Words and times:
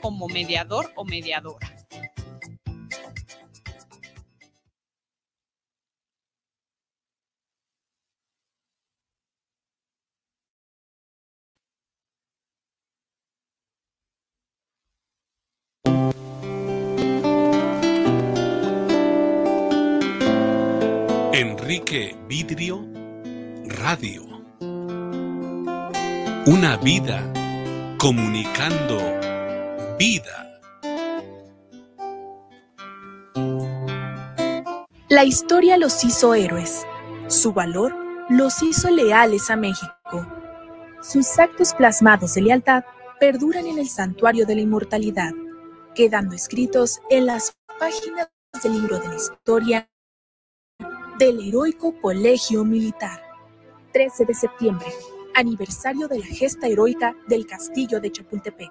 como 0.00 0.28
mediador 0.28 0.92
o 0.96 1.04
mediadora. 1.04 1.72
Enrique 21.32 22.16
Vidrio 22.28 22.86
Radio. 23.66 24.24
Una 26.46 26.76
vida 26.76 27.35
comunicando 27.98 28.98
vida. 29.98 30.60
La 35.08 35.24
historia 35.24 35.78
los 35.78 36.04
hizo 36.04 36.34
héroes. 36.34 36.84
Su 37.28 37.52
valor 37.52 37.94
los 38.28 38.62
hizo 38.62 38.90
leales 38.90 39.50
a 39.50 39.56
México. 39.56 40.26
Sus 41.00 41.38
actos 41.38 41.72
plasmados 41.74 42.34
de 42.34 42.42
lealtad 42.42 42.84
perduran 43.18 43.66
en 43.66 43.78
el 43.78 43.88
santuario 43.88 44.44
de 44.46 44.56
la 44.56 44.60
inmortalidad, 44.62 45.32
quedando 45.94 46.34
escritos 46.34 47.00
en 47.08 47.26
las 47.26 47.56
páginas 47.78 48.28
del 48.62 48.72
libro 48.74 48.98
de 48.98 49.08
la 49.08 49.16
historia 49.16 49.88
del 51.18 51.48
heroico 51.48 51.98
Colegio 52.00 52.64
Militar. 52.64 53.22
13 53.92 54.26
de 54.26 54.34
septiembre, 54.34 54.86
aniversario 55.36 56.08
de 56.08 56.18
la 56.18 56.26
gesta 56.26 56.66
heroica 56.66 57.14
del 57.28 57.46
Castillo 57.46 58.00
de 58.00 58.10
Chapultepec. 58.10 58.70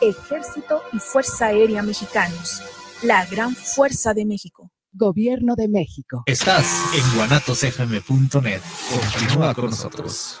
Ejército 0.00 0.82
y 0.92 0.98
Fuerza 0.98 1.46
Aérea 1.46 1.82
Mexicanos, 1.82 2.62
la 3.02 3.24
gran 3.26 3.54
fuerza 3.54 4.12
de 4.12 4.26
México. 4.26 4.70
Gobierno 4.92 5.54
de 5.54 5.68
México. 5.68 6.22
Estás 6.26 6.66
en 6.94 7.16
guanatosfm.net. 7.16 8.60
Continúa 8.90 9.54
con 9.54 9.66
nosotros. 9.66 10.40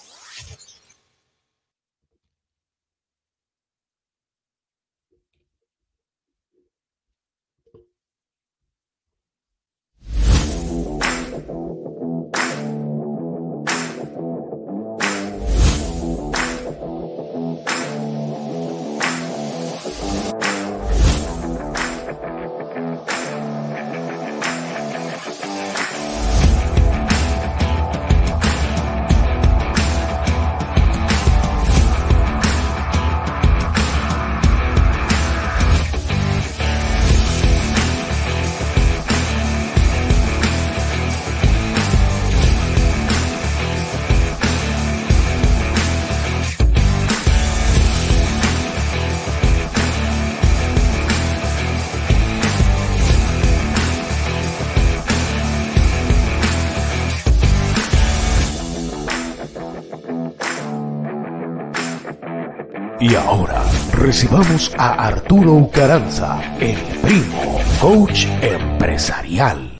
Y 63.01 63.15
ahora 63.15 63.63
recibamos 63.93 64.71
a 64.77 65.07
Arturo 65.07 65.53
Ucaranza, 65.53 66.39
el 66.59 66.77
primo, 67.01 67.59
coach 67.81 68.27
empresarial. 68.43 69.79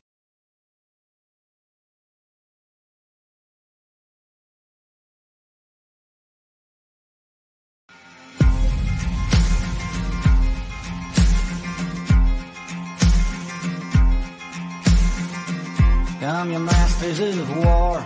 Masters 16.60 17.20
war. 17.64 18.02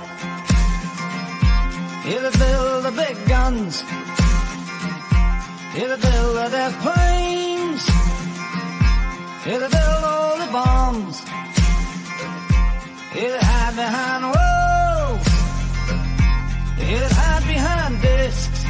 Here 5.75 5.90
to 5.90 5.97
build 5.97 6.36
the 6.38 6.47
death 6.56 6.75
planes. 6.80 7.84
Here 9.44 9.59
to 9.59 9.69
build 9.75 10.03
all 10.06 10.38
the 10.40 10.50
bombs. 10.50 11.19
Here 13.12 13.31
to 13.38 13.46
hide 13.46 13.75
behind 13.75 14.24
walls. 14.24 15.28
Here 16.80 17.00
to 17.06 17.13
hide 17.13 17.46
behind 17.46 18.02
discs. 18.02 18.63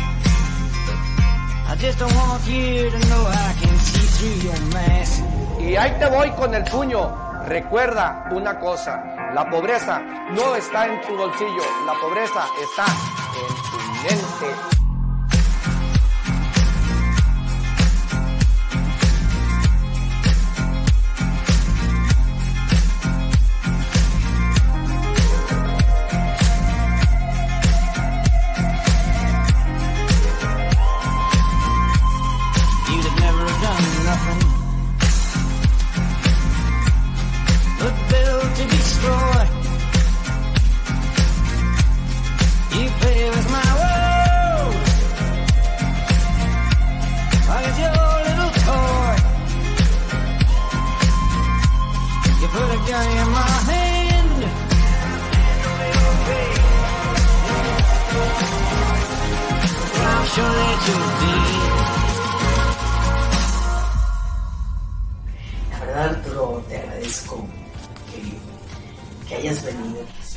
I 1.69 1.75
just 1.77 1.99
don't 1.99 2.15
want 2.15 2.41
you 2.47 2.89
to 2.89 2.99
know 3.09 3.23
I 3.29 3.53
can 3.61 3.77
see 3.85 4.07
through 4.15 4.49
your 4.49 4.61
mask. 4.73 5.21
Y 5.59 5.75
ahí 5.75 5.91
te 5.99 6.07
voy 6.09 6.31
con 6.31 6.55
el 6.55 6.63
puño. 6.63 7.45
Recuerda 7.45 8.29
una 8.31 8.59
cosa, 8.59 9.31
la 9.31 9.47
pobreza 9.47 10.01
no 10.33 10.55
está 10.55 10.87
en 10.87 10.99
tu 11.05 11.15
bolsillo, 11.15 11.65
la 11.85 11.93
pobreza 12.01 12.47
está 12.63 12.85
en 12.87 13.55
tu 13.69 13.77
mente. 14.01 14.74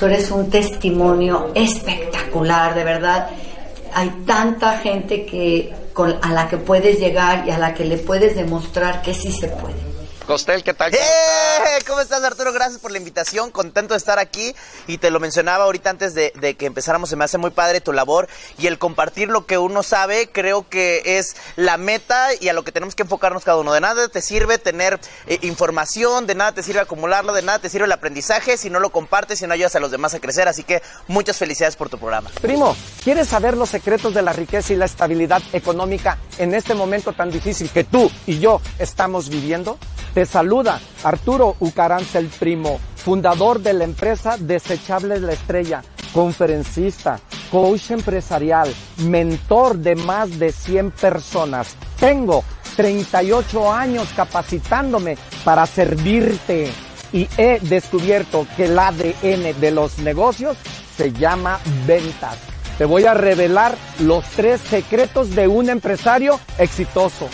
Eres 0.08 0.30
un 0.30 0.50
testimonio 0.50 1.52
espectacular, 1.54 2.74
de 2.74 2.84
verdad. 2.84 3.30
Hay 3.94 4.10
tanta 4.26 4.78
gente 4.78 5.24
que 5.24 5.72
con, 5.92 6.18
a 6.22 6.32
la 6.32 6.48
que 6.48 6.56
puedes 6.56 6.98
llegar 6.98 7.46
y 7.46 7.50
a 7.50 7.58
la 7.58 7.74
que 7.74 7.84
le 7.84 7.98
puedes 7.98 8.34
demostrar 8.34 9.02
que 9.02 9.14
sí 9.14 9.32
se 9.32 9.48
puede. 9.48 9.76
Costel, 10.26 10.62
¿qué 10.62 10.74
tal? 10.74 10.90
¿Cómo, 10.90 11.02
¡Eh! 11.02 11.37
¿Cómo 11.88 12.02
estás, 12.02 12.22
Arturo? 12.22 12.52
Gracias 12.52 12.82
por 12.82 12.90
la 12.92 12.98
invitación. 12.98 13.50
Contento 13.50 13.94
de 13.94 13.98
estar 13.98 14.18
aquí. 14.18 14.54
Y 14.86 14.98
te 14.98 15.10
lo 15.10 15.20
mencionaba 15.20 15.64
ahorita 15.64 15.88
antes 15.88 16.12
de, 16.12 16.32
que 16.58 16.66
empezáramos. 16.66 17.08
Se 17.08 17.16
me 17.16 17.24
hace 17.24 17.38
muy 17.38 17.50
padre 17.50 17.80
tu 17.80 17.94
labor. 17.94 18.28
Y 18.58 18.66
el 18.66 18.78
compartir 18.78 19.30
lo 19.30 19.46
que 19.46 19.56
uno 19.56 19.82
sabe, 19.82 20.28
creo 20.30 20.68
que 20.68 21.00
es 21.18 21.34
la 21.56 21.78
meta 21.78 22.28
y 22.38 22.50
a 22.50 22.52
lo 22.52 22.62
que 22.62 22.72
tenemos 22.72 22.94
que 22.94 23.04
enfocarnos 23.04 23.42
cada 23.42 23.56
uno. 23.56 23.72
De 23.72 23.80
nada 23.80 24.06
te 24.08 24.20
sirve 24.20 24.58
tener 24.58 25.00
eh, 25.26 25.38
información, 25.40 26.26
de 26.26 26.34
nada 26.34 26.52
te 26.52 26.62
sirve 26.62 26.80
acumularlo, 26.80 27.32
de 27.32 27.40
nada 27.40 27.58
te 27.58 27.70
sirve 27.70 27.86
el 27.86 27.92
aprendizaje 27.92 28.58
si 28.58 28.68
no 28.68 28.80
lo 28.80 28.90
compartes, 28.90 29.38
si 29.38 29.46
no 29.46 29.54
ayudas 29.54 29.74
a 29.74 29.80
los 29.80 29.90
demás 29.90 30.12
a 30.12 30.20
crecer. 30.20 30.46
Así 30.46 30.64
que 30.64 30.82
muchas 31.06 31.38
felicidades 31.38 31.76
por 31.76 31.88
tu 31.88 31.96
programa. 31.96 32.28
Primo, 32.42 32.76
¿quieres 33.02 33.28
saber 33.28 33.56
los 33.56 33.70
secretos 33.70 34.12
de 34.12 34.20
la 34.20 34.34
riqueza 34.34 34.74
y 34.74 34.76
la 34.76 34.84
estabilidad 34.84 35.40
económica 35.54 36.18
en 36.36 36.52
este 36.52 36.74
momento 36.74 37.14
tan 37.14 37.30
difícil 37.30 37.70
que 37.70 37.84
tú 37.84 38.10
y 38.26 38.40
yo 38.40 38.60
estamos 38.78 39.30
viviendo? 39.30 39.78
Te 40.12 40.26
saluda 40.26 40.80
Arturo 41.04 41.56
Ucaranza 41.78 42.18
el 42.18 42.26
Primo, 42.26 42.80
fundador 42.96 43.60
de 43.60 43.72
la 43.72 43.84
empresa 43.84 44.36
Desechables 44.36 45.22
La 45.22 45.34
Estrella, 45.34 45.80
conferencista, 46.12 47.20
coach 47.52 47.92
empresarial, 47.92 48.68
mentor 49.04 49.78
de 49.78 49.94
más 49.94 50.40
de 50.40 50.50
100 50.50 50.90
personas. 50.90 51.76
Tengo 52.00 52.42
38 52.74 53.72
años 53.72 54.08
capacitándome 54.16 55.16
para 55.44 55.66
servirte 55.66 56.68
y 57.12 57.28
he 57.36 57.60
descubierto 57.60 58.44
que 58.56 58.64
el 58.64 58.76
ADN 58.76 59.60
de 59.60 59.70
los 59.70 60.00
negocios 60.00 60.56
se 60.96 61.12
llama 61.12 61.60
ventas. 61.86 62.38
Te 62.76 62.86
voy 62.86 63.04
a 63.04 63.14
revelar 63.14 63.78
los 64.00 64.24
tres 64.30 64.60
secretos 64.62 65.32
de 65.36 65.46
un 65.46 65.70
empresario 65.70 66.40
exitoso. 66.58 67.28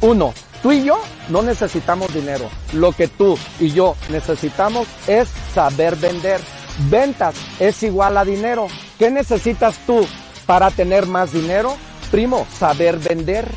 Uno, 0.00 0.34
Tú 0.62 0.70
y 0.70 0.84
yo 0.84 1.00
no 1.28 1.42
necesitamos 1.42 2.14
dinero. 2.14 2.48
Lo 2.72 2.92
que 2.92 3.08
tú 3.08 3.36
y 3.58 3.70
yo 3.72 3.96
necesitamos 4.10 4.86
es 5.08 5.28
saber 5.52 5.96
vender. 5.96 6.40
Ventas 6.88 7.34
es 7.58 7.82
igual 7.82 8.16
a 8.16 8.24
dinero. 8.24 8.68
¿Qué 8.98 9.10
necesitas 9.10 9.76
tú 9.86 10.06
para 10.46 10.70
tener 10.70 11.06
más 11.06 11.32
dinero? 11.32 11.76
Primo, 12.12 12.46
saber 12.58 12.98
vender. 12.98 13.50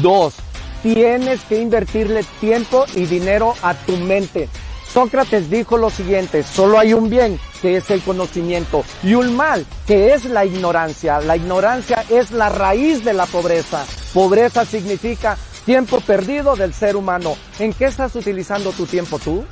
Dos, 0.00 0.34
tienes 0.82 1.40
que 1.42 1.60
invertirle 1.60 2.24
tiempo 2.40 2.86
y 2.94 3.04
dinero 3.04 3.54
a 3.62 3.74
tu 3.74 3.96
mente. 3.96 4.48
Sócrates 4.92 5.50
dijo 5.50 5.76
lo 5.76 5.90
siguiente, 5.90 6.42
solo 6.42 6.78
hay 6.78 6.94
un 6.94 7.10
bien, 7.10 7.38
que 7.60 7.76
es 7.76 7.90
el 7.90 8.00
conocimiento, 8.00 8.84
y 9.02 9.14
un 9.14 9.36
mal, 9.36 9.66
que 9.86 10.14
es 10.14 10.24
la 10.24 10.46
ignorancia. 10.46 11.20
La 11.20 11.36
ignorancia 11.36 12.04
es 12.08 12.30
la 12.30 12.48
raíz 12.48 13.04
de 13.04 13.12
la 13.12 13.26
pobreza. 13.26 13.84
Pobreza 14.14 14.64
significa 14.64 15.36
Tiempo 15.68 16.00
perdido 16.00 16.56
del 16.56 16.72
ser 16.72 16.96
humano. 16.96 17.36
¿En 17.58 17.74
qué 17.74 17.84
estás 17.84 18.16
utilizando 18.16 18.72
tu 18.72 18.86
tiempo 18.86 19.18
tú? 19.18 19.44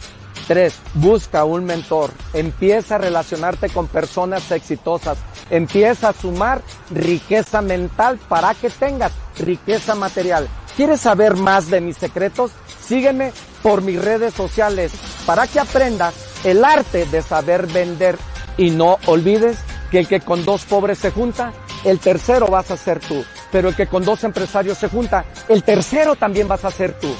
Tres, 0.49 0.73
busca 0.95 1.45
un 1.45 1.67
mentor. 1.67 2.11
Empieza 2.33 2.95
a 2.95 2.99
relacionarte 2.99 3.69
con 3.69 3.87
personas 3.87 4.51
exitosas. 4.51 5.19
Empieza 5.51 6.09
a 6.09 6.13
sumar 6.15 6.63
riqueza 6.91 7.61
mental 7.61 8.19
para 8.31 8.55
que 8.55 8.71
tengas 8.71 9.13
riqueza 9.39 9.95
material. 9.95 10.49
¿Quieres 10.75 11.03
saber 11.03 11.37
más 11.37 11.69
de 11.69 11.83
mis 11.83 11.99
secretos? 11.99 12.51
Sígueme 12.81 13.31
por 13.63 13.83
mis 13.83 14.03
redes 14.03 14.33
sociales 14.33 14.93
para 15.27 15.47
que 15.47 15.61
aprendas 15.61 16.15
el 16.45 16.65
arte 16.65 17.05
de 17.05 17.21
saber 17.21 17.67
vender. 17.67 18.17
Y 18.57 18.71
no 18.71 18.97
olvides 19.05 19.59
que 19.91 19.99
el 19.99 20.09
que 20.09 20.23
con 20.23 20.47
dos 20.47 20.65
pobres 20.65 20.97
se 20.97 21.11
junta, 21.11 21.53
el 21.85 21.99
tercero 21.99 22.47
vas 22.47 22.71
a 22.71 22.79
ser 22.79 23.01
tú 23.01 23.23
pero 23.51 23.69
el 23.69 23.77
que 23.77 23.87
con 23.87 24.05
dos 24.05 24.25
empresarios 24.25 24.79
se 24.79 24.89
junta, 24.89 25.25
el 25.49 25.63
tercero 25.63 26.17
también 26.17 26.49
vas 26.49 26.65
a 26.65 26.71
ser 26.71 26.99
tú. 26.99 27.15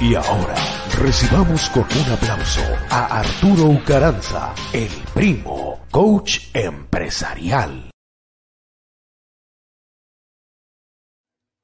Y 0.00 0.14
ahora 0.14 0.54
recibamos 1.00 1.70
con 1.70 1.84
un 1.84 2.12
aplauso 2.12 2.60
a 2.90 3.20
Arturo 3.20 3.64
Ucaranza, 3.64 4.54
el 4.72 4.90
primo, 5.14 5.86
coach 5.90 6.54
empresarial. 6.54 7.90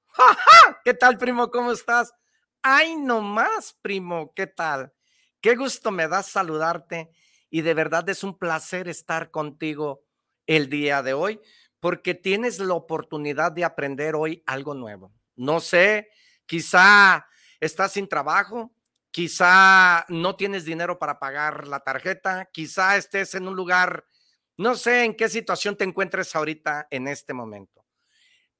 ¡Ja, 0.08 0.80
qué 0.84 0.94
tal, 0.94 1.18
primo? 1.18 1.50
¿Cómo 1.50 1.72
estás? 1.72 2.12
Ay, 2.62 2.96
no 2.96 3.20
más, 3.20 3.76
primo, 3.82 4.32
¿qué 4.34 4.46
tal? 4.46 4.92
Qué 5.40 5.56
gusto 5.56 5.90
me 5.90 6.08
da 6.08 6.22
saludarte 6.22 7.10
y 7.50 7.62
de 7.62 7.74
verdad 7.74 8.08
es 8.08 8.24
un 8.24 8.38
placer 8.38 8.88
estar 8.88 9.30
contigo 9.30 10.04
el 10.46 10.70
día 10.70 11.02
de 11.02 11.12
hoy 11.12 11.40
porque 11.82 12.14
tienes 12.14 12.60
la 12.60 12.74
oportunidad 12.74 13.50
de 13.50 13.64
aprender 13.64 14.14
hoy 14.14 14.40
algo 14.46 14.72
nuevo. 14.72 15.12
No 15.34 15.58
sé, 15.58 16.10
quizá 16.46 17.26
estás 17.58 17.94
sin 17.94 18.06
trabajo, 18.06 18.72
quizá 19.10 20.06
no 20.08 20.36
tienes 20.36 20.64
dinero 20.64 21.00
para 21.00 21.18
pagar 21.18 21.66
la 21.66 21.80
tarjeta, 21.80 22.48
quizá 22.52 22.96
estés 22.96 23.34
en 23.34 23.48
un 23.48 23.56
lugar, 23.56 24.04
no 24.56 24.76
sé 24.76 25.02
en 25.02 25.16
qué 25.16 25.28
situación 25.28 25.76
te 25.76 25.82
encuentres 25.82 26.36
ahorita 26.36 26.86
en 26.88 27.08
este 27.08 27.34
momento, 27.34 27.84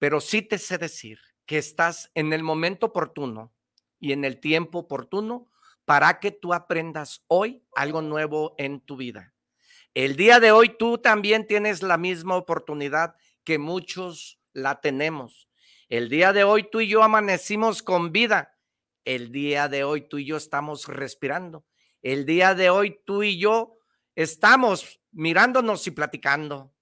pero 0.01 0.21
sí 0.21 0.43
te 0.43 0.59
sé 0.59 0.77
decir 0.77 1.21
que 1.47 1.59
estás 1.59 2.11
en 2.17 2.33
el 2.33 2.43
momento 2.43 2.87
oportuno 2.87 3.55
y 4.01 4.11
en 4.11 4.25
el 4.25 4.41
tiempo 4.41 4.81
oportuno 4.81 5.49
para 5.85 6.19
que 6.19 6.33
tú 6.33 6.53
aprendas 6.53 7.25
hoy 7.29 7.65
algo 7.77 8.03
nuevo 8.03 8.57
en 8.59 8.81
tu 8.81 8.97
vida. 8.97 9.32
El 9.95 10.17
día 10.17 10.41
de 10.41 10.53
hoy 10.53 10.71
tú 10.79 10.97
también 10.97 11.47
tienes 11.47 11.83
la 11.83 11.99
misma 11.99 12.37
oportunidad 12.37 13.15
que 13.45 13.59
muchos 13.59 14.41
la 14.55 14.81
tenemos. 14.81 15.51
El 15.91 16.09
día 16.09 16.33
de 16.33 16.45
hoy 16.45 16.71
tú 16.71 16.81
y 16.81 16.89
yo 16.89 17.03
amanecimos 17.03 17.83
con 17.83 18.11
vida. 18.11 18.59
El 19.05 19.33
día 19.33 19.69
de 19.69 19.85
hoy 19.85 20.09
tú 20.09 20.17
y 20.17 20.25
yo 20.25 20.39
estamos 20.39 20.89
respirando. 20.89 21.67
El 22.01 22.25
día 22.25 22.55
de 22.55 22.71
hoy 22.71 23.01
tú 23.05 23.23
y 23.23 23.39
yo 23.39 23.77
estamos 24.15 25.01
mirándonos 25.11 25.87
y 25.87 25.91
platicando. 25.91 26.75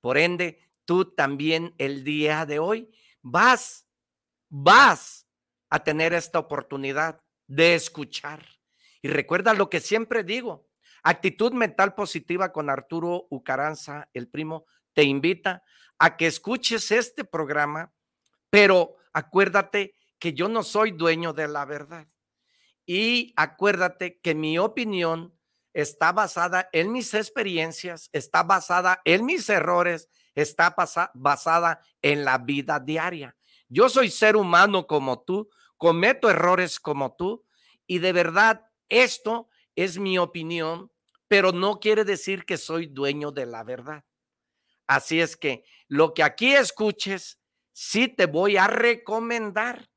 Por 0.00 0.18
ende, 0.18 0.58
tú 0.84 1.14
también 1.14 1.76
el 1.78 2.02
día 2.02 2.44
de 2.44 2.58
hoy 2.58 2.90
vas, 3.22 3.86
vas 4.48 5.28
a 5.70 5.84
tener 5.84 6.12
esta 6.12 6.40
oportunidad 6.40 7.22
de 7.46 7.76
escuchar. 7.76 8.44
Y 9.00 9.06
recuerda 9.06 9.54
lo 9.54 9.70
que 9.70 9.78
siempre 9.78 10.24
digo, 10.24 10.67
Actitud 11.10 11.54
mental 11.54 11.94
positiva 11.94 12.52
con 12.52 12.68
Arturo 12.68 13.28
Ucaranza, 13.30 14.10
el 14.12 14.28
primo, 14.28 14.66
te 14.92 15.04
invita 15.04 15.62
a 15.98 16.18
que 16.18 16.26
escuches 16.26 16.90
este 16.90 17.24
programa, 17.24 17.94
pero 18.50 18.96
acuérdate 19.14 19.94
que 20.18 20.34
yo 20.34 20.50
no 20.50 20.62
soy 20.62 20.90
dueño 20.90 21.32
de 21.32 21.48
la 21.48 21.64
verdad. 21.64 22.06
Y 22.84 23.32
acuérdate 23.36 24.20
que 24.20 24.34
mi 24.34 24.58
opinión 24.58 25.34
está 25.72 26.12
basada 26.12 26.68
en 26.72 26.92
mis 26.92 27.14
experiencias, 27.14 28.10
está 28.12 28.42
basada 28.42 29.00
en 29.06 29.24
mis 29.24 29.48
errores, 29.48 30.10
está 30.34 30.76
basada 31.14 31.80
en 32.02 32.26
la 32.26 32.36
vida 32.36 32.80
diaria. 32.80 33.34
Yo 33.70 33.88
soy 33.88 34.10
ser 34.10 34.36
humano 34.36 34.86
como 34.86 35.22
tú, 35.22 35.48
cometo 35.78 36.28
errores 36.28 36.78
como 36.78 37.16
tú 37.16 37.46
y 37.86 38.00
de 38.00 38.12
verdad 38.12 38.66
esto 38.90 39.48
es 39.74 39.98
mi 39.98 40.18
opinión, 40.18 40.92
pero 41.28 41.52
no 41.52 41.78
quiere 41.78 42.04
decir 42.04 42.44
que 42.44 42.56
soy 42.56 42.86
dueño 42.86 43.30
de 43.30 43.46
la 43.46 43.62
verdad. 43.62 44.04
Así 44.86 45.20
es 45.20 45.36
que 45.36 45.64
lo 45.86 46.14
que 46.14 46.22
aquí 46.22 46.54
escuches, 46.54 47.38
sí 47.72 48.08
te 48.08 48.26
voy 48.26 48.56
a 48.56 48.66
recomendar 48.66 49.90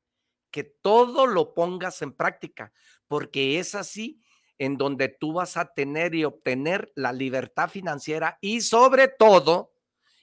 que 0.50 0.62
todo 0.64 1.26
lo 1.26 1.54
pongas 1.54 2.02
en 2.02 2.12
práctica, 2.12 2.72
porque 3.08 3.58
es 3.58 3.74
así 3.74 4.22
en 4.58 4.76
donde 4.76 5.08
tú 5.08 5.32
vas 5.32 5.56
a 5.56 5.72
tener 5.72 6.14
y 6.14 6.24
obtener 6.24 6.92
la 6.94 7.12
libertad 7.12 7.68
financiera 7.68 8.38
y 8.40 8.60
sobre 8.60 9.08
todo, 9.08 9.72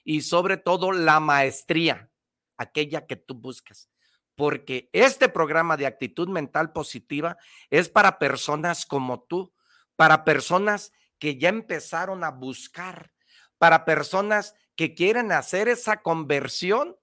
y 0.04 0.22
sobre 0.22 0.56
todo 0.56 0.92
la 0.92 1.20
maestría, 1.20 2.10
aquella 2.56 3.06
que 3.06 3.16
tú 3.16 3.34
buscas. 3.34 3.90
Porque 4.36 4.88
este 4.92 5.28
programa 5.28 5.76
de 5.76 5.86
actitud 5.86 6.28
mental 6.28 6.72
positiva 6.72 7.36
es 7.68 7.88
para 7.88 8.18
personas 8.18 8.86
como 8.86 9.22
tú, 9.24 9.52
para 9.96 10.24
personas 10.24 10.92
que 11.20 11.38
ya 11.38 11.50
empezaron 11.50 12.24
a 12.24 12.30
buscar, 12.32 13.12
para 13.58 13.84
personas 13.84 14.54
que 14.74 14.94
quieren 14.94 15.30
hacer 15.32 15.68
esa 15.68 16.00
conversión 16.00 16.96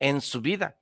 en 0.00 0.22
su 0.22 0.40
vida. 0.40 0.80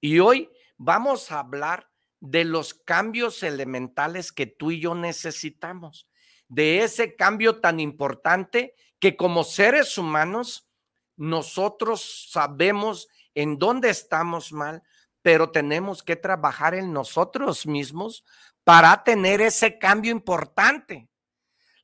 Y 0.00 0.20
hoy 0.20 0.48
vamos 0.76 1.32
a 1.32 1.40
hablar 1.40 1.90
de 2.20 2.44
los 2.44 2.72
cambios 2.72 3.42
elementales 3.42 4.32
que 4.32 4.46
tú 4.46 4.70
y 4.70 4.80
yo 4.80 4.94
necesitamos, 4.94 6.08
de 6.48 6.84
ese 6.84 7.16
cambio 7.16 7.60
tan 7.60 7.80
importante 7.80 8.74
que 9.00 9.16
como 9.16 9.42
seres 9.42 9.98
humanos 9.98 10.68
nosotros 11.16 12.28
sabemos 12.30 13.08
en 13.34 13.58
dónde 13.58 13.90
estamos 13.90 14.52
mal, 14.52 14.82
pero 15.20 15.50
tenemos 15.50 16.02
que 16.02 16.16
trabajar 16.16 16.74
en 16.74 16.92
nosotros 16.92 17.66
mismos 17.66 18.24
para 18.62 19.02
tener 19.02 19.40
ese 19.40 19.78
cambio 19.78 20.12
importante. 20.12 21.08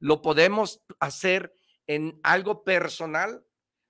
Lo 0.00 0.22
podemos 0.22 0.82
hacer 0.98 1.54
en 1.86 2.18
algo 2.22 2.64
personal, 2.64 3.44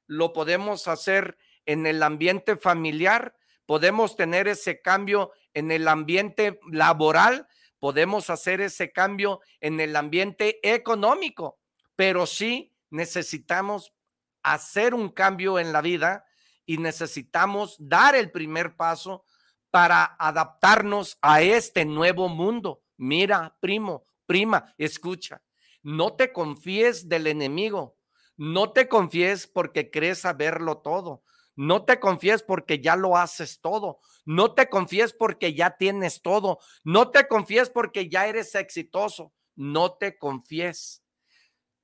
lo 0.06 0.32
podemos 0.32 0.88
hacer 0.88 1.38
en 1.66 1.86
el 1.86 2.02
ambiente 2.02 2.56
familiar, 2.56 3.34
podemos 3.64 4.16
tener 4.16 4.48
ese 4.48 4.82
cambio 4.82 5.32
en 5.54 5.70
el 5.70 5.88
ambiente 5.88 6.58
laboral, 6.70 7.46
podemos 7.78 8.28
hacer 8.28 8.60
ese 8.60 8.92
cambio 8.92 9.40
en 9.60 9.80
el 9.80 9.96
ambiente 9.96 10.58
económico, 10.62 11.58
pero 11.96 12.26
sí 12.26 12.74
necesitamos 12.90 13.94
hacer 14.42 14.94
un 14.94 15.10
cambio 15.10 15.58
en 15.58 15.72
la 15.72 15.80
vida 15.80 16.24
y 16.66 16.78
necesitamos 16.78 17.76
dar 17.78 18.14
el 18.14 18.30
primer 18.30 18.76
paso 18.76 19.24
para 19.70 20.16
adaptarnos 20.18 21.16
a 21.22 21.42
este 21.42 21.84
nuevo 21.84 22.28
mundo. 22.28 22.82
Mira, 22.96 23.56
primo, 23.60 24.04
prima, 24.26 24.74
escucha, 24.76 25.42
no 25.82 26.14
te 26.14 26.32
confíes 26.32 27.08
del 27.08 27.26
enemigo, 27.26 27.96
no 28.36 28.72
te 28.72 28.88
confíes 28.88 29.46
porque 29.46 29.90
crees 29.90 30.20
saberlo 30.20 30.78
todo, 30.78 31.22
no 31.56 31.84
te 31.84 32.00
confíes 32.00 32.42
porque 32.42 32.80
ya 32.80 32.96
lo 32.96 33.18
haces 33.18 33.60
todo. 33.60 34.00
No 34.24 34.54
te 34.54 34.70
confíes 34.70 35.12
porque 35.12 35.52
ya 35.52 35.76
tienes 35.76 36.22
todo. 36.22 36.58
No 36.84 37.10
te 37.10 37.28
confíes 37.28 37.68
porque 37.68 38.08
ya 38.08 38.26
eres 38.26 38.54
exitoso. 38.54 39.34
No 39.56 39.92
te 39.92 40.16
confíes. 40.16 41.02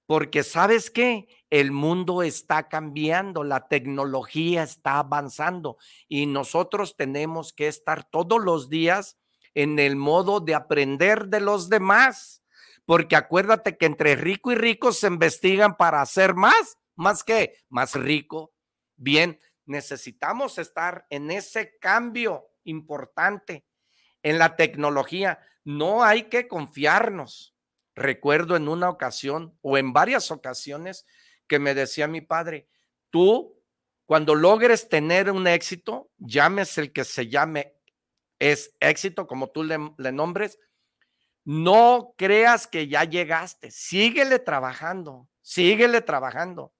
Porque 0.06 0.44
sabes 0.44 0.90
qué? 0.90 1.26
El 1.50 1.72
mundo 1.72 2.22
está 2.22 2.68
cambiando, 2.68 3.44
la 3.44 3.68
tecnología 3.68 4.62
está 4.62 5.00
avanzando 5.00 5.76
y 6.08 6.24
nosotros 6.24 6.96
tenemos 6.96 7.52
que 7.52 7.66
estar 7.66 8.08
todos 8.08 8.42
los 8.42 8.70
días 8.70 9.18
en 9.54 9.78
el 9.78 9.96
modo 9.96 10.40
de 10.40 10.54
aprender 10.54 11.26
de 11.26 11.40
los 11.40 11.68
demás. 11.68 12.42
Porque 12.86 13.16
acuérdate 13.16 13.76
que 13.76 13.86
entre 13.86 14.16
rico 14.16 14.52
y 14.52 14.54
rico 14.54 14.92
se 14.92 15.08
investigan 15.08 15.76
para 15.76 16.00
hacer 16.00 16.34
más, 16.34 16.78
más 16.94 17.22
que 17.22 17.58
más 17.68 17.94
rico. 17.94 18.54
Bien, 18.96 19.38
necesitamos 19.66 20.58
estar 20.58 21.06
en 21.10 21.30
ese 21.30 21.76
cambio 21.78 22.48
importante 22.64 23.66
en 24.22 24.38
la 24.38 24.56
tecnología. 24.56 25.40
No 25.64 26.02
hay 26.04 26.24
que 26.24 26.48
confiarnos. 26.48 27.54
Recuerdo 27.94 28.56
en 28.56 28.68
una 28.68 28.88
ocasión 28.88 29.58
o 29.62 29.76
en 29.76 29.92
varias 29.92 30.30
ocasiones 30.30 31.06
que 31.48 31.58
me 31.58 31.74
decía 31.74 32.06
mi 32.08 32.20
padre, 32.20 32.68
tú 33.10 33.56
cuando 34.06 34.36
logres 34.36 34.88
tener 34.88 35.30
un 35.30 35.48
éxito, 35.48 36.10
llames 36.18 36.78
el 36.78 36.92
que 36.92 37.04
se 37.04 37.28
llame, 37.28 37.74
es 38.38 38.74
éxito 38.78 39.26
como 39.26 39.48
tú 39.48 39.64
le, 39.64 39.78
le 39.98 40.12
nombres, 40.12 40.60
no 41.46 42.12
creas 42.18 42.66
que 42.66 42.88
ya 42.88 43.04
llegaste, 43.04 43.70
síguele 43.70 44.40
trabajando, 44.40 45.28
síguele 45.42 46.00
trabajando. 46.00 46.72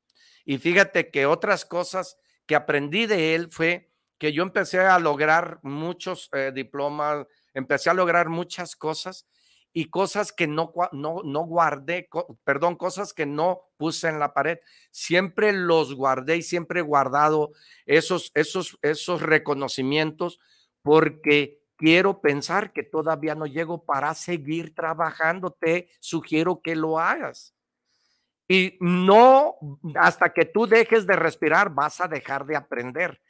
Y 0.45 0.59
fíjate 0.59 1.13
que 1.13 1.25
otras 1.25 1.65
cosas 1.65 2.19
que 2.47 2.57
aprendí 2.57 3.07
de 3.07 3.37
él 3.37 3.49
fue 3.49 3.93
que 4.19 4.33
yo 4.33 4.43
empecé 4.43 4.81
a 4.81 4.99
lograr 4.99 5.61
muchos 5.63 6.29
eh, 6.33 6.51
diplomas, 6.53 7.27
empecé 7.55 7.91
a 7.91 7.95
lograr 7.95 8.29
muchas 8.29 8.75
cosas 8.75 9.29
y 9.73 9.89
cosas 9.89 10.33
que 10.33 10.49
no, 10.49 10.73
no, 10.91 11.21
no 11.23 11.41
guardé, 11.43 12.09
perdón, 12.43 12.75
cosas 12.75 13.13
que 13.13 13.25
no 13.25 13.61
puse 13.77 14.09
en 14.09 14.19
la 14.19 14.35
pared. 14.35 14.59
Siempre 14.91 15.53
los 15.53 15.95
guardé 15.95 16.39
y 16.39 16.43
siempre 16.43 16.81
he 16.81 16.83
guardado 16.83 17.53
esos, 17.85 18.33
esos, 18.35 18.79
esos 18.83 19.23
reconocimientos 19.23 20.41
porque 20.83 21.61
quiero 21.77 22.21
pensar 22.21 22.73
que 22.73 22.83
todavía 22.83 23.35
no 23.35 23.47
llego 23.47 23.85
para 23.85 24.15
seguir 24.15 24.75
trabajando. 24.75 25.51
Te 25.51 25.89
sugiero 26.01 26.61
que 26.63 26.75
lo 26.75 26.99
hagas. 26.99 27.55
Y 28.49 28.77
no, 28.81 29.57
hasta 29.97 30.33
que 30.33 30.45
tú 30.45 30.67
dejes 30.67 31.07
de 31.07 31.17
respirar, 31.17 31.71
vas 31.71 32.01
a 32.01 32.09
dejar 32.09 32.47
de 32.47 32.57
aprender. 32.57 33.21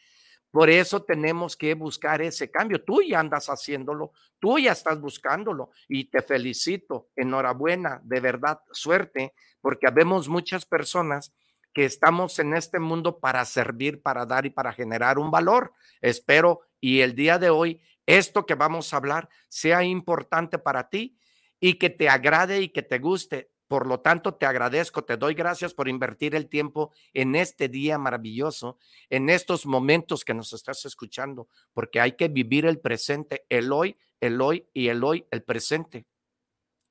Por 0.50 0.70
eso 0.70 1.02
tenemos 1.02 1.56
que 1.56 1.74
buscar 1.74 2.22
ese 2.22 2.50
cambio. 2.50 2.82
Tú 2.82 3.02
ya 3.02 3.20
andas 3.20 3.48
haciéndolo, 3.48 4.12
tú 4.38 4.58
ya 4.58 4.72
estás 4.72 5.00
buscándolo 5.00 5.70
y 5.88 6.04
te 6.04 6.22
felicito. 6.22 7.08
Enhorabuena, 7.16 8.00
de 8.04 8.20
verdad, 8.20 8.60
suerte, 8.72 9.34
porque 9.60 9.86
habemos 9.86 10.28
muchas 10.28 10.64
personas 10.64 11.34
que 11.74 11.84
estamos 11.84 12.38
en 12.38 12.54
este 12.54 12.78
mundo 12.78 13.18
para 13.18 13.44
servir, 13.44 14.00
para 14.00 14.24
dar 14.24 14.46
y 14.46 14.50
para 14.50 14.72
generar 14.72 15.18
un 15.18 15.30
valor. 15.30 15.74
Espero 16.00 16.62
y 16.80 17.00
el 17.00 17.14
día 17.14 17.38
de 17.38 17.50
hoy 17.50 17.82
esto 18.06 18.46
que 18.46 18.54
vamos 18.54 18.92
a 18.92 18.96
hablar 18.96 19.28
sea 19.48 19.84
importante 19.84 20.58
para 20.58 20.88
ti 20.88 21.18
y 21.60 21.74
que 21.74 21.90
te 21.90 22.08
agrade 22.08 22.60
y 22.62 22.68
que 22.68 22.82
te 22.82 22.98
guste. 22.98 23.50
Por 23.68 23.86
lo 23.86 23.98
tanto, 24.00 24.34
te 24.34 24.46
agradezco, 24.46 25.04
te 25.04 25.16
doy 25.16 25.34
gracias 25.34 25.74
por 25.74 25.88
invertir 25.88 26.36
el 26.36 26.48
tiempo 26.48 26.92
en 27.12 27.34
este 27.34 27.68
día 27.68 27.98
maravilloso, 27.98 28.78
en 29.10 29.28
estos 29.28 29.66
momentos 29.66 30.24
que 30.24 30.34
nos 30.34 30.52
estás 30.52 30.84
escuchando, 30.84 31.48
porque 31.72 32.00
hay 32.00 32.12
que 32.12 32.28
vivir 32.28 32.64
el 32.64 32.78
presente, 32.78 33.44
el 33.48 33.72
hoy, 33.72 33.96
el 34.20 34.40
hoy 34.40 34.68
y 34.72 34.86
el 34.88 35.02
hoy, 35.02 35.26
el 35.32 35.42
presente. 35.42 36.06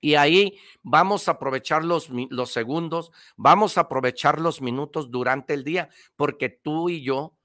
Y 0.01 0.15
ahí 0.15 0.59
vamos 0.83 1.29
a 1.29 1.31
aprovechar 1.31 1.85
los, 1.85 2.09
los 2.09 2.51
segundos, 2.51 3.11
vamos 3.37 3.77
a 3.77 3.81
aprovechar 3.81 4.41
los 4.41 4.61
minutos 4.61 5.09
durante 5.09 5.53
el 5.53 5.63
día, 5.63 5.89
porque 6.17 6.49
tú 6.49 6.89
y 6.89 7.01
yo 7.01 7.37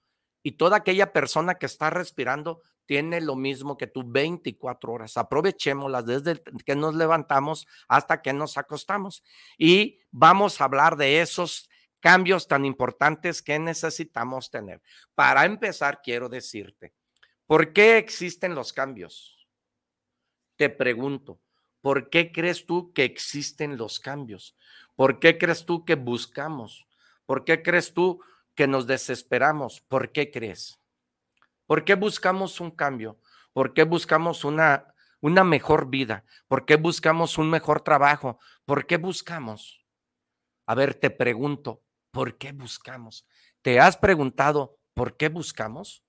y 0.42 0.52
toda 0.52 0.78
aquella 0.78 1.12
persona 1.12 1.54
que 1.54 1.66
está 1.66 1.90
respirando 1.90 2.62
tiene 2.90 3.20
lo 3.20 3.36
mismo 3.36 3.78
que 3.78 3.86
tú 3.86 4.02
24 4.04 4.92
horas. 4.92 5.16
Aprovechémoslas 5.16 6.06
desde 6.06 6.42
que 6.66 6.74
nos 6.74 6.96
levantamos 6.96 7.68
hasta 7.86 8.20
que 8.20 8.32
nos 8.32 8.58
acostamos. 8.58 9.22
Y 9.56 10.00
vamos 10.10 10.60
a 10.60 10.64
hablar 10.64 10.96
de 10.96 11.20
esos 11.20 11.70
cambios 12.00 12.48
tan 12.48 12.64
importantes 12.64 13.42
que 13.42 13.60
necesitamos 13.60 14.50
tener. 14.50 14.82
Para 15.14 15.44
empezar, 15.44 16.02
quiero 16.02 16.28
decirte, 16.28 16.92
¿por 17.46 17.72
qué 17.72 17.96
existen 17.96 18.56
los 18.56 18.72
cambios? 18.72 19.46
Te 20.56 20.68
pregunto, 20.68 21.38
¿por 21.80 22.10
qué 22.10 22.32
crees 22.32 22.66
tú 22.66 22.92
que 22.92 23.04
existen 23.04 23.76
los 23.76 24.00
cambios? 24.00 24.56
¿Por 24.96 25.20
qué 25.20 25.38
crees 25.38 25.64
tú 25.64 25.84
que 25.84 25.94
buscamos? 25.94 26.88
¿Por 27.24 27.44
qué 27.44 27.62
crees 27.62 27.94
tú 27.94 28.20
que 28.56 28.66
nos 28.66 28.88
desesperamos? 28.88 29.80
¿Por 29.80 30.10
qué 30.10 30.32
crees? 30.32 30.79
¿Por 31.70 31.84
qué 31.84 31.94
buscamos 31.94 32.60
un 32.60 32.72
cambio? 32.72 33.20
¿Por 33.52 33.74
qué 33.74 33.84
buscamos 33.84 34.44
una, 34.44 34.92
una 35.20 35.44
mejor 35.44 35.88
vida? 35.88 36.24
¿Por 36.48 36.66
qué 36.66 36.74
buscamos 36.74 37.38
un 37.38 37.48
mejor 37.48 37.82
trabajo? 37.82 38.40
¿Por 38.64 38.88
qué 38.88 38.96
buscamos? 38.96 39.86
A 40.66 40.74
ver, 40.74 40.96
te 40.96 41.10
pregunto, 41.10 41.84
¿por 42.10 42.36
qué 42.38 42.50
buscamos? 42.50 43.24
¿Te 43.62 43.78
has 43.78 43.96
preguntado 43.96 44.80
por 44.94 45.16
qué 45.16 45.28
buscamos? 45.28 46.02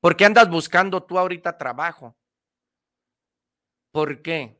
¿Por 0.00 0.16
qué 0.16 0.24
andas 0.24 0.48
buscando 0.48 1.02
tú 1.02 1.18
ahorita 1.18 1.58
trabajo? 1.58 2.16
¿Por 3.92 4.22
qué? 4.22 4.58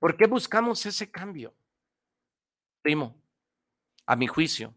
¿Por 0.00 0.16
qué 0.16 0.26
buscamos 0.26 0.84
ese 0.86 1.08
cambio? 1.08 1.54
Primo, 2.82 3.16
a 4.06 4.16
mi 4.16 4.26
juicio, 4.26 4.74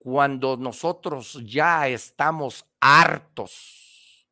cuando 0.00 0.56
nosotros 0.56 1.38
ya 1.44 1.86
estamos 1.86 2.64
hartos 2.80 4.26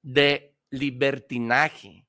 de 0.00 0.56
libertinaje, 0.70 2.06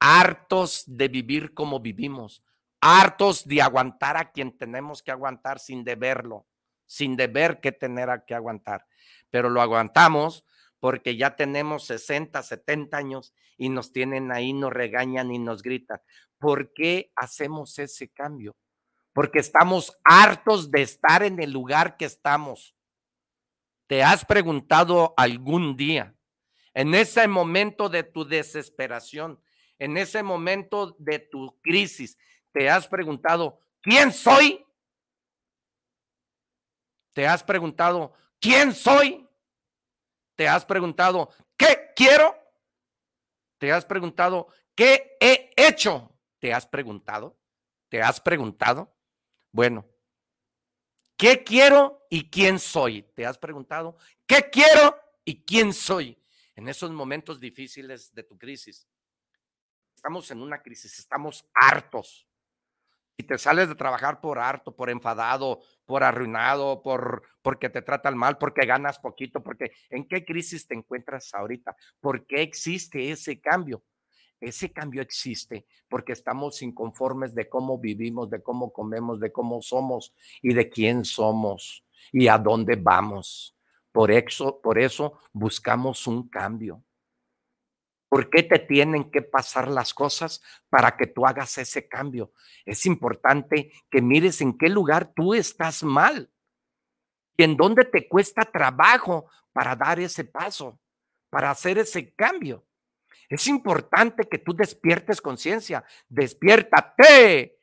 hartos 0.00 0.84
de 0.86 1.08
vivir 1.08 1.52
como 1.52 1.78
vivimos, 1.78 2.42
hartos 2.80 3.46
de 3.46 3.60
aguantar 3.60 4.16
a 4.16 4.32
quien 4.32 4.56
tenemos 4.56 5.02
que 5.02 5.10
aguantar 5.10 5.58
sin 5.58 5.84
deberlo, 5.84 6.46
sin 6.86 7.16
deber 7.16 7.60
que 7.60 7.72
tener 7.72 8.08
que 8.26 8.34
aguantar, 8.34 8.86
pero 9.28 9.50
lo 9.50 9.60
aguantamos 9.60 10.42
porque 10.80 11.18
ya 11.18 11.36
tenemos 11.36 11.84
60, 11.84 12.42
70 12.42 12.96
años 12.96 13.34
y 13.58 13.68
nos 13.68 13.92
tienen 13.92 14.32
ahí, 14.32 14.54
nos 14.54 14.72
regañan 14.72 15.30
y 15.32 15.38
nos 15.38 15.62
gritan. 15.62 16.00
¿Por 16.38 16.72
qué 16.72 17.12
hacemos 17.14 17.78
ese 17.78 18.08
cambio? 18.08 18.56
Porque 19.16 19.38
estamos 19.38 19.98
hartos 20.04 20.70
de 20.70 20.82
estar 20.82 21.22
en 21.22 21.42
el 21.42 21.50
lugar 21.50 21.96
que 21.96 22.04
estamos. 22.04 22.76
¿Te 23.86 24.02
has 24.02 24.26
preguntado 24.26 25.14
algún 25.16 25.74
día, 25.74 26.14
en 26.74 26.94
ese 26.94 27.26
momento 27.26 27.88
de 27.88 28.02
tu 28.02 28.26
desesperación, 28.26 29.42
en 29.78 29.96
ese 29.96 30.22
momento 30.22 30.94
de 30.98 31.18
tu 31.18 31.58
crisis, 31.62 32.18
te 32.52 32.68
has 32.68 32.86
preguntado, 32.86 33.58
¿quién 33.80 34.12
soy? 34.12 34.62
¿Te 37.14 37.26
has 37.26 37.42
preguntado, 37.42 38.12
¿quién 38.38 38.74
soy? 38.74 39.26
¿Te 40.34 40.46
has 40.46 40.62
preguntado, 40.66 41.30
¿qué 41.56 41.90
quiero? 41.96 42.36
¿Te 43.56 43.72
has 43.72 43.86
preguntado, 43.86 44.48
¿qué 44.74 45.16
he 45.20 45.54
hecho? 45.56 46.14
¿Te 46.38 46.52
has 46.52 46.66
preguntado? 46.66 47.40
¿Te 47.88 48.02
has 48.02 48.20
preguntado? 48.20 48.95
Bueno, 49.56 49.86
¿qué 51.16 51.42
quiero 51.42 52.06
y 52.10 52.28
quién 52.28 52.58
soy? 52.58 53.04
¿Te 53.14 53.24
has 53.24 53.38
preguntado? 53.38 53.96
¿Qué 54.26 54.50
quiero 54.50 54.94
y 55.24 55.46
quién 55.46 55.72
soy? 55.72 56.22
En 56.54 56.68
esos 56.68 56.90
momentos 56.90 57.40
difíciles 57.40 58.12
de 58.12 58.22
tu 58.22 58.36
crisis. 58.36 58.86
Estamos 59.94 60.30
en 60.30 60.42
una 60.42 60.60
crisis, 60.60 60.98
estamos 60.98 61.48
hartos. 61.54 62.28
Y 63.16 63.22
te 63.22 63.38
sales 63.38 63.70
de 63.70 63.74
trabajar 63.74 64.20
por 64.20 64.38
harto, 64.38 64.76
por 64.76 64.90
enfadado, 64.90 65.62
por 65.86 66.04
arruinado, 66.04 66.82
por 66.82 67.22
porque 67.40 67.70
te 67.70 67.80
tratan 67.80 68.14
mal, 68.14 68.36
porque 68.36 68.66
ganas 68.66 68.98
poquito, 68.98 69.42
porque 69.42 69.72
¿en 69.88 70.06
qué 70.06 70.22
crisis 70.26 70.66
te 70.66 70.74
encuentras 70.74 71.32
ahorita? 71.32 71.74
¿Por 71.98 72.26
qué 72.26 72.42
existe 72.42 73.10
ese 73.10 73.40
cambio? 73.40 73.82
Ese 74.40 74.72
cambio 74.72 75.02
existe 75.02 75.66
porque 75.88 76.12
estamos 76.12 76.62
inconformes 76.62 77.34
de 77.34 77.48
cómo 77.48 77.78
vivimos, 77.78 78.28
de 78.30 78.42
cómo 78.42 78.72
comemos, 78.72 79.18
de 79.18 79.32
cómo 79.32 79.62
somos 79.62 80.14
y 80.42 80.52
de 80.52 80.68
quién 80.68 81.04
somos 81.04 81.84
y 82.12 82.28
a 82.28 82.38
dónde 82.38 82.76
vamos. 82.76 83.56
Por 83.92 84.10
eso, 84.10 84.60
por 84.60 84.78
eso 84.78 85.18
buscamos 85.32 86.06
un 86.06 86.28
cambio. 86.28 86.82
¿Por 88.08 88.30
qué 88.30 88.42
te 88.42 88.58
tienen 88.58 89.10
que 89.10 89.22
pasar 89.22 89.68
las 89.68 89.92
cosas 89.92 90.42
para 90.68 90.96
que 90.96 91.06
tú 91.06 91.26
hagas 91.26 91.56
ese 91.58 91.88
cambio? 91.88 92.32
Es 92.64 92.86
importante 92.86 93.72
que 93.90 94.02
mires 94.02 94.40
en 94.40 94.56
qué 94.56 94.68
lugar 94.68 95.12
tú 95.14 95.34
estás 95.34 95.82
mal 95.82 96.30
y 97.36 97.42
en 97.42 97.56
dónde 97.56 97.84
te 97.84 98.06
cuesta 98.08 98.44
trabajo 98.44 99.30
para 99.52 99.74
dar 99.74 99.98
ese 99.98 100.24
paso, 100.24 100.78
para 101.30 101.50
hacer 101.50 101.78
ese 101.78 102.14
cambio. 102.14 102.65
Es 103.28 103.46
importante 103.46 104.28
que 104.28 104.38
tú 104.38 104.54
despiertes 104.54 105.20
conciencia. 105.20 105.84
Despiértate. 106.08 107.58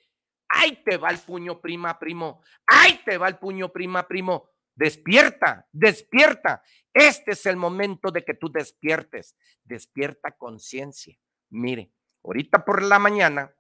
Ahí 0.50 0.84
te 0.84 0.98
va 0.98 1.10
el 1.10 1.20
puño, 1.20 1.60
prima, 1.62 1.98
primo. 1.98 2.42
Ahí 2.68 3.02
te 3.06 3.18
va 3.18 3.28
el 3.28 3.38
puño, 3.38 3.70
prima, 3.70 4.08
primo. 4.08 4.50
Despierta, 4.76 5.68
despierta. 5.72 6.64
Este 6.94 7.32
es 7.32 7.46
el 7.46 7.56
momento 7.56 8.12
de 8.12 8.24
que 8.24 8.34
tú 8.34 8.52
despiertes. 8.52 9.36
Despierta 9.64 10.32
conciencia. 10.32 11.18
Mire, 11.50 11.92
ahorita 12.24 12.66
por 12.66 12.82
la 12.82 13.00
mañana 13.00 13.54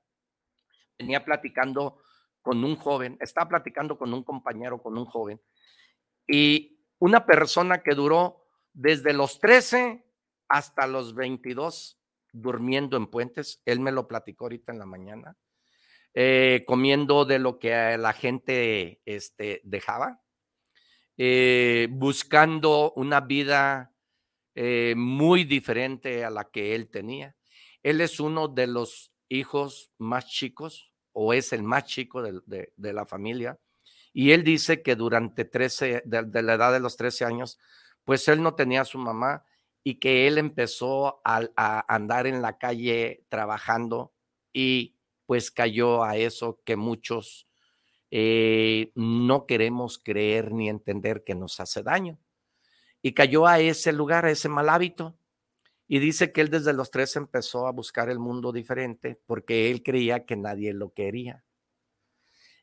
venía 0.98 1.24
platicando 1.24 2.04
con 2.42 2.64
un 2.64 2.76
joven, 2.76 3.18
estaba 3.22 3.50
platicando 3.50 3.98
con 3.98 4.14
un 4.14 4.24
compañero, 4.24 4.82
con 4.82 4.98
un 4.98 5.06
joven, 5.06 5.42
y 6.28 6.78
una 7.00 7.26
persona 7.26 7.82
que 7.82 7.96
duró 7.96 8.46
desde 8.74 9.14
los 9.14 9.40
13 9.40 10.04
hasta 10.48 10.88
los 10.88 11.16
22 11.16 12.00
durmiendo 12.32 12.98
en 12.98 13.08
puentes. 13.08 13.62
Él 13.66 13.80
me 13.80 13.92
lo 13.92 14.08
platicó 14.08 14.46
ahorita 14.46 14.72
en 14.72 14.80
la 14.80 14.86
mañana. 14.86 15.38
Eh, 16.16 16.64
comiendo 16.68 17.26
de 17.26 17.40
lo 17.40 17.58
que 17.58 17.98
la 17.98 18.14
gente 18.14 19.02
este, 19.04 19.62
dejaba, 19.64 20.22
eh, 21.18 21.88
buscando 21.90 22.94
una 22.96 23.20
vida 23.20 23.96
eh, 24.54 24.94
muy 24.96 25.44
diferente 25.44 26.24
a 26.24 26.30
la 26.30 26.52
que 26.52 26.76
él 26.76 26.90
tenía. 26.90 27.36
Él 27.82 28.00
es 28.00 28.20
uno 28.20 28.48
de 28.48 28.68
los 28.68 29.12
hijos 29.28 29.92
más 29.98 30.28
chicos, 30.28 30.94
o 31.14 31.34
es 31.34 31.52
el 31.52 31.64
más 31.64 31.86
chico 31.86 32.22
de, 32.22 32.72
la 32.78 33.06
familia, 33.08 33.60
y 34.14 34.32
él 34.32 34.44
dice 34.44 34.84
que 34.84 34.96
durante 34.96 35.46
13, 35.46 36.04
de, 36.06 36.44
la 36.44 36.54
edad 36.54 36.72
de 36.72 36.80
los 36.80 36.96
13 36.96 37.26
años, 37.26 37.60
pues 38.04 38.28
él 38.28 38.44
no 38.44 38.54
tenía 38.54 38.82
a 38.82 38.86
su 38.86 39.00
mamá 39.00 39.44
y 39.84 39.96
que 39.96 40.28
él 40.28 40.38
empezó 40.38 41.22
a, 41.26 41.46
andar 41.94 42.26
en 42.26 42.42
la 42.42 42.58
calle 42.58 43.26
trabajando 43.30 44.14
y 44.54 44.96
pues 45.26 45.52
cayó 45.52 46.04
a 46.04 46.16
eso 46.16 46.62
que 46.64 46.76
muchos 46.76 47.48
eh, 48.12 48.92
no 48.96 49.46
queremos 49.46 49.98
creer 49.98 50.52
ni 50.54 50.70
entender 50.70 51.24
que 51.24 51.36
nos 51.36 51.60
hace 51.60 51.84
daño. 51.84 52.20
Y 53.02 53.14
cayó 53.14 53.48
a 53.48 53.60
ese 53.60 53.92
lugar, 53.92 54.26
a 54.26 54.32
ese 54.32 54.48
mal 54.48 54.70
hábito. 54.70 55.18
Y 55.88 56.00
dice 56.00 56.32
que 56.32 56.42
él 56.42 56.50
desde 56.50 56.74
los 56.74 56.92
tres 56.92 57.16
empezó 57.16 57.68
a 57.68 57.72
buscar 57.72 58.10
el 58.10 58.20
mundo 58.20 58.52
diferente 58.52 59.20
porque 59.26 59.70
él 59.70 59.84
creía 59.84 60.26
que 60.26 60.38
nadie 60.38 60.74
lo 60.74 60.94
quería. 60.94 61.44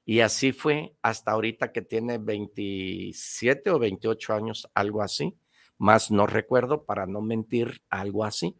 Y 0.06 0.20
así 0.20 0.52
fue 0.52 0.94
hasta 1.02 1.32
ahorita 1.32 1.72
que 1.72 1.82
tiene 1.82 2.18
27 2.18 3.70
o 3.70 3.78
28 3.78 4.32
años, 4.32 4.70
algo 4.74 5.02
así 5.02 5.36
más 5.80 6.10
no 6.10 6.26
recuerdo 6.26 6.84
para 6.84 7.06
no 7.06 7.22
mentir, 7.22 7.82
algo 7.88 8.24
así. 8.24 8.54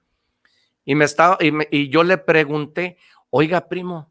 Y, 0.86 0.94
me 0.94 1.04
estaba, 1.04 1.36
y, 1.40 1.90
yo 1.90 2.02
le 2.02 2.16
pregunté, 2.16 2.96
oiga, 3.28 3.68
primo, 3.68 4.10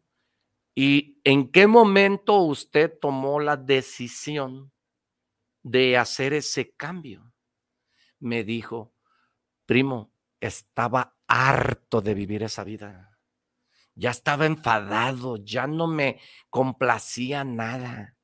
¿y 0.75 1.19
en 1.23 1.51
qué 1.51 1.65
momento 1.65 2.37
usted 2.37 2.93
tomó 3.01 3.39
la 3.39 3.57
decisión 3.57 4.71
de 5.63 5.97
hacer 5.97 6.33
ese 6.33 6.71
cambio? 6.75 7.33
Me 8.19 8.43
dijo, 8.43 8.93
primo, 9.65 10.11
estaba 10.39 11.17
harto 11.27 12.01
de 12.01 12.13
vivir 12.13 12.43
esa 12.43 12.63
vida. 12.63 13.17
Ya 13.95 14.11
estaba 14.11 14.45
enfadado, 14.45 15.37
ya 15.37 15.65
no 15.65 15.87
me 15.87 16.21
complacía 16.51 17.43
nada, 17.43 18.15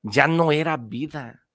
ya 0.00 0.26
no 0.26 0.50
era 0.50 0.78
vida. 0.78 1.46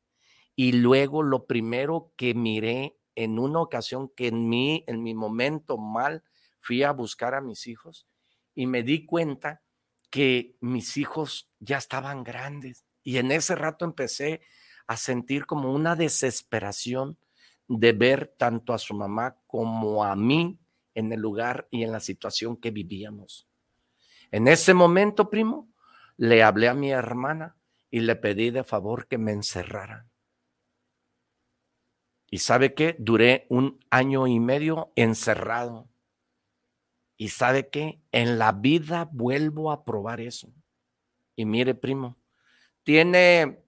Y 0.55 0.73
luego 0.73 1.23
lo 1.23 1.45
primero 1.45 2.13
que 2.15 2.33
miré 2.33 2.97
en 3.15 3.39
una 3.39 3.61
ocasión 3.61 4.09
que 4.15 4.27
en 4.27 4.49
mí, 4.49 4.83
en 4.87 5.03
mi 5.03 5.13
momento 5.13 5.77
mal, 5.77 6.23
fui 6.59 6.83
a 6.83 6.91
buscar 6.91 7.35
a 7.35 7.41
mis 7.41 7.67
hijos 7.67 8.07
y 8.53 8.67
me 8.67 8.83
di 8.83 9.05
cuenta 9.05 9.61
que 10.09 10.55
mis 10.61 10.97
hijos 10.97 11.49
ya 11.59 11.77
estaban 11.77 12.23
grandes. 12.23 12.85
Y 13.03 13.17
en 13.17 13.31
ese 13.31 13.55
rato 13.55 13.85
empecé 13.85 14.41
a 14.87 14.97
sentir 14.97 15.45
como 15.45 15.73
una 15.73 15.95
desesperación 15.95 17.17
de 17.67 17.93
ver 17.93 18.33
tanto 18.37 18.73
a 18.73 18.77
su 18.77 18.93
mamá 18.93 19.37
como 19.47 20.03
a 20.03 20.15
mí 20.15 20.59
en 20.93 21.11
el 21.11 21.19
lugar 21.19 21.67
y 21.71 21.83
en 21.83 21.91
la 21.91 21.99
situación 21.99 22.57
que 22.57 22.71
vivíamos. 22.71 23.47
En 24.31 24.47
ese 24.47 24.73
momento, 24.73 25.29
primo, 25.29 25.69
le 26.17 26.43
hablé 26.43 26.69
a 26.69 26.73
mi 26.73 26.91
hermana 26.91 27.57
y 27.91 27.99
le 28.01 28.15
pedí 28.15 28.51
de 28.51 28.63
favor 28.63 29.07
que 29.07 29.17
me 29.17 29.31
encerraran. 29.31 30.09
Y 32.29 32.39
sabe 32.39 32.73
qué, 32.73 32.95
duré 32.99 33.45
un 33.49 33.79
año 33.89 34.27
y 34.27 34.39
medio 34.39 34.91
encerrado. 34.95 35.89
Y 37.17 37.29
sabe 37.29 37.69
qué, 37.69 38.01
en 38.11 38.37
la 38.39 38.51
vida 38.51 39.09
vuelvo 39.11 39.71
a 39.71 39.85
probar 39.85 40.19
eso. 40.19 40.51
Y 41.35 41.45
mire, 41.45 41.75
primo, 41.75 42.17
tiene, 42.83 43.63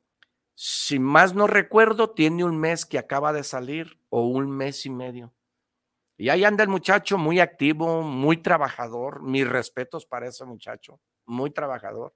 si 0.56 1.00
más 1.00 1.34
no 1.34 1.48
recuerdo, 1.48 2.12
tiene 2.12 2.44
un 2.44 2.58
mes 2.58 2.86
que 2.86 2.98
acaba 2.98 3.32
de 3.32 3.44
salir 3.44 4.00
o 4.10 4.28
un 4.28 4.50
mes 4.50 4.86
y 4.86 4.90
medio. 4.90 5.34
Y 6.18 6.30
ahí 6.30 6.44
anda 6.44 6.64
el 6.64 6.70
muchacho 6.70 7.18
muy 7.18 7.40
activo, 7.40 8.02
muy 8.02 8.38
trabajador. 8.38 9.22
Mis 9.22 9.48
respetos 9.48 10.06
para 10.06 10.28
ese 10.28 10.46
muchacho, 10.46 11.00
muy 11.26 11.52
trabajador 11.52 12.14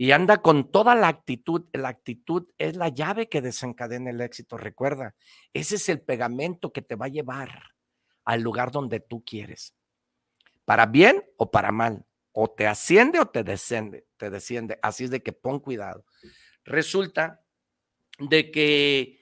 y 0.00 0.12
anda 0.12 0.40
con 0.40 0.72
toda 0.72 0.94
la 0.94 1.08
actitud. 1.08 1.66
La 1.74 1.90
actitud 1.90 2.48
es 2.56 2.74
la 2.74 2.88
llave 2.88 3.28
que 3.28 3.42
desencadena 3.42 4.08
el 4.08 4.22
éxito. 4.22 4.56
Recuerda, 4.56 5.14
ese 5.52 5.74
es 5.74 5.90
el 5.90 6.00
pegamento 6.00 6.72
que 6.72 6.80
te 6.80 6.94
va 6.94 7.04
a 7.04 7.10
llevar 7.10 7.50
al 8.24 8.40
lugar 8.40 8.70
donde 8.70 9.00
tú 9.00 9.22
quieres. 9.22 9.74
Para 10.64 10.86
bien 10.86 11.22
o 11.36 11.50
para 11.50 11.70
mal. 11.70 12.06
O 12.32 12.48
te 12.48 12.66
asciende 12.66 13.20
o 13.20 13.26
te 13.26 13.44
desciende, 13.44 14.06
te 14.16 14.30
desciende. 14.30 14.78
Así 14.80 15.04
es 15.04 15.10
de 15.10 15.22
que 15.22 15.34
pon 15.34 15.60
cuidado. 15.60 16.06
Resulta 16.64 17.42
de 18.18 18.50
que 18.50 19.20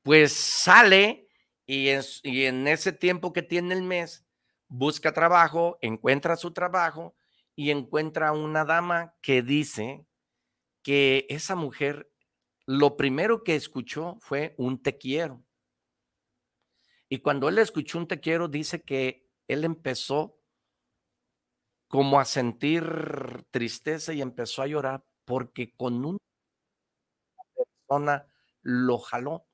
pues 0.00 0.32
sale 0.32 1.28
y 1.66 1.88
en, 1.88 2.02
y 2.22 2.44
en 2.44 2.66
ese 2.66 2.92
tiempo 2.92 3.34
que 3.34 3.42
tiene 3.42 3.74
el 3.74 3.82
mes, 3.82 4.24
busca 4.68 5.12
trabajo, 5.12 5.76
encuentra 5.82 6.34
su 6.36 6.54
trabajo 6.54 7.14
y 7.58 7.72
encuentra 7.72 8.30
una 8.30 8.64
dama 8.64 9.16
que 9.20 9.42
dice 9.42 10.06
que 10.80 11.26
esa 11.28 11.56
mujer 11.56 12.08
lo 12.66 12.96
primero 12.96 13.42
que 13.42 13.56
escuchó 13.56 14.16
fue 14.20 14.54
un 14.58 14.80
te 14.80 14.96
quiero. 14.96 15.44
Y 17.08 17.18
cuando 17.18 17.48
él 17.48 17.58
escuchó 17.58 17.98
un 17.98 18.06
te 18.06 18.20
quiero, 18.20 18.46
dice 18.46 18.84
que 18.84 19.28
él 19.48 19.64
empezó 19.64 20.38
como 21.88 22.20
a 22.20 22.24
sentir 22.24 22.84
tristeza 23.50 24.12
y 24.12 24.22
empezó 24.22 24.62
a 24.62 24.68
llorar 24.68 25.04
porque 25.24 25.74
con 25.74 26.04
una 26.04 26.18
persona 27.56 28.24
lo 28.62 28.98
jaló. 28.98 29.48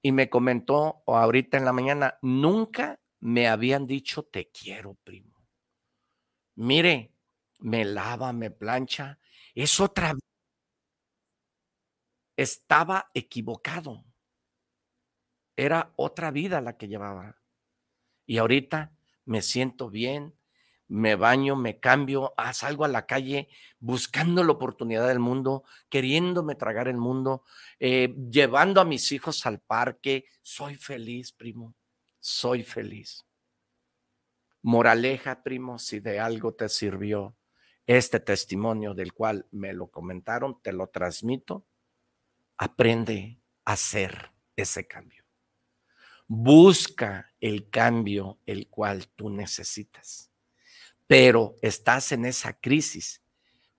Y 0.00 0.12
me 0.12 0.30
comentó 0.30 1.02
ahorita 1.08 1.56
en 1.56 1.64
la 1.64 1.72
mañana, 1.72 2.18
nunca 2.22 3.00
me 3.18 3.48
habían 3.48 3.88
dicho 3.88 4.22
te 4.22 4.48
quiero, 4.52 4.94
primo. 5.02 5.35
Mire, 6.56 7.12
me 7.60 7.84
lava, 7.84 8.32
me 8.32 8.50
plancha. 8.50 9.18
Es 9.54 9.80
otra. 9.80 10.14
Estaba 12.36 13.10
equivocado. 13.14 14.04
Era 15.56 15.92
otra 15.96 16.30
vida 16.30 16.60
la 16.60 16.76
que 16.76 16.88
llevaba. 16.88 17.40
Y 18.26 18.38
ahorita 18.38 18.92
me 19.24 19.42
siento 19.42 19.90
bien, 19.90 20.34
me 20.88 21.16
baño, 21.16 21.56
me 21.56 21.80
cambio, 21.80 22.34
ah, 22.36 22.52
salgo 22.52 22.84
a 22.84 22.88
la 22.88 23.06
calle 23.06 23.48
buscando 23.80 24.44
la 24.44 24.52
oportunidad 24.52 25.08
del 25.08 25.18
mundo, 25.18 25.64
queriéndome 25.88 26.54
tragar 26.54 26.88
el 26.88 26.96
mundo, 26.96 27.44
eh, 27.80 28.14
llevando 28.30 28.80
a 28.80 28.84
mis 28.84 29.12
hijos 29.12 29.46
al 29.46 29.60
parque. 29.60 30.26
Soy 30.42 30.76
feliz, 30.76 31.32
primo, 31.32 31.74
soy 32.20 32.62
feliz. 32.62 33.25
Moraleja, 34.66 35.44
primo, 35.44 35.78
si 35.78 36.00
de 36.00 36.18
algo 36.18 36.52
te 36.54 36.68
sirvió 36.68 37.36
este 37.86 38.18
testimonio 38.18 38.94
del 38.94 39.12
cual 39.12 39.46
me 39.52 39.72
lo 39.72 39.92
comentaron, 39.92 40.60
te 40.60 40.72
lo 40.72 40.88
transmito. 40.88 41.68
Aprende 42.58 43.40
a 43.64 43.74
hacer 43.74 44.32
ese 44.56 44.88
cambio. 44.88 45.24
Busca 46.26 47.32
el 47.38 47.70
cambio 47.70 48.40
el 48.44 48.68
cual 48.68 49.06
tú 49.14 49.30
necesitas. 49.30 50.32
Pero 51.06 51.54
estás 51.62 52.10
en 52.10 52.24
esa 52.24 52.58
crisis. 52.58 53.22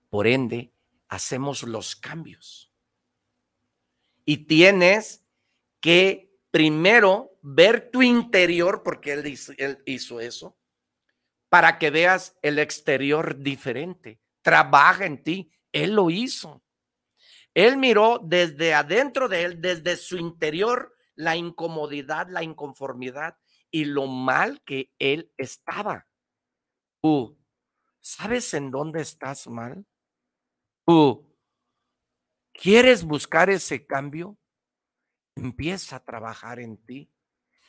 Por 0.08 0.26
ende, 0.26 0.72
hacemos 1.08 1.64
los 1.64 1.96
cambios. 1.96 2.72
Y 4.24 4.46
tienes 4.46 5.22
que 5.80 6.34
primero 6.50 7.38
ver 7.42 7.90
tu 7.90 8.00
interior, 8.00 8.82
porque 8.82 9.12
él 9.12 9.26
hizo, 9.26 9.52
él 9.58 9.82
hizo 9.84 10.18
eso, 10.20 10.58
para 11.48 11.78
que 11.78 11.90
veas 11.90 12.36
el 12.42 12.58
exterior 12.58 13.38
diferente. 13.38 14.20
Trabaja 14.42 15.06
en 15.06 15.22
ti. 15.22 15.52
Él 15.72 15.94
lo 15.94 16.10
hizo. 16.10 16.62
Él 17.54 17.76
miró 17.76 18.20
desde 18.22 18.74
adentro 18.74 19.28
de 19.28 19.42
él, 19.42 19.60
desde 19.60 19.96
su 19.96 20.16
interior, 20.16 20.94
la 21.14 21.36
incomodidad, 21.36 22.28
la 22.28 22.42
inconformidad 22.42 23.36
y 23.70 23.84
lo 23.84 24.06
mal 24.06 24.62
que 24.62 24.92
él 24.98 25.32
estaba. 25.36 26.06
Tú, 27.02 27.38
¿sabes 28.00 28.54
en 28.54 28.70
dónde 28.70 29.00
estás 29.00 29.46
mal? 29.48 29.84
Tú, 30.86 31.36
¿quieres 32.52 33.04
buscar 33.04 33.50
ese 33.50 33.86
cambio? 33.86 34.38
Empieza 35.34 35.96
a 35.96 36.04
trabajar 36.04 36.60
en 36.60 36.76
ti, 36.84 37.10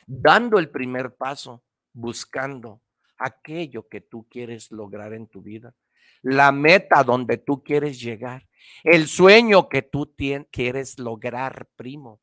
dando 0.06 0.58
el 0.58 0.70
primer 0.70 1.16
paso, 1.16 1.64
buscando 1.92 2.82
aquello 3.20 3.86
que 3.88 4.00
tú 4.00 4.26
quieres 4.28 4.72
lograr 4.72 5.12
en 5.12 5.28
tu 5.28 5.42
vida, 5.42 5.74
la 6.22 6.52
meta 6.52 7.04
donde 7.04 7.36
tú 7.36 7.62
quieres 7.62 8.00
llegar, 8.00 8.48
el 8.82 9.06
sueño 9.06 9.68
que 9.68 9.82
tú 9.82 10.14
quieres 10.50 10.98
lograr, 10.98 11.68
primo. 11.76 12.20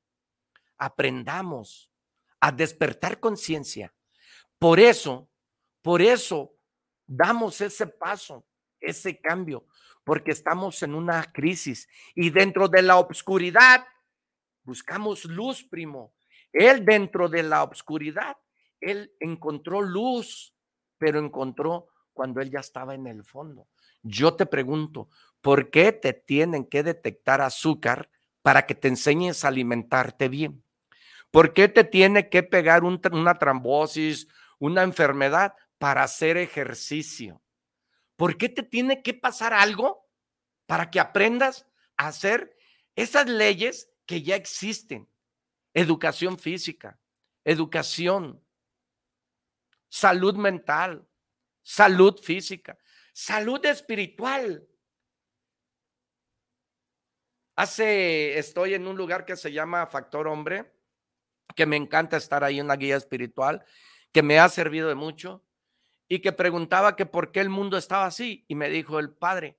Aprendamos 0.78 1.92
a 2.40 2.52
despertar 2.52 3.20
conciencia. 3.20 3.94
Por 4.60 4.80
eso, 4.80 5.30
por 5.82 6.02
eso 6.02 6.54
damos 7.06 7.62
ese 7.62 7.88
paso, 7.88 8.46
ese 8.80 9.20
cambio, 9.20 9.66
porque 10.04 10.32
estamos 10.32 10.82
en 10.84 10.94
una 10.94 11.24
crisis 11.32 11.88
y 12.16 12.30
dentro 12.30 12.68
de 12.68 12.82
la 12.82 12.98
obscuridad 12.98 13.86
buscamos 14.64 15.26
luz, 15.26 15.64
primo. 15.64 16.14
Él 16.52 16.84
dentro 16.86 17.30
de 17.30 17.44
la 17.44 17.64
obscuridad, 17.64 18.38
él 18.82 19.14
encontró 19.20 19.82
luz, 19.82 20.54
pero 20.98 21.20
encontró 21.20 21.88
cuando 22.14 22.42
él 22.42 22.50
ya 22.50 22.60
estaba 22.60 22.96
en 22.96 23.08
el 23.08 23.24
fondo. 23.24 23.68
Yo 24.02 24.34
te 24.36 24.46
pregunto, 24.46 25.10
¿por 25.42 25.70
qué 25.70 25.92
te 25.92 26.14
tienen 26.14 26.66
que 26.66 26.84
detectar 26.84 27.42
azúcar 27.42 28.10
para 28.42 28.66
que 28.66 28.76
te 28.76 28.88
enseñes 28.88 29.44
a 29.44 29.50
alimentarte 29.50 30.30
bien? 30.30 30.64
¿Por 31.32 31.54
qué 31.54 31.68
te 31.68 31.84
tiene 31.84 32.30
que 32.30 32.44
pegar 32.44 32.84
una 32.84 33.38
trombosis, 33.38 34.28
una 34.60 34.84
enfermedad 34.84 35.54
para 35.78 36.04
hacer 36.04 36.38
ejercicio? 36.38 37.42
¿Por 38.16 38.38
qué 38.38 38.50
te 38.50 38.64
tiene 38.64 39.04
que 39.04 39.14
pasar 39.14 39.54
algo 39.54 40.08
para 40.66 40.90
que 40.90 41.00
aprendas 41.00 41.68
a 41.98 42.08
hacer 42.08 42.58
esas 42.96 43.28
leyes 43.28 43.92
que 44.06 44.24
ya 44.24 44.36
existen? 44.36 45.08
Educación 45.74 46.40
física, 46.40 47.00
educación, 47.44 48.42
salud 49.89 50.36
mental, 50.36 51.08
salud 51.62 52.19
física, 52.21 52.78
salud 53.13 53.65
espiritual. 53.65 54.67
Hace, 57.56 58.38
estoy 58.38 58.76
en 58.76 58.88
un 58.88 58.97
lugar 58.97 59.26
que 59.26 59.36
se 59.36 59.52
llama 59.52 59.88
Factor 59.88 60.28
Hombre, 60.28 60.71
que 61.56 61.65
me 61.65 61.76
encanta 61.76 62.17
estar 62.17 62.43
ahí, 62.43 62.62
una 62.62 62.76
guía 62.76 62.97
espiritual, 62.97 63.65
que 64.12 64.21
me 64.21 64.39
ha 64.39 64.47
servido 64.50 64.89
de 64.89 64.95
mucho, 64.95 65.43
y 66.08 66.19
que 66.19 66.32
preguntaba 66.32 66.95
que 66.95 67.06
por 67.06 67.32
qué 67.32 67.41
el 67.41 67.50
mundo 67.50 67.78
estaba 67.78 68.06
así. 68.06 68.45
Y 68.47 68.56
me 68.56 68.69
dijo 68.69 69.00
el 69.00 69.12
Padre, 69.12 69.58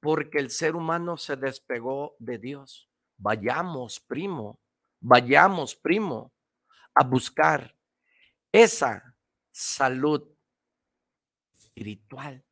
porque 0.00 0.38
el 0.38 0.50
ser 0.50 0.76
humano 0.76 1.16
se 1.16 1.36
despegó 1.36 2.16
de 2.18 2.38
Dios. 2.38 2.88
Vayamos, 3.16 4.00
primo, 4.00 4.60
vayamos, 5.00 5.74
primo, 5.76 6.32
a 6.94 7.04
buscar 7.04 7.76
esa 8.52 9.11
salud 9.52 10.26
espiritual, 11.52 12.44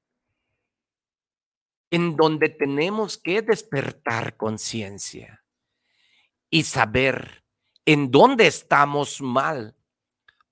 en 1.91 2.17
donde 2.17 2.49
tenemos 2.51 3.19
que 3.19 3.43
despertar 3.43 4.37
conciencia 4.37 5.45
y 6.49 6.63
saber 6.63 7.45
en 7.85 8.11
dónde 8.11 8.47
estamos 8.47 9.21
mal 9.21 9.77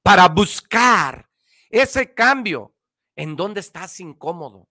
para 0.03 0.29
buscar 0.29 1.31
ese 1.71 2.15
cambio, 2.15 2.75
en 3.15 3.37
dónde 3.37 3.61
estás 3.61 4.01
incómodo, 4.01 4.69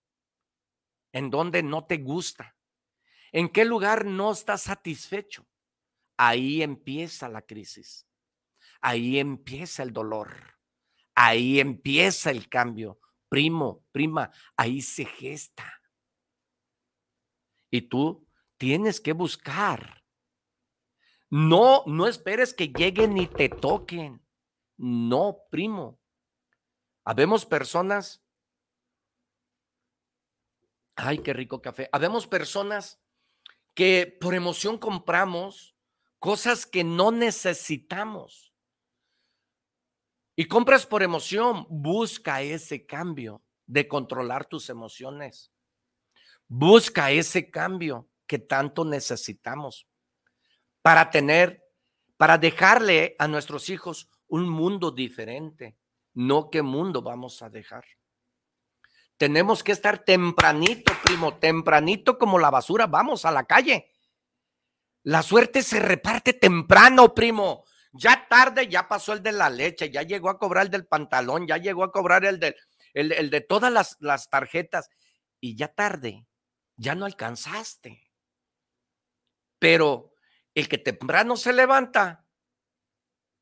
en 1.12 1.30
dónde 1.30 1.64
no 1.64 1.86
te 1.86 1.98
gusta, 1.98 2.56
en 3.32 3.50
qué 3.50 3.66
lugar 3.66 4.06
no 4.06 4.32
estás 4.32 4.64
satisfecho. 4.64 5.48
Ahí 6.18 6.64
empieza 6.64 7.30
la 7.30 7.44
crisis, 7.44 8.08
ahí 8.82 9.20
empieza 9.20 9.84
el 9.84 9.94
dolor, 9.94 10.57
ahí 11.18 11.60
empieza 11.60 12.32
el 12.32 12.48
cambio 12.48 13.00
primo, 13.30 13.86
prima, 13.92 14.32
ahí 14.56 14.82
se 14.82 15.06
gesta. 15.06 15.82
Y 17.70 17.82
tú 17.82 18.28
tienes 18.58 19.02
que 19.02 19.14
buscar. 19.14 20.04
No, 21.30 21.84
no 21.86 22.08
esperes 22.08 22.54
que 22.54 22.70
lleguen 22.70 23.18
y 23.18 23.28
te 23.28 23.50
toquen. 23.50 24.26
No, 24.78 25.40
primo. 25.50 26.00
Habemos 27.04 27.46
personas. 27.46 28.24
Ay, 30.96 31.20
qué 31.20 31.34
rico 31.34 31.62
café. 31.62 31.90
Habemos 31.92 32.26
personas 32.26 33.02
que 33.74 34.18
por 34.20 34.34
emoción 34.34 34.78
compramos 34.78 35.76
cosas 36.20 36.66
que 36.66 36.84
no 36.84 37.12
necesitamos. 37.12 38.47
Y 40.40 40.46
compras 40.46 40.86
por 40.86 41.02
emoción, 41.02 41.66
busca 41.68 42.44
ese 42.44 42.86
cambio 42.86 43.42
de 43.66 43.88
controlar 43.88 44.46
tus 44.46 44.70
emociones. 44.70 45.52
Busca 46.48 47.10
ese 47.10 47.50
cambio 47.50 48.08
que 48.28 48.38
tanto 48.38 48.86
necesitamos 48.86 49.88
para 50.84 51.10
tener, 51.10 51.66
para 52.18 52.38
dejarle 52.38 53.16
a 53.18 53.28
nuestros 53.28 53.72
hijos 53.72 54.12
un 54.28 54.48
mundo 54.48 54.92
diferente. 54.92 55.76
No 56.14 56.52
qué 56.52 56.62
mundo 56.62 57.02
vamos 57.02 57.42
a 57.42 57.50
dejar. 57.50 57.86
Tenemos 59.18 59.64
que 59.64 59.72
estar 59.72 60.06
tempranito, 60.06 60.94
primo, 61.04 61.40
tempranito 61.40 62.20
como 62.20 62.38
la 62.38 62.52
basura. 62.52 62.86
Vamos 62.86 63.26
a 63.26 63.32
la 63.32 63.46
calle. 63.46 63.90
La 65.02 65.24
suerte 65.24 65.64
se 65.64 65.80
reparte 65.80 66.34
temprano, 66.34 67.16
primo. 67.16 67.64
Ya 67.98 68.28
tarde, 68.28 68.68
ya 68.68 68.88
pasó 68.88 69.14
el 69.14 69.24
de 69.24 69.32
la 69.32 69.50
leche, 69.50 69.90
ya 69.90 70.04
llegó 70.04 70.30
a 70.30 70.38
cobrar 70.38 70.66
el 70.66 70.72
del 70.72 70.86
pantalón, 70.86 71.48
ya 71.48 71.58
llegó 71.58 71.84
a 71.84 71.92
cobrar 71.92 72.26
el 72.26 72.40
de, 72.40 72.56
el, 72.94 73.30
de 73.30 73.42
todas 73.42 73.72
las, 73.72 73.98
las 74.00 74.30
tarjetas. 74.30 74.90
Y 75.40 75.56
ya 75.56 75.68
tarde, 75.68 76.28
ya 76.76 76.96
no 76.96 77.06
alcanzaste. 77.06 78.12
Pero 79.60 80.14
el 80.54 80.68
que 80.68 80.78
temprano 80.78 81.38
se 81.38 81.54
levanta, 81.54 82.26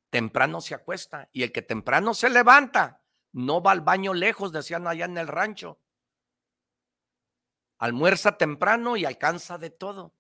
temprano 0.10 0.62
se 0.62 0.76
acuesta. 0.76 1.30
Y 1.32 1.44
el 1.44 1.52
que 1.52 1.62
temprano 1.62 2.13
se 2.13 2.30
levanta, 2.30 3.04
no 3.32 3.62
va 3.62 3.72
al 3.72 3.82
baño 3.82 4.13
lejos, 4.13 4.52
decían 4.52 4.88
allá 4.88 5.06
en 5.06 5.18
el 5.18 5.28
rancho. 5.28 5.82
Almuerza 7.78 8.38
temprano 8.38 8.96
y 8.96 9.04
alcanza 9.04 9.58
de 9.58 9.70
todo. 9.70 10.15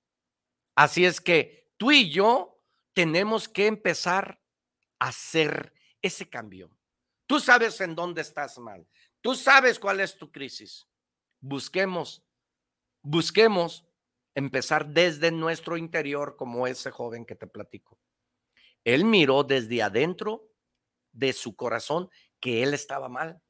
Así 0.75 1.05
es 1.05 1.21
que 1.21 1.71
tú 1.77 1.91
y 1.91 2.11
yo 2.11 2.54
tenemos 2.95 3.49
que 3.49 3.67
empezar 3.67 4.41
a 4.99 5.09
hacer 5.09 5.73
ese 6.01 6.27
cambio. 6.27 6.75
Tú 7.27 7.39
sabes 7.39 7.79
en 7.81 7.93
dónde 7.93 8.21
estás 8.21 8.57
mal. 8.57 8.87
Tú 9.21 9.35
sabes 9.35 9.77
cuál 9.77 9.99
es 9.99 10.17
tu 10.17 10.31
crisis. 10.31 10.87
Busquemos, 11.41 12.23
busquemos 13.03 13.85
empezar 14.33 14.87
desde 14.87 15.29
nuestro 15.31 15.77
interior 15.77 16.37
como 16.37 16.67
ese 16.67 16.89
joven 16.89 17.25
que 17.25 17.35
te 17.35 17.47
platico. 17.47 17.99
Él 18.85 19.03
miró 19.03 19.43
desde 19.43 19.83
adentro 19.83 20.49
de 21.11 21.33
su 21.33 21.55
corazón 21.55 22.09
que 22.39 22.63
él 22.63 22.73
estaba 22.73 23.09
mal 23.09 23.41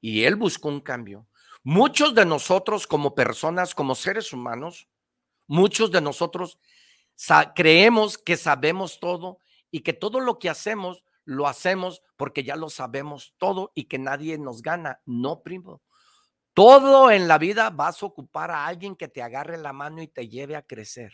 y 0.00 0.24
él 0.24 0.36
buscó 0.36 0.68
un 0.68 0.80
cambio. 0.80 1.26
Muchos 1.64 2.14
de 2.14 2.24
nosotros 2.24 2.86
como 2.86 3.14
personas, 3.14 3.74
como 3.74 3.94
seres 3.96 4.32
humanos, 4.32 4.88
muchos 5.48 5.90
de 5.90 6.00
nosotros 6.00 6.58
creemos 7.54 8.18
que 8.18 8.36
sabemos 8.36 9.00
todo 9.00 9.38
y 9.70 9.80
que 9.80 9.92
todo 9.92 10.20
lo 10.20 10.38
que 10.38 10.50
hacemos 10.50 11.04
lo 11.24 11.46
hacemos 11.46 12.02
porque 12.16 12.44
ya 12.44 12.56
lo 12.56 12.68
sabemos 12.68 13.34
todo 13.38 13.72
y 13.74 13.84
que 13.84 13.98
nadie 13.98 14.38
nos 14.38 14.62
gana. 14.62 15.00
No, 15.06 15.42
primo. 15.42 15.82
Todo 16.54 17.10
en 17.10 17.28
la 17.28 17.38
vida 17.38 17.70
vas 17.70 18.02
a 18.02 18.06
ocupar 18.06 18.50
a 18.50 18.66
alguien 18.66 18.96
que 18.96 19.08
te 19.08 19.22
agarre 19.22 19.56
la 19.56 19.72
mano 19.72 20.02
y 20.02 20.08
te 20.08 20.28
lleve 20.28 20.56
a 20.56 20.62
crecer. 20.62 21.12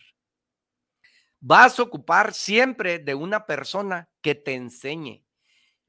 Vas 1.41 1.79
a 1.79 1.83
ocupar 1.83 2.35
siempre 2.35 2.99
de 2.99 3.15
una 3.15 3.47
persona 3.47 4.09
que 4.21 4.35
te 4.35 4.55
enseñe. 4.55 5.25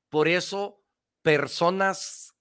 Por 0.09 0.27
eso 0.27 0.83
personas 1.23 2.35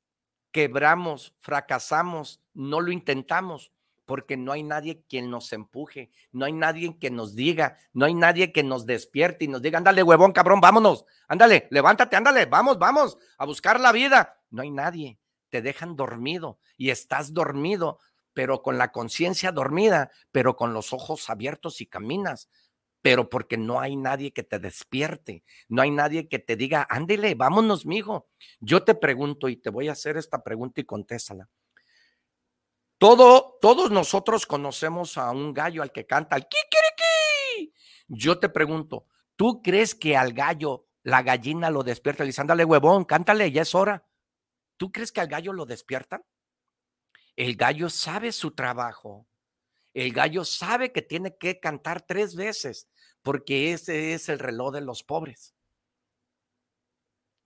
quebramos, 0.52 1.34
fracasamos, 1.40 2.42
no 2.52 2.80
lo 2.80 2.92
intentamos, 2.92 3.72
porque 4.08 4.38
no 4.38 4.52
hay 4.52 4.62
nadie 4.62 5.04
quien 5.06 5.30
nos 5.30 5.52
empuje, 5.52 6.10
no 6.32 6.46
hay 6.46 6.54
nadie 6.54 6.98
que 6.98 7.10
nos 7.10 7.34
diga, 7.34 7.76
no 7.92 8.06
hay 8.06 8.14
nadie 8.14 8.52
que 8.52 8.62
nos 8.62 8.86
despierte 8.86 9.44
y 9.44 9.48
nos 9.48 9.60
diga, 9.60 9.76
ándale, 9.76 10.02
huevón, 10.02 10.32
cabrón, 10.32 10.62
vámonos, 10.62 11.04
ándale, 11.28 11.68
levántate, 11.70 12.16
ándale, 12.16 12.46
vamos, 12.46 12.78
vamos 12.78 13.18
a 13.36 13.44
buscar 13.44 13.78
la 13.78 13.92
vida. 13.92 14.40
No 14.48 14.62
hay 14.62 14.70
nadie, 14.70 15.18
te 15.50 15.60
dejan 15.60 15.94
dormido 15.94 16.58
y 16.78 16.88
estás 16.88 17.34
dormido, 17.34 17.98
pero 18.32 18.62
con 18.62 18.78
la 18.78 18.92
conciencia 18.92 19.52
dormida, 19.52 20.10
pero 20.32 20.56
con 20.56 20.72
los 20.72 20.94
ojos 20.94 21.28
abiertos 21.28 21.82
y 21.82 21.86
caminas, 21.86 22.48
pero 23.02 23.28
porque 23.28 23.58
no 23.58 23.78
hay 23.78 23.96
nadie 23.96 24.32
que 24.32 24.42
te 24.42 24.58
despierte, 24.58 25.44
no 25.68 25.82
hay 25.82 25.90
nadie 25.90 26.28
que 26.28 26.38
te 26.38 26.56
diga, 26.56 26.86
ándele, 26.88 27.34
vámonos, 27.34 27.84
mijo. 27.84 28.26
Yo 28.58 28.84
te 28.84 28.94
pregunto 28.94 29.50
y 29.50 29.56
te 29.56 29.68
voy 29.68 29.88
a 29.88 29.92
hacer 29.92 30.16
esta 30.16 30.42
pregunta 30.42 30.80
y 30.80 30.84
contéstala. 30.84 31.50
Todo, 32.98 33.58
todos 33.60 33.92
nosotros 33.92 34.44
conocemos 34.44 35.16
a 35.18 35.30
un 35.30 35.54
gallo 35.54 35.82
al 35.82 35.92
que 35.92 36.04
canta 36.04 36.34
el 36.34 36.46
kikiriki. 36.48 37.72
Yo 38.08 38.40
te 38.40 38.48
pregunto, 38.48 39.06
¿tú 39.36 39.62
crees 39.62 39.94
que 39.94 40.16
al 40.16 40.32
gallo 40.32 40.88
la 41.04 41.22
gallina 41.22 41.70
lo 41.70 41.84
despierta? 41.84 42.24
Le 42.24 42.32
ándale, 42.36 42.64
huevón, 42.64 43.04
cántale, 43.04 43.52
ya 43.52 43.62
es 43.62 43.74
hora. 43.76 44.04
¿Tú 44.76 44.90
crees 44.90 45.12
que 45.12 45.20
al 45.20 45.28
gallo 45.28 45.52
lo 45.52 45.64
despiertan? 45.64 46.24
El 47.36 47.54
gallo 47.54 47.88
sabe 47.88 48.32
su 48.32 48.50
trabajo. 48.50 49.28
El 49.94 50.12
gallo 50.12 50.44
sabe 50.44 50.92
que 50.92 51.02
tiene 51.02 51.36
que 51.36 51.60
cantar 51.60 52.02
tres 52.02 52.34
veces, 52.34 52.88
porque 53.22 53.72
ese 53.72 54.12
es 54.12 54.28
el 54.28 54.40
reloj 54.40 54.72
de 54.72 54.80
los 54.80 55.04
pobres. 55.04 55.54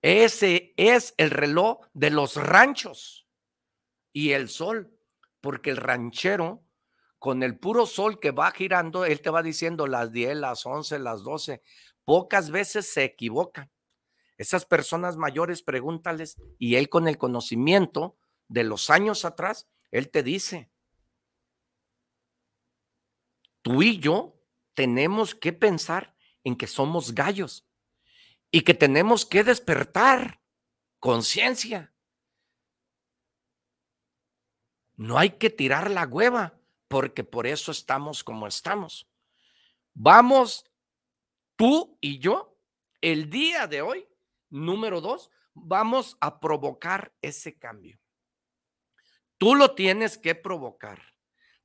Ese 0.01 0.73
es 0.79 1.15
el 1.19 1.31
reloj 1.31 1.87
de 1.93 2.11
los 2.11 2.37
ranchos 2.37 3.29
y 4.13 4.33
el 4.33 4.49
sol 4.49 4.99
porque 5.43 5.71
el 5.71 5.77
ranchero, 5.77 6.65
con 7.19 7.43
el 7.43 7.59
puro 7.59 7.85
sol 7.85 8.19
que 8.21 8.31
va 8.31 8.51
girando, 8.53 9.05
él 9.05 9.21
te 9.21 9.29
va 9.29 9.43
diciendo 9.43 9.87
las 9.87 10.13
10, 10.13 10.37
las 10.37 10.65
11, 10.65 10.99
las 11.01 11.23
12. 11.23 11.63
Pocas 12.05 12.51
veces 12.51 12.91
se 12.91 13.05
equivocan. 13.05 13.71
Esas 14.39 14.65
personas 14.65 15.17
mayores, 15.17 15.63
pregúntales, 15.63 16.37
y 16.59 16.77
él 16.77 16.89
con 16.89 17.07
el 17.07 17.19
conocimiento 17.19 18.17
de 18.49 18.65
los 18.65 18.89
años 18.89 19.25
atrás, 19.25 19.69
él 19.91 20.11
te 20.11 20.23
dice, 20.23 20.71
tú 23.63 23.83
y 23.83 23.99
yo 23.99 24.41
tenemos 24.75 25.35
que 25.35 25.53
pensar 25.53 26.17
en 26.45 26.57
que 26.57 26.67
somos 26.67 27.15
gallos 27.15 27.69
y 28.51 28.63
que 28.63 28.75
tenemos 28.75 29.27
que 29.27 29.45
despertar 29.45 30.41
conciencia. 30.99 31.92
No 35.03 35.19
hay 35.19 35.31
que 35.31 35.51
tirar 35.51 35.91
la 35.91 36.07
hueva, 36.07 36.61
porque 36.87 37.25
por 37.25 37.49
eso 37.49 37.73
estamos 37.73 38.23
como 38.23 38.47
estamos. 38.47 39.11
Vamos, 39.95 40.65
tú 41.57 41.99
y 42.01 42.21
yo, 42.21 42.57
el 43.01 43.29
día 43.29 43.67
de 43.67 43.83
hoy, 43.83 44.07
número 44.49 45.01
dos, 45.01 45.29
vamos 45.55 46.17
a 46.21 46.39
provocar 46.39 47.13
ese 47.21 47.59
cambio. 47.59 47.99
Tú 49.39 49.57
lo 49.57 49.75
tienes 49.75 50.17
que 50.17 50.37
provocar. 50.37 51.03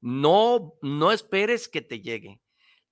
No, 0.02 0.73
no 0.82 1.12
esperes 1.12 1.69
que 1.69 1.84
te 1.84 2.02
llegue. 2.02 2.41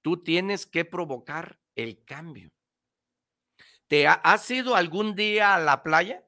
Tú 0.04 0.22
tienes 0.22 0.68
que 0.68 0.86
provocar 0.86 1.60
el 1.74 2.06
cambio. 2.06 2.52
¿Te 3.88 4.08
has 4.08 4.52
ido 4.52 4.76
algún 4.76 5.16
día 5.16 5.56
a 5.56 5.60
la 5.60 5.82
playa 5.82 6.24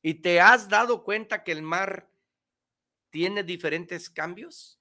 y 0.00 0.14
te 0.14 0.40
has 0.40 0.70
dado 0.70 1.04
cuenta 1.04 1.44
que 1.44 1.52
el 1.52 1.60
mar 1.60 2.13
tiene 3.14 3.44
diferentes 3.44 4.10
cambios. 4.10 4.80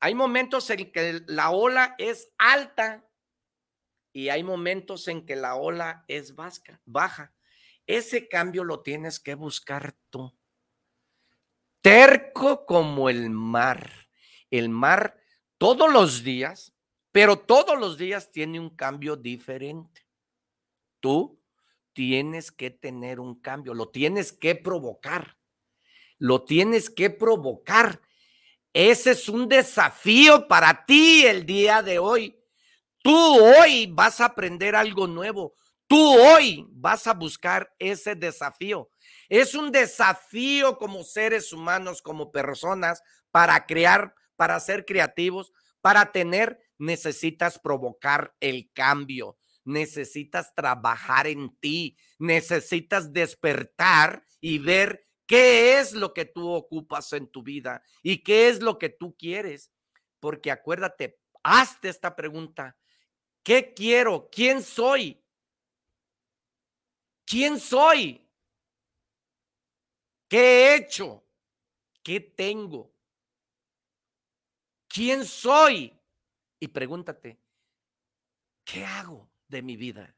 Hay 0.00 0.14
momentos 0.14 0.68
en 0.68 0.92
que 0.92 1.22
la 1.28 1.48
ola 1.48 1.94
es 1.96 2.30
alta 2.36 3.08
y 4.12 4.28
hay 4.28 4.42
momentos 4.42 5.08
en 5.08 5.24
que 5.24 5.34
la 5.34 5.54
ola 5.54 6.04
es 6.08 6.34
baja. 6.84 7.32
Ese 7.86 8.28
cambio 8.28 8.64
lo 8.64 8.82
tienes 8.82 9.18
que 9.18 9.34
buscar 9.34 9.96
tú. 10.10 10.38
Terco 11.80 12.66
como 12.66 13.08
el 13.08 13.30
mar. 13.30 14.10
El 14.50 14.68
mar 14.68 15.18
todos 15.56 15.90
los 15.90 16.22
días, 16.22 16.74
pero 17.12 17.38
todos 17.38 17.80
los 17.80 17.96
días 17.96 18.30
tiene 18.30 18.60
un 18.60 18.76
cambio 18.76 19.16
diferente. 19.16 20.06
Tú 21.00 21.42
tienes 21.94 22.52
que 22.52 22.68
tener 22.70 23.20
un 23.20 23.40
cambio, 23.40 23.72
lo 23.72 23.88
tienes 23.88 24.34
que 24.34 24.54
provocar 24.54 25.37
lo 26.18 26.44
tienes 26.44 26.90
que 26.90 27.10
provocar. 27.10 28.00
Ese 28.72 29.12
es 29.12 29.28
un 29.28 29.48
desafío 29.48 30.46
para 30.46 30.84
ti 30.84 31.24
el 31.26 31.46
día 31.46 31.82
de 31.82 31.98
hoy. 31.98 32.38
Tú 33.02 33.16
hoy 33.16 33.86
vas 33.86 34.20
a 34.20 34.26
aprender 34.26 34.76
algo 34.76 35.06
nuevo. 35.06 35.54
Tú 35.86 35.98
hoy 36.20 36.66
vas 36.70 37.06
a 37.06 37.14
buscar 37.14 37.74
ese 37.78 38.14
desafío. 38.14 38.90
Es 39.28 39.54
un 39.54 39.72
desafío 39.72 40.76
como 40.76 41.02
seres 41.02 41.52
humanos, 41.52 42.02
como 42.02 42.30
personas, 42.30 43.02
para 43.30 43.66
crear, 43.66 44.14
para 44.36 44.60
ser 44.60 44.84
creativos, 44.84 45.52
para 45.80 46.12
tener, 46.12 46.60
necesitas 46.76 47.58
provocar 47.58 48.34
el 48.40 48.70
cambio, 48.72 49.38
necesitas 49.64 50.54
trabajar 50.54 51.26
en 51.26 51.56
ti, 51.58 51.96
necesitas 52.18 53.12
despertar 53.12 54.24
y 54.40 54.58
ver 54.58 55.07
¿Qué 55.28 55.78
es 55.78 55.92
lo 55.92 56.14
que 56.14 56.24
tú 56.24 56.50
ocupas 56.50 57.12
en 57.12 57.28
tu 57.28 57.42
vida? 57.42 57.82
¿Y 58.02 58.22
qué 58.22 58.48
es 58.48 58.62
lo 58.62 58.78
que 58.78 58.88
tú 58.88 59.14
quieres? 59.14 59.70
Porque 60.20 60.50
acuérdate, 60.50 61.20
hazte 61.42 61.90
esta 61.90 62.16
pregunta. 62.16 62.78
¿Qué 63.42 63.74
quiero? 63.74 64.30
¿Quién 64.32 64.62
soy? 64.62 65.22
¿Quién 67.26 67.60
soy? 67.60 68.26
¿Qué 70.28 70.38
he 70.38 70.76
hecho? 70.76 71.22
¿Qué 72.02 72.20
tengo? 72.20 72.90
¿Quién 74.88 75.26
soy? 75.26 75.92
Y 76.58 76.68
pregúntate, 76.68 77.38
¿qué 78.64 78.82
hago 78.82 79.28
de 79.46 79.60
mi 79.60 79.76
vida? 79.76 80.16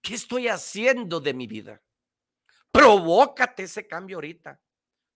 ¿Qué 0.00 0.14
estoy 0.14 0.46
haciendo 0.46 1.18
de 1.18 1.34
mi 1.34 1.48
vida? 1.48 1.82
Provócate 2.70 3.64
ese 3.64 3.86
cambio 3.86 4.16
ahorita. 4.16 4.60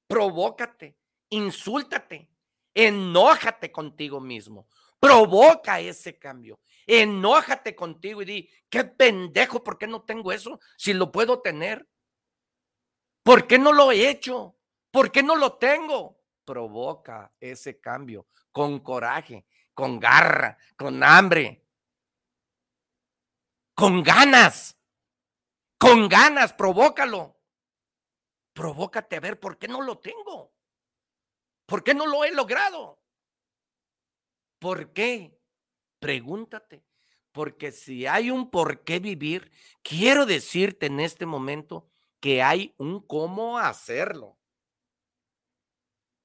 Provócate, 0.07 0.97
insúltate, 1.31 2.31
enójate 2.75 3.73
contigo 3.73 4.21
mismo. 4.21 4.69
Provoca 5.01 5.81
ese 5.81 6.19
cambio. 6.19 6.61
Enójate 6.87 7.75
contigo 7.75 8.23
y 8.23 8.25
di, 8.25 8.51
qué 8.69 8.85
pendejo, 8.85 9.63
¿por 9.63 9.79
qué 9.79 9.87
no 9.87 10.03
tengo 10.03 10.33
eso? 10.33 10.61
Si 10.77 10.93
lo 10.93 11.13
puedo 11.13 11.41
tener. 11.41 11.89
¿Por 13.23 13.47
qué 13.47 13.59
no 13.59 13.73
lo 13.73 13.91
he 13.93 14.09
hecho? 14.09 14.57
¿Por 14.91 15.11
qué 15.11 15.23
no 15.23 15.37
lo 15.37 15.59
tengo? 15.59 16.21
Provoca 16.45 17.33
ese 17.41 17.81
cambio 17.81 18.27
con 18.53 18.81
coraje, 18.81 19.47
con 19.73 19.99
garra, 19.99 20.57
con 20.77 21.03
hambre, 21.03 21.65
con 23.75 24.03
ganas. 24.03 24.79
Con 25.79 26.09
ganas, 26.09 26.53
provócalo. 26.53 27.34
Provócate 28.55 29.17
a 29.17 29.21
ver 29.21 29.39
por 29.39 29.59
qué 29.59 29.69
no 29.69 29.83
lo 29.83 29.99
tengo. 29.99 30.55
¿Por 31.67 31.83
qué 31.83 31.93
no 31.93 32.07
lo 32.07 32.25
he 32.25 32.33
logrado? 32.33 33.01
¿Por 34.59 34.93
qué? 34.93 35.39
Pregúntate. 35.99 36.85
Porque 37.33 37.73
si 37.73 38.07
hay 38.07 38.31
un 38.31 38.51
por 38.51 38.85
qué 38.85 39.01
vivir, 39.01 39.51
quiero 39.83 40.25
decirte 40.25 40.87
en 40.87 41.01
este 41.01 41.27
momento 41.27 41.91
que 42.21 42.43
hay 42.43 42.75
un 42.79 43.01
cómo 43.01 43.59
hacerlo. 43.59 44.39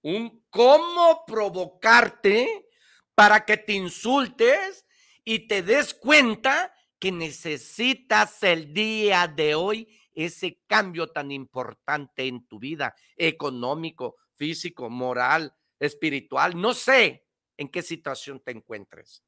Un 0.04 0.46
cómo 0.52 1.26
provocarte 1.26 2.70
para 3.16 3.44
que 3.44 3.58
te 3.58 3.74
insultes 3.74 4.86
y 5.26 5.48
te 5.48 5.64
des 5.64 5.94
cuenta 5.94 6.74
que 7.00 7.12
necesitas 7.12 8.44
el 8.44 8.74
día 8.74 9.28
de 9.28 9.56
hoy 9.56 9.99
ese 10.26 10.62
cambio 10.68 11.08
tan 11.12 11.32
importante 11.32 12.28
en 12.28 12.46
tu 12.48 12.60
vida, 12.60 12.96
económico, 13.16 14.18
físico, 14.36 14.90
moral, 14.90 15.56
espiritual, 15.80 16.60
no 16.60 16.74
sé 16.74 17.26
en 17.58 17.70
qué 17.70 17.82
situación 17.82 18.40
te 18.40 18.52
encuentres. 18.52 19.24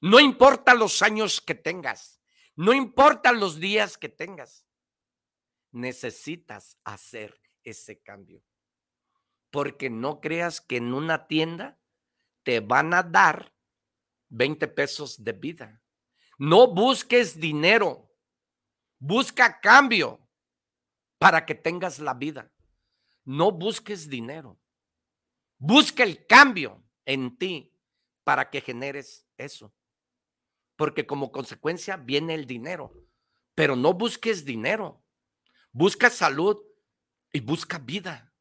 No 0.00 0.20
importa 0.20 0.74
los 0.74 1.02
años 1.02 1.40
que 1.40 1.54
tengas, 1.54 2.20
no 2.56 2.72
importa 2.72 3.32
los 3.32 3.60
días 3.60 3.98
que 3.98 4.08
tengas, 4.08 4.64
necesitas 5.70 6.78
hacer 6.84 7.40
ese 7.62 8.00
cambio. 8.00 8.42
Porque 9.50 9.90
no 9.90 10.20
creas 10.20 10.60
que 10.60 10.76
en 10.76 10.92
una 10.92 11.26
tienda 11.26 11.80
te 12.42 12.60
van 12.60 12.94
a 12.94 13.02
dar 13.02 13.54
20 14.28 14.68
pesos 14.68 15.22
de 15.24 15.32
vida. 15.32 15.82
No 16.38 16.68
busques 16.68 17.40
dinero 17.40 18.07
Busca 18.98 19.60
cambio 19.60 20.20
para 21.18 21.46
que 21.46 21.54
tengas 21.54 21.98
la 21.98 22.14
vida. 22.14 22.50
No 23.24 23.52
busques 23.52 24.08
dinero. 24.08 24.58
Busca 25.58 26.02
el 26.02 26.26
cambio 26.26 26.82
en 27.04 27.36
ti 27.36 27.72
para 28.24 28.50
que 28.50 28.60
generes 28.60 29.26
eso. 29.36 29.74
Porque 30.76 31.06
como 31.06 31.32
consecuencia 31.32 31.96
viene 31.96 32.34
el 32.34 32.46
dinero. 32.46 32.92
Pero 33.54 33.76
no 33.76 33.94
busques 33.94 34.44
dinero. 34.44 35.04
Busca 35.72 36.10
salud 36.10 36.58
y 37.32 37.40
busca 37.40 37.78
vida. 37.78 38.32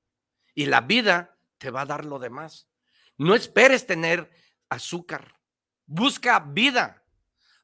Y 0.53 0.65
la 0.65 0.81
vida 0.81 1.37
te 1.57 1.69
va 1.71 1.81
a 1.81 1.85
dar 1.85 2.05
lo 2.05 2.19
demás. 2.19 2.69
No 3.17 3.35
esperes 3.35 3.87
tener 3.87 4.29
azúcar. 4.69 5.39
Busca 5.85 6.39
vida. 6.39 7.03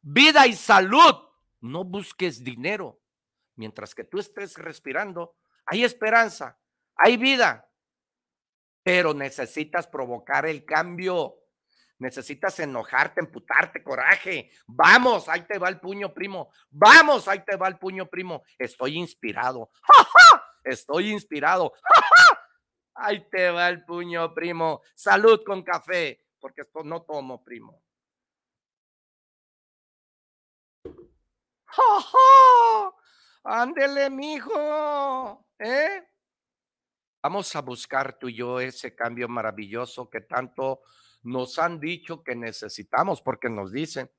Vida 0.01 0.47
y 0.47 0.53
salud. 0.53 1.15
No 1.63 1.85
busques 1.85 2.43
dinero. 2.43 2.99
Mientras 3.55 3.95
que 3.95 4.03
tú 4.03 4.19
estés 4.19 4.57
respirando, 4.57 5.37
hay 5.65 5.85
esperanza, 5.85 6.59
hay 6.95 7.15
vida. 7.15 7.69
Pero 8.83 9.13
necesitas 9.13 9.87
provocar 9.87 10.45
el 10.45 10.65
cambio. 10.65 11.37
Necesitas 11.99 12.59
enojarte, 12.59 13.21
emputarte, 13.21 13.81
coraje. 13.81 14.51
Vamos, 14.67 15.29
ahí 15.29 15.45
te 15.47 15.57
va 15.57 15.69
el 15.69 15.79
puño, 15.79 16.13
primo. 16.13 16.51
Vamos, 16.69 17.29
ahí 17.29 17.45
te 17.45 17.55
va 17.55 17.69
el 17.69 17.79
puño, 17.79 18.09
primo. 18.09 18.43
Estoy 18.57 18.97
inspirado. 18.97 19.71
¡Ja, 19.83 20.43
Estoy 20.65 21.11
inspirado. 21.11 21.71
¡Ja, 21.81 22.39
Ahí 22.95 23.29
te 23.29 23.49
va 23.51 23.69
el 23.69 23.85
puño, 23.85 24.33
primo. 24.33 24.81
Salud 24.95 25.41
con 25.45 25.63
café, 25.63 26.25
porque 26.41 26.61
esto 26.61 26.83
no 26.83 27.03
tomo, 27.03 27.41
primo. 27.41 27.81
¡Ja! 31.75 32.93
Ándele, 33.43 34.09
mijo. 34.09 35.45
¿Eh? 35.59 36.03
Vamos 37.21 37.55
a 37.55 37.61
buscar 37.61 38.17
tú 38.17 38.29
y 38.29 38.35
yo 38.35 38.59
ese 38.59 38.95
cambio 38.95 39.27
maravilloso 39.27 40.09
que 40.09 40.21
tanto 40.21 40.81
nos 41.23 41.57
han 41.57 41.79
dicho 41.79 42.23
que 42.23 42.35
necesitamos, 42.35 43.21
porque 43.21 43.49
nos 43.49 43.71
dicen, 43.71 44.11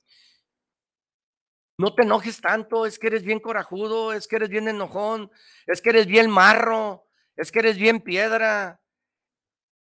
no 1.77 1.93
te 1.93 2.03
enojes 2.03 2.41
tanto, 2.41 2.85
es 2.85 2.97
que 2.97 3.07
eres 3.07 3.23
bien 3.23 3.39
corajudo, 3.39 4.13
es 4.13 4.27
que 4.27 4.37
eres 4.37 4.49
bien 4.49 4.67
enojón, 4.67 5.31
es 5.67 5.81
que 5.81 5.89
eres 5.89 6.07
bien 6.07 6.29
marro, 6.29 7.07
es 7.35 7.51
que 7.51 7.59
eres 7.59 7.77
bien 7.77 8.01
piedra, 8.01 8.81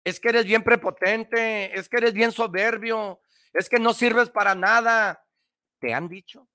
es 0.04 0.18
que 0.18 0.30
eres 0.30 0.44
bien 0.44 0.64
prepotente, 0.64 1.78
es 1.78 1.88
que 1.88 1.98
eres 1.98 2.12
bien 2.12 2.32
soberbio, 2.32 3.20
es 3.52 3.68
que 3.68 3.78
no 3.78 3.92
sirves 3.92 4.30
para 4.30 4.54
nada. 4.54 5.24
¿Te 5.78 5.94
han 5.94 6.08
dicho? 6.08 6.48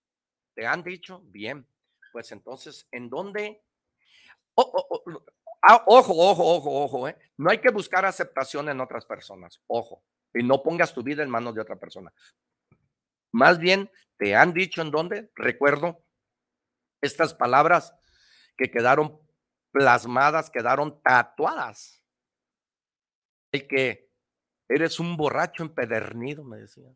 ¿Te 0.57 0.65
han 0.65 0.81
dicho? 0.81 1.21
Bien. 1.25 1.67
Pues 2.11 2.31
entonces, 2.31 2.87
¿en 2.91 3.11
dónde? 3.11 3.61
Ah, 5.61 5.83
ojo, 5.85 6.13
ojo, 6.17 6.55
ojo, 6.55 6.83
ojo, 6.83 7.07
¿eh? 7.07 7.15
No 7.37 7.51
hay 7.51 7.61
que 7.61 7.69
buscar 7.69 8.05
aceptación 8.05 8.67
en 8.67 8.81
otras 8.81 9.05
personas, 9.05 9.61
ojo, 9.67 10.03
y 10.33 10.41
no 10.43 10.63
pongas 10.63 10.95
tu 10.95 11.03
vida 11.03 11.21
en 11.21 11.29
manos 11.29 11.53
de 11.53 11.61
otra 11.61 11.75
persona. 11.75 12.11
Más 13.31 13.59
bien, 13.59 13.91
te 14.17 14.35
han 14.35 14.51
dicho 14.51 14.81
en 14.81 14.89
dónde, 14.89 15.29
recuerdo 15.35 16.03
estas 17.03 17.35
palabras 17.35 17.93
que 18.57 18.71
quedaron 18.71 19.19
plasmadas, 19.71 20.49
quedaron 20.49 20.99
tatuadas. 21.03 22.03
El 23.51 23.67
que 23.67 24.09
eres 24.67 24.99
un 24.99 25.17
borracho 25.17 25.61
empedernido, 25.61 26.43
me 26.43 26.57
decía. 26.57 26.89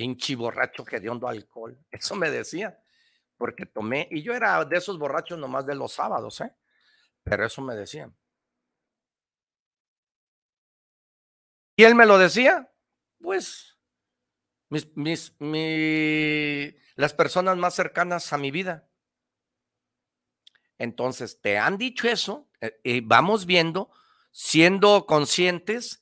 Pinche 0.00 0.34
borracho 0.34 0.82
que 0.82 0.98
de 0.98 1.10
hondo 1.10 1.28
alcohol. 1.28 1.78
Eso 1.90 2.14
me 2.16 2.30
decía, 2.30 2.82
porque 3.36 3.66
tomé, 3.66 4.08
y 4.10 4.22
yo 4.22 4.32
era 4.32 4.64
de 4.64 4.78
esos 4.78 4.98
borrachos 4.98 5.38
nomás 5.38 5.66
de 5.66 5.74
los 5.74 5.92
sábados, 5.92 6.40
¿eh? 6.40 6.50
Pero 7.22 7.44
eso 7.44 7.60
me 7.60 7.74
decía. 7.74 8.10
¿Y 11.76 11.84
él 11.84 11.94
me 11.94 12.06
lo 12.06 12.16
decía? 12.16 12.72
Pues 13.20 13.78
mis, 14.70 14.96
mis, 14.96 15.38
mi, 15.38 16.74
las 16.94 17.12
personas 17.12 17.58
más 17.58 17.74
cercanas 17.74 18.32
a 18.32 18.38
mi 18.38 18.50
vida. 18.50 18.88
Entonces, 20.78 21.42
te 21.42 21.58
han 21.58 21.76
dicho 21.76 22.08
eso 22.08 22.48
eh, 22.62 22.80
y 22.84 23.00
vamos 23.02 23.44
viendo, 23.44 23.90
siendo 24.30 25.04
conscientes 25.04 25.99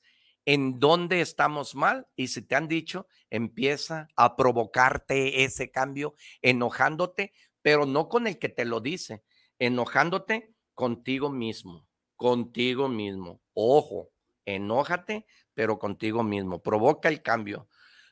en 0.49 0.79
dónde 0.79 1.21
estamos 1.21 1.75
mal 1.75 2.07
y 2.15 2.29
si 2.29 2.41
te 2.41 2.55
han 2.55 2.67
dicho, 2.67 3.07
empieza 3.29 4.07
a 4.15 4.35
provocarte 4.35 5.43
ese 5.43 5.69
cambio 5.69 6.15
enojándote, 6.41 7.33
pero 7.61 7.85
no 7.85 8.09
con 8.09 8.25
el 8.25 8.39
que 8.39 8.49
te 8.49 8.65
lo 8.65 8.79
dice, 8.79 9.23
enojándote 9.59 10.55
contigo 10.73 11.29
mismo, 11.29 11.87
contigo 12.15 12.89
mismo. 12.89 13.43
Ojo, 13.53 14.09
enójate, 14.43 15.27
pero 15.53 15.77
contigo 15.77 16.23
mismo. 16.23 16.63
Provoca 16.63 17.09
el 17.09 17.21
cambio. 17.21 17.69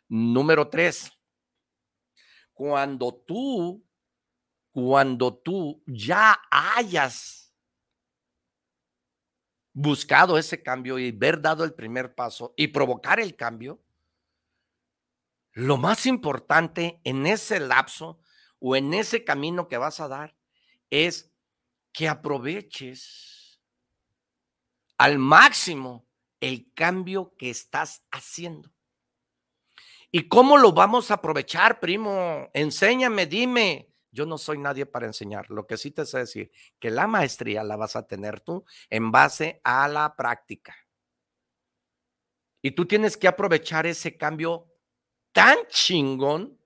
Número 0.08 0.69
tres, 0.69 1.12
cuando 2.54 3.15
tú, 3.15 3.84
cuando 4.69 5.34
tú 5.34 5.82
ya 5.88 6.39
hayas 6.52 7.46
buscado 9.79 10.39
ese 10.39 10.63
cambio 10.63 10.97
y 10.97 11.11
ver 11.11 11.39
dado 11.39 11.63
el 11.63 11.75
primer 11.75 12.15
paso 12.15 12.51
y 12.57 12.69
provocar 12.69 13.19
el 13.19 13.35
cambio, 13.35 13.79
lo 15.51 15.77
más 15.77 16.07
importante 16.07 16.99
en 17.03 17.27
ese 17.27 17.59
lapso 17.59 18.19
o 18.57 18.75
en 18.75 18.95
ese 18.95 19.23
camino 19.23 19.67
que 19.67 19.77
vas 19.77 19.99
a 19.99 20.07
dar 20.07 20.35
es 20.89 21.31
que 21.93 22.07
aproveches 22.07 23.61
al 24.97 25.19
máximo 25.19 26.07
el 26.39 26.73
cambio 26.73 27.35
que 27.37 27.51
estás 27.51 28.03
haciendo. 28.09 28.73
¿Y 30.11 30.27
cómo 30.27 30.57
lo 30.57 30.71
vamos 30.71 31.11
a 31.11 31.15
aprovechar, 31.15 31.79
primo? 31.79 32.49
Enséñame, 32.55 33.27
dime. 33.27 33.93
Yo 34.11 34.25
no 34.25 34.37
soy 34.37 34.57
nadie 34.57 34.85
para 34.85 35.05
enseñar. 35.05 35.49
Lo 35.49 35.67
que 35.67 35.77
sí 35.77 35.91
te 35.91 36.05
sé 36.05 36.19
decir, 36.19 36.51
que 36.79 36.91
la 36.91 37.07
maestría 37.07 37.63
la 37.63 37.75
vas 37.75 37.95
a 37.95 38.07
tener 38.07 38.39
tú 38.39 38.65
en 38.89 39.11
base 39.11 39.61
a 39.63 39.87
la 39.87 40.15
práctica. 40.15 40.75
Y 42.61 42.71
tú 42.71 42.85
tienes 42.85 43.17
que 43.17 43.27
aprovechar 43.27 43.85
ese 43.85 44.17
cambio 44.17 44.67
tan 45.31 45.57
chingón, 45.67 46.59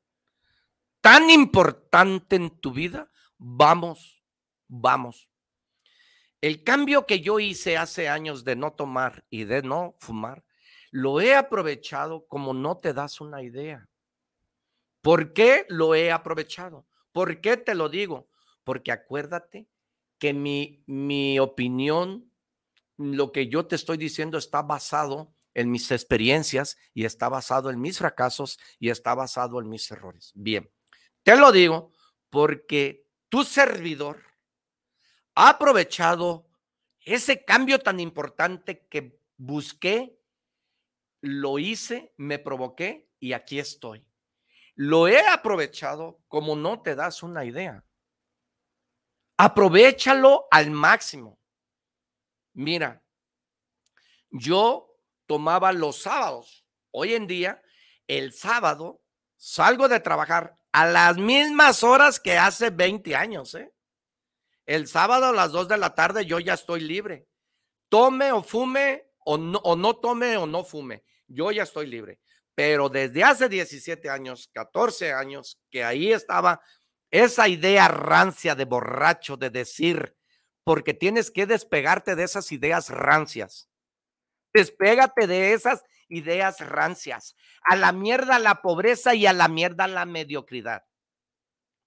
tan 1.02 1.30
importante 1.30 2.36
en 2.36 2.50
tu 2.60 2.72
vida. 2.72 3.12
Vamos 3.38 4.22
vamos. 4.72 5.30
El 6.40 6.64
cambio 6.64 7.06
que 7.06 7.20
yo 7.20 7.40
hice 7.40 7.78
hace 7.78 8.10
años 8.10 8.44
de 8.44 8.56
no 8.56 8.74
tomar 8.74 9.26
y 9.30 9.44
de 9.44 9.62
no 9.62 9.96
fumar, 10.00 10.44
lo 10.90 11.22
he 11.22 11.36
aprovechado 11.36 12.26
como 12.28 12.54
no 12.54 12.78
te 12.78 12.94
das 12.94 13.22
una 13.22 13.44
idea. 13.44 13.88
¿Por 15.02 15.34
qué 15.34 15.66
lo 15.70 15.94
he 15.94 16.12
aprovechado? 16.12 16.88
¿Por 17.12 17.42
qué 17.42 17.58
te 17.58 17.76
lo 17.76 17.90
digo? 17.90 18.30
Porque 18.64 18.92
acuérdate 18.92 19.68
que 20.18 20.34
mi, 20.34 20.84
mi 20.86 21.40
opinión, 21.40 22.32
lo 22.98 23.32
que 23.32 23.48
yo 23.48 23.66
te 23.66 23.76
estoy 23.76 23.98
diciendo 23.98 24.38
está 24.38 24.62
basado 24.62 25.34
en 25.54 25.72
mis 25.72 25.92
experiencias 25.92 26.78
y 26.94 27.06
está 27.06 27.28
basado 27.30 27.70
en 27.70 27.82
mis 27.82 27.98
fracasos 27.98 28.60
y 28.80 28.90
está 28.90 29.16
basado 29.16 29.60
en 29.60 29.70
mis 29.70 29.90
errores. 29.92 30.32
Bien, 30.36 30.70
te 31.24 31.36
lo 31.36 31.52
digo 31.52 31.92
porque 32.30 33.08
tu 33.30 33.44
servidor 33.44 34.22
ha 35.36 35.50
aprovechado 35.50 36.48
ese 37.02 37.44
cambio 37.44 37.80
tan 37.80 38.00
importante 38.00 38.86
que 38.90 39.20
busqué, 39.38 40.20
lo 41.22 41.60
hice, 41.60 42.14
me 42.18 42.40
provoqué 42.40 43.10
y 43.20 43.34
aquí 43.34 43.60
estoy. 43.60 44.06
Lo 44.84 45.08
he 45.08 45.20
aprovechado 45.28 46.24
como 46.28 46.56
no 46.56 46.82
te 46.82 46.96
das 46.96 47.22
una 47.22 47.46
idea. 47.46 47.86
Aprovechalo 49.38 50.48
al 50.50 50.72
máximo. 50.72 51.38
Mira, 52.54 53.04
yo 54.32 54.98
tomaba 55.28 55.72
los 55.72 56.02
sábados. 56.02 56.66
Hoy 56.90 57.14
en 57.14 57.28
día, 57.28 57.62
el 58.08 58.34
sábado, 58.34 59.04
salgo 59.38 59.88
de 59.88 60.00
trabajar 60.00 60.58
a 60.72 60.88
las 60.88 61.16
mismas 61.16 61.84
horas 61.84 62.20
que 62.20 62.40
hace 62.40 62.72
20 62.72 63.16
años, 63.16 63.54
¿eh? 63.54 63.72
El 64.66 64.88
sábado 64.88 65.28
a 65.28 65.32
las 65.32 65.52
2 65.52 65.68
de 65.68 65.78
la 65.78 65.94
tarde 65.94 66.26
yo 66.26 66.40
ya 66.40 66.56
estoy 66.56 66.80
libre. 66.80 67.28
Tome 67.88 68.32
o 68.32 68.42
fume 68.42 69.12
o 69.26 69.38
no, 69.38 69.60
o 69.60 69.76
no 69.76 69.98
tome 69.98 70.38
o 70.38 70.48
no 70.48 70.64
fume. 70.64 71.04
Yo 71.28 71.52
ya 71.52 71.62
estoy 71.62 71.86
libre. 71.86 72.20
Pero 72.62 72.90
desde 72.90 73.24
hace 73.24 73.50
17 73.50 74.08
años, 74.08 74.48
14 74.54 75.14
años, 75.14 75.60
que 75.72 75.84
ahí 75.84 76.14
estaba 76.14 76.62
esa 77.10 77.48
idea 77.48 77.88
rancia 77.88 78.54
de 78.54 78.66
borracho 78.66 79.36
de 79.36 79.50
decir, 79.50 80.16
porque 80.64 80.94
tienes 80.94 81.32
que 81.32 81.48
despegarte 81.48 82.16
de 82.16 82.22
esas 82.22 82.52
ideas 82.52 82.90
rancias. 82.90 83.68
Despégate 84.54 85.26
de 85.26 85.54
esas 85.54 85.84
ideas 86.08 86.60
rancias. 86.60 87.36
A 87.64 87.76
la 87.76 87.94
mierda 87.94 88.38
la 88.38 88.62
pobreza 88.62 89.16
y 89.16 89.26
a 89.26 89.34
la 89.34 89.48
mierda 89.48 89.88
la 89.88 90.06
mediocridad. 90.06 90.84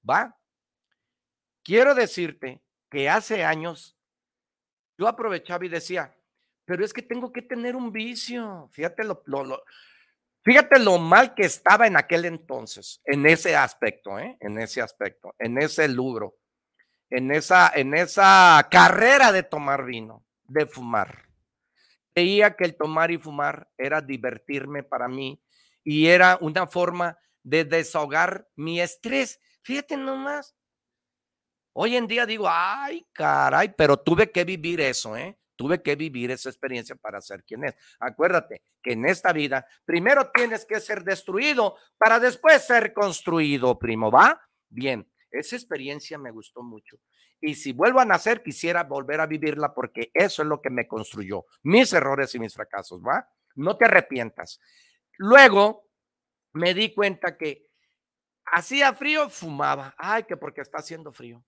¿Va? 0.02 0.36
quiero 1.62 1.94
decirte 1.94 2.64
que 2.90 3.08
hace 3.08 3.44
años 3.44 3.96
yo 4.98 5.06
aprovechaba 5.06 5.64
y 5.66 5.68
decía, 5.68 6.16
pero 6.64 6.84
es 6.84 6.92
que 6.92 7.02
tengo 7.02 7.32
que 7.32 7.42
tener 7.42 7.76
un 7.76 7.92
vicio. 7.92 8.68
Fíjate 8.72 9.04
lo, 9.04 9.22
fíjate 10.44 10.78
lo 10.78 10.98
mal 10.98 11.34
que 11.34 11.44
estaba 11.44 11.86
en 11.86 11.96
aquel 11.96 12.24
entonces, 12.24 13.00
en 13.04 13.26
ese 13.26 13.56
aspecto, 13.56 14.18
¿eh? 14.18 14.36
en 14.40 14.58
ese 14.58 14.82
aspecto, 14.82 15.34
en 15.38 15.58
ese 15.58 15.88
logro, 15.88 16.36
en 17.10 17.30
esa, 17.32 17.70
en 17.74 17.94
esa 17.94 18.66
carrera 18.70 19.32
de 19.32 19.42
tomar 19.42 19.84
vino, 19.84 20.24
de 20.44 20.66
fumar. 20.66 21.28
Creía 22.14 22.54
que 22.54 22.64
el 22.64 22.76
tomar 22.76 23.10
y 23.10 23.18
fumar 23.18 23.68
era 23.76 24.00
divertirme 24.00 24.82
para 24.82 25.08
mí 25.08 25.42
y 25.82 26.06
era 26.06 26.38
una 26.40 26.66
forma 26.66 27.18
de 27.42 27.64
desahogar 27.64 28.48
mi 28.56 28.80
estrés. 28.80 29.40
Fíjate 29.62 29.96
nomás. 29.96 30.54
Hoy 31.72 31.96
en 31.96 32.06
día 32.06 32.24
digo, 32.24 32.46
ay, 32.48 33.06
caray, 33.12 33.74
pero 33.76 33.96
tuve 33.96 34.30
que 34.30 34.44
vivir 34.44 34.80
eso, 34.80 35.16
¿eh? 35.16 35.36
Tuve 35.56 35.82
que 35.82 35.96
vivir 35.96 36.30
esa 36.30 36.48
experiencia 36.48 36.96
para 36.96 37.20
ser 37.20 37.44
quien 37.44 37.64
es. 37.64 37.74
Acuérdate 38.00 38.62
que 38.82 38.92
en 38.92 39.06
esta 39.06 39.32
vida 39.32 39.66
primero 39.84 40.30
tienes 40.32 40.64
que 40.64 40.80
ser 40.80 41.04
destruido 41.04 41.76
para 41.96 42.18
después 42.18 42.64
ser 42.64 42.92
construido, 42.92 43.78
primo, 43.78 44.10
¿va? 44.10 44.40
Bien, 44.68 45.08
esa 45.30 45.56
experiencia 45.56 46.18
me 46.18 46.30
gustó 46.30 46.62
mucho. 46.62 46.98
Y 47.40 47.54
si 47.54 47.72
vuelvo 47.72 48.00
a 48.00 48.04
nacer, 48.04 48.42
quisiera 48.42 48.84
volver 48.84 49.20
a 49.20 49.26
vivirla 49.26 49.74
porque 49.74 50.10
eso 50.14 50.42
es 50.42 50.48
lo 50.48 50.62
que 50.62 50.70
me 50.70 50.88
construyó, 50.88 51.44
mis 51.62 51.92
errores 51.92 52.34
y 52.34 52.38
mis 52.38 52.54
fracasos, 52.54 53.02
¿va? 53.02 53.28
No 53.54 53.76
te 53.76 53.84
arrepientas. 53.84 54.60
Luego 55.18 55.88
me 56.52 56.72
di 56.72 56.94
cuenta 56.94 57.36
que 57.36 57.68
hacía 58.46 58.94
frío, 58.94 59.28
fumaba. 59.28 59.94
Ay, 59.98 60.24
que 60.24 60.36
porque 60.36 60.60
está 60.60 60.78
haciendo 60.78 61.12
frío. 61.12 61.44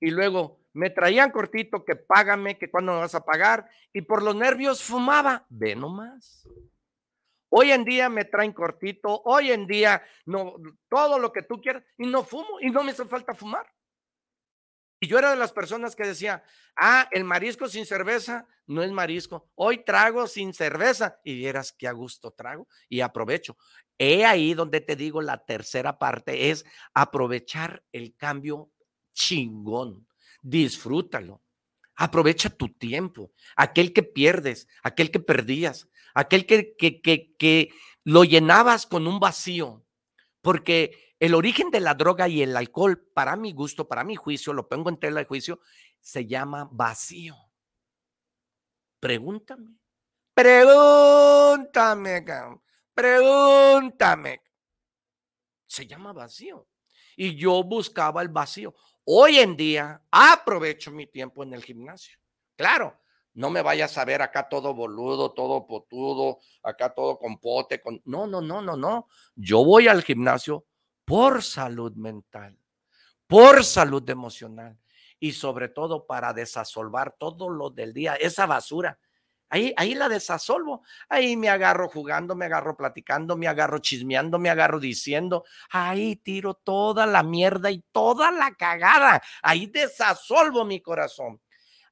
Y 0.00 0.10
luego 0.10 0.60
me 0.72 0.90
traían 0.90 1.30
cortito 1.30 1.84
que 1.84 1.96
págame, 1.96 2.58
que 2.58 2.70
cuando 2.70 2.92
me 2.92 3.00
vas 3.00 3.14
a 3.14 3.24
pagar. 3.24 3.68
Y 3.92 4.02
por 4.02 4.22
los 4.22 4.36
nervios 4.36 4.82
fumaba. 4.82 5.46
Ve 5.48 5.74
nomás. 5.74 6.46
Hoy 7.50 7.72
en 7.72 7.84
día 7.84 8.08
me 8.08 8.24
traen 8.24 8.52
cortito, 8.52 9.22
hoy 9.24 9.50
en 9.50 9.66
día 9.66 10.02
no, 10.26 10.56
todo 10.88 11.18
lo 11.18 11.32
que 11.32 11.42
tú 11.42 11.60
quieras 11.60 11.82
y 11.96 12.06
no 12.06 12.22
fumo 12.22 12.60
y 12.60 12.70
no 12.70 12.84
me 12.84 12.92
hace 12.92 13.06
falta 13.06 13.34
fumar. 13.34 13.66
Y 15.00 15.06
yo 15.06 15.18
era 15.18 15.30
de 15.30 15.36
las 15.36 15.52
personas 15.52 15.94
que 15.94 16.06
decía, 16.06 16.42
ah, 16.76 17.08
el 17.12 17.24
marisco 17.24 17.68
sin 17.68 17.86
cerveza 17.86 18.46
no 18.66 18.82
es 18.82 18.90
marisco. 18.90 19.48
Hoy 19.54 19.84
trago 19.84 20.26
sin 20.26 20.52
cerveza 20.52 21.20
y 21.24 21.36
vieras 21.36 21.72
que 21.72 21.88
a 21.88 21.92
gusto 21.92 22.32
trago 22.32 22.68
y 22.88 23.00
aprovecho. 23.00 23.56
He 23.96 24.26
ahí 24.26 24.54
donde 24.54 24.80
te 24.80 24.96
digo 24.96 25.22
la 25.22 25.44
tercera 25.44 25.98
parte 25.98 26.50
es 26.50 26.64
aprovechar 26.94 27.82
el 27.92 28.14
cambio 28.16 28.70
chingón. 29.18 30.06
Disfrútalo. 30.40 31.42
Aprovecha 31.96 32.48
tu 32.48 32.68
tiempo. 32.68 33.32
Aquel 33.56 33.92
que 33.92 34.04
pierdes, 34.04 34.68
aquel 34.82 35.10
que 35.10 35.18
perdías, 35.18 35.88
aquel 36.14 36.46
que, 36.46 36.76
que, 36.76 37.00
que, 37.02 37.34
que 37.36 37.70
lo 38.04 38.22
llenabas 38.22 38.86
con 38.86 39.08
un 39.08 39.18
vacío. 39.18 39.84
Porque 40.40 41.14
el 41.18 41.34
origen 41.34 41.70
de 41.70 41.80
la 41.80 41.94
droga 41.94 42.28
y 42.28 42.42
el 42.42 42.56
alcohol, 42.56 43.04
para 43.12 43.34
mi 43.34 43.52
gusto, 43.52 43.88
para 43.88 44.04
mi 44.04 44.14
juicio, 44.14 44.52
lo 44.52 44.68
pongo 44.68 44.88
en 44.88 44.98
tela 44.98 45.20
de 45.20 45.26
juicio, 45.26 45.60
se 46.00 46.26
llama 46.26 46.68
vacío. 46.70 47.36
Pregúntame. 49.00 49.76
Pregúntame, 50.32 52.24
pregúntame. 52.94 54.40
Se 55.66 55.84
llama 55.84 56.12
vacío. 56.12 56.68
Y 57.16 57.34
yo 57.34 57.64
buscaba 57.64 58.22
el 58.22 58.28
vacío. 58.28 58.76
Hoy 59.10 59.38
en 59.38 59.56
día 59.56 60.02
aprovecho 60.10 60.90
mi 60.90 61.06
tiempo 61.06 61.42
en 61.42 61.54
el 61.54 61.64
gimnasio. 61.64 62.18
Claro, 62.56 63.00
no 63.32 63.48
me 63.48 63.62
vayas 63.62 63.96
a 63.96 64.04
ver 64.04 64.20
acá 64.20 64.50
todo 64.50 64.74
boludo, 64.74 65.32
todo 65.32 65.66
potudo, 65.66 66.40
acá 66.62 66.92
todo 66.92 67.18
con 67.18 67.38
pote, 67.38 67.80
con... 67.80 68.02
No, 68.04 68.26
no, 68.26 68.42
no, 68.42 68.60
no, 68.60 68.76
no. 68.76 69.08
Yo 69.34 69.64
voy 69.64 69.88
al 69.88 70.02
gimnasio 70.02 70.66
por 71.06 71.42
salud 71.42 71.94
mental, 71.94 72.58
por 73.26 73.64
salud 73.64 74.06
emocional 74.10 74.78
y 75.18 75.32
sobre 75.32 75.70
todo 75.70 76.06
para 76.06 76.34
desasolvar 76.34 77.16
todo 77.18 77.48
lo 77.48 77.70
del 77.70 77.94
día, 77.94 78.14
esa 78.16 78.44
basura. 78.44 78.98
Ahí, 79.50 79.72
ahí 79.76 79.94
la 79.94 80.08
desasolvo. 80.08 80.82
Ahí 81.08 81.36
me 81.36 81.48
agarro 81.48 81.88
jugando, 81.88 82.34
me 82.34 82.44
agarro 82.44 82.76
platicando, 82.76 83.36
me 83.36 83.48
agarro 83.48 83.78
chismeando, 83.78 84.38
me 84.38 84.50
agarro 84.50 84.78
diciendo. 84.78 85.44
Ahí 85.70 86.16
tiro 86.16 86.54
toda 86.54 87.06
la 87.06 87.22
mierda 87.22 87.70
y 87.70 87.82
toda 87.92 88.30
la 88.30 88.54
cagada. 88.54 89.22
Ahí 89.42 89.66
desasolvo 89.66 90.64
mi 90.64 90.80
corazón. 90.80 91.40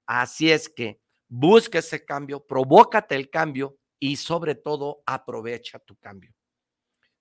Así 0.06 0.50
es 0.50 0.68
que 0.68 1.00
busca 1.28 1.78
ese 1.78 2.04
cambio, 2.04 2.44
provócate 2.46 3.14
el 3.14 3.30
cambio 3.30 3.78
y 3.98 4.16
sobre 4.16 4.54
todo 4.54 5.02
aprovecha 5.06 5.78
tu 5.78 5.96
cambio. 5.96 6.34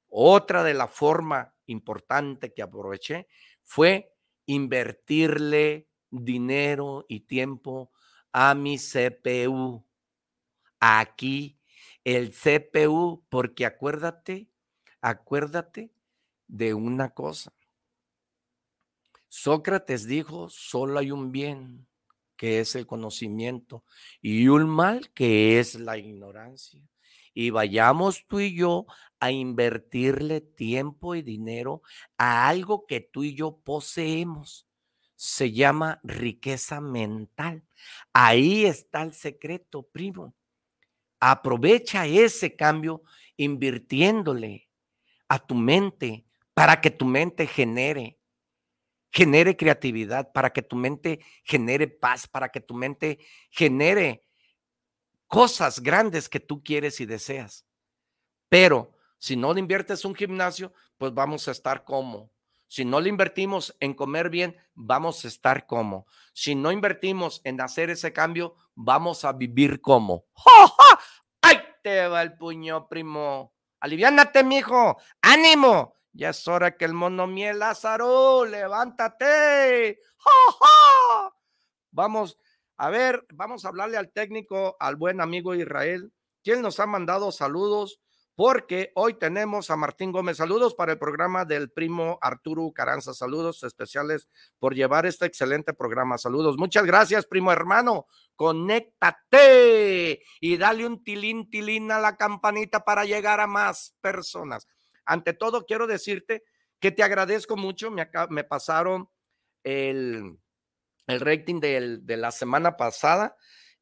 Otra 0.07 0.63
de 0.63 0.73
la 0.73 0.87
forma 0.87 1.53
importante 1.65 2.53
que 2.53 2.61
aproveché 2.61 3.27
fue 3.63 4.13
invertirle 4.45 5.89
dinero 6.09 7.05
y 7.09 7.21
tiempo 7.21 7.91
a 8.31 8.53
mi 8.53 8.77
CPU. 8.77 9.83
Aquí 10.87 11.57
el 12.03 12.31
CPU, 12.31 13.23
porque 13.29 13.65
acuérdate, 13.65 14.49
acuérdate 15.01 15.91
de 16.47 16.73
una 16.73 17.09
cosa. 17.09 17.53
Sócrates 19.27 20.05
dijo, 20.05 20.49
solo 20.49 20.99
hay 20.99 21.11
un 21.11 21.31
bien, 21.31 21.87
que 22.37 22.59
es 22.59 22.75
el 22.75 22.85
conocimiento, 22.85 23.83
y 24.21 24.47
un 24.47 24.69
mal, 24.69 25.11
que 25.13 25.59
es 25.59 25.75
la 25.75 25.97
ignorancia 25.97 26.81
y 27.35 27.49
vayamos 27.49 28.25
tú 28.27 28.39
y 28.39 28.55
yo 28.55 28.87
a 29.19 29.29
invertirle 29.29 30.41
tiempo 30.41 31.15
y 31.15 31.21
dinero 31.21 31.83
a 32.17 32.47
algo 32.47 32.87
que 32.87 33.01
tú 33.01 33.23
y 33.23 33.35
yo 33.35 33.57
poseemos. 33.57 34.65
Se 35.15 35.51
llama 35.51 35.99
riqueza 36.03 36.81
mental. 36.81 37.63
Ahí 38.13 38.65
está 38.65 39.03
el 39.03 39.13
secreto, 39.13 39.83
primo. 39.83 40.33
Aprovecha 41.27 42.05
ese 42.05 42.55
cambio 42.55 43.01
invirtiéndole 43.35 44.69
a 45.27 45.39
tu 45.39 45.55
mente 45.55 46.27
para 46.53 46.79
que 46.79 46.91
tu 46.91 47.03
mente 47.03 47.47
genere, 47.47 48.19
genere 49.11 49.57
creatividad, 49.57 50.31
para 50.33 50.53
que 50.53 50.61
tu 50.61 50.75
mente 50.75 51.21
genere 51.43 51.87
paz, 51.87 52.27
para 52.27 52.49
que 52.49 52.61
tu 52.61 52.75
mente 52.75 53.17
genere 53.49 54.23
cosas 55.25 55.79
grandes 55.79 56.29
que 56.29 56.39
tú 56.39 56.63
quieres 56.63 57.01
y 57.01 57.07
deseas. 57.07 57.65
Pero 58.47 58.91
si 59.17 59.35
no 59.35 59.51
le 59.51 59.61
inviertes 59.61 60.05
un 60.05 60.13
gimnasio, 60.13 60.73
pues 60.95 61.11
vamos 61.11 61.47
a 61.47 61.51
estar 61.53 61.85
como. 61.85 62.31
Si 62.67 62.85
no 62.85 62.99
le 62.99 63.09
invertimos 63.09 63.75
en 63.79 63.95
comer 63.95 64.29
bien, 64.29 64.55
vamos 64.75 65.25
a 65.25 65.27
estar 65.27 65.65
como. 65.65 66.05
Si 66.33 66.53
no 66.53 66.71
invertimos 66.71 67.41
en 67.45 67.61
hacer 67.61 67.89
ese 67.89 68.13
cambio, 68.13 68.55
vamos 68.75 69.25
a 69.25 69.33
vivir 69.33 69.81
como. 69.81 70.25
¡Ja, 70.33 70.73
¡Ay, 71.41 71.59
te 71.81 72.07
va 72.07 72.21
el 72.21 72.37
puño, 72.37 72.87
primo! 72.87 73.53
Aliviánate, 73.79 74.43
mijo. 74.43 74.97
¡Ánimo! 75.21 75.95
Ya 76.11 76.29
es 76.29 76.47
hora 76.47 76.77
que 76.77 76.85
el 76.85 76.93
mono 76.93 77.27
miel 77.27 77.59
Lázaro, 77.59 78.45
levántate. 78.45 79.99
¡Ja, 80.17 81.33
Vamos 81.91 82.37
a 82.77 82.89
ver, 82.89 83.25
vamos 83.33 83.63
a 83.63 83.69
hablarle 83.69 83.97
al 83.97 84.11
técnico, 84.11 84.75
al 84.79 84.97
buen 84.97 85.21
amigo 85.21 85.55
Israel, 85.55 86.11
quien 86.43 86.61
nos 86.61 86.79
ha 86.81 86.85
mandado 86.85 87.31
saludos, 87.31 88.01
porque 88.35 88.91
hoy 88.95 89.13
tenemos 89.13 89.71
a 89.71 89.77
Martín 89.77 90.11
Gómez. 90.11 90.37
Saludos 90.37 90.75
para 90.75 90.91
el 90.91 90.99
programa 90.99 91.45
del 91.45 91.71
primo 91.71 92.17
Arturo 92.21 92.69
Caranza. 92.73 93.13
Saludos 93.13 93.63
especiales 93.63 94.27
por 94.59 94.75
llevar 94.75 95.05
este 95.05 95.25
excelente 95.25 95.73
programa. 95.73 96.17
Saludos. 96.17 96.57
Muchas 96.57 96.85
gracias, 96.85 97.25
primo 97.25 97.53
hermano. 97.53 98.07
Conéctate 98.35 100.21
y 100.39 100.57
dale 100.57 100.85
un 100.85 101.03
tilín, 101.03 101.49
tilín 101.49 101.91
a 101.91 101.99
la 101.99 102.17
campanita 102.17 102.83
para 102.83 103.05
llegar 103.05 103.39
a 103.39 103.47
más 103.47 103.95
personas. 104.01 104.67
Ante 105.05 105.33
todo, 105.33 105.65
quiero 105.65 105.87
decirte 105.87 106.43
que 106.79 106.91
te 106.91 107.03
agradezco 107.03 107.55
mucho. 107.55 107.91
Me, 107.91 108.09
me 108.29 108.43
pasaron 108.43 109.09
el 109.63 110.37
el 111.07 111.19
rating 111.19 111.59
de 111.59 112.17
la 112.17 112.31
semana 112.31 112.77
pasada 112.77 113.35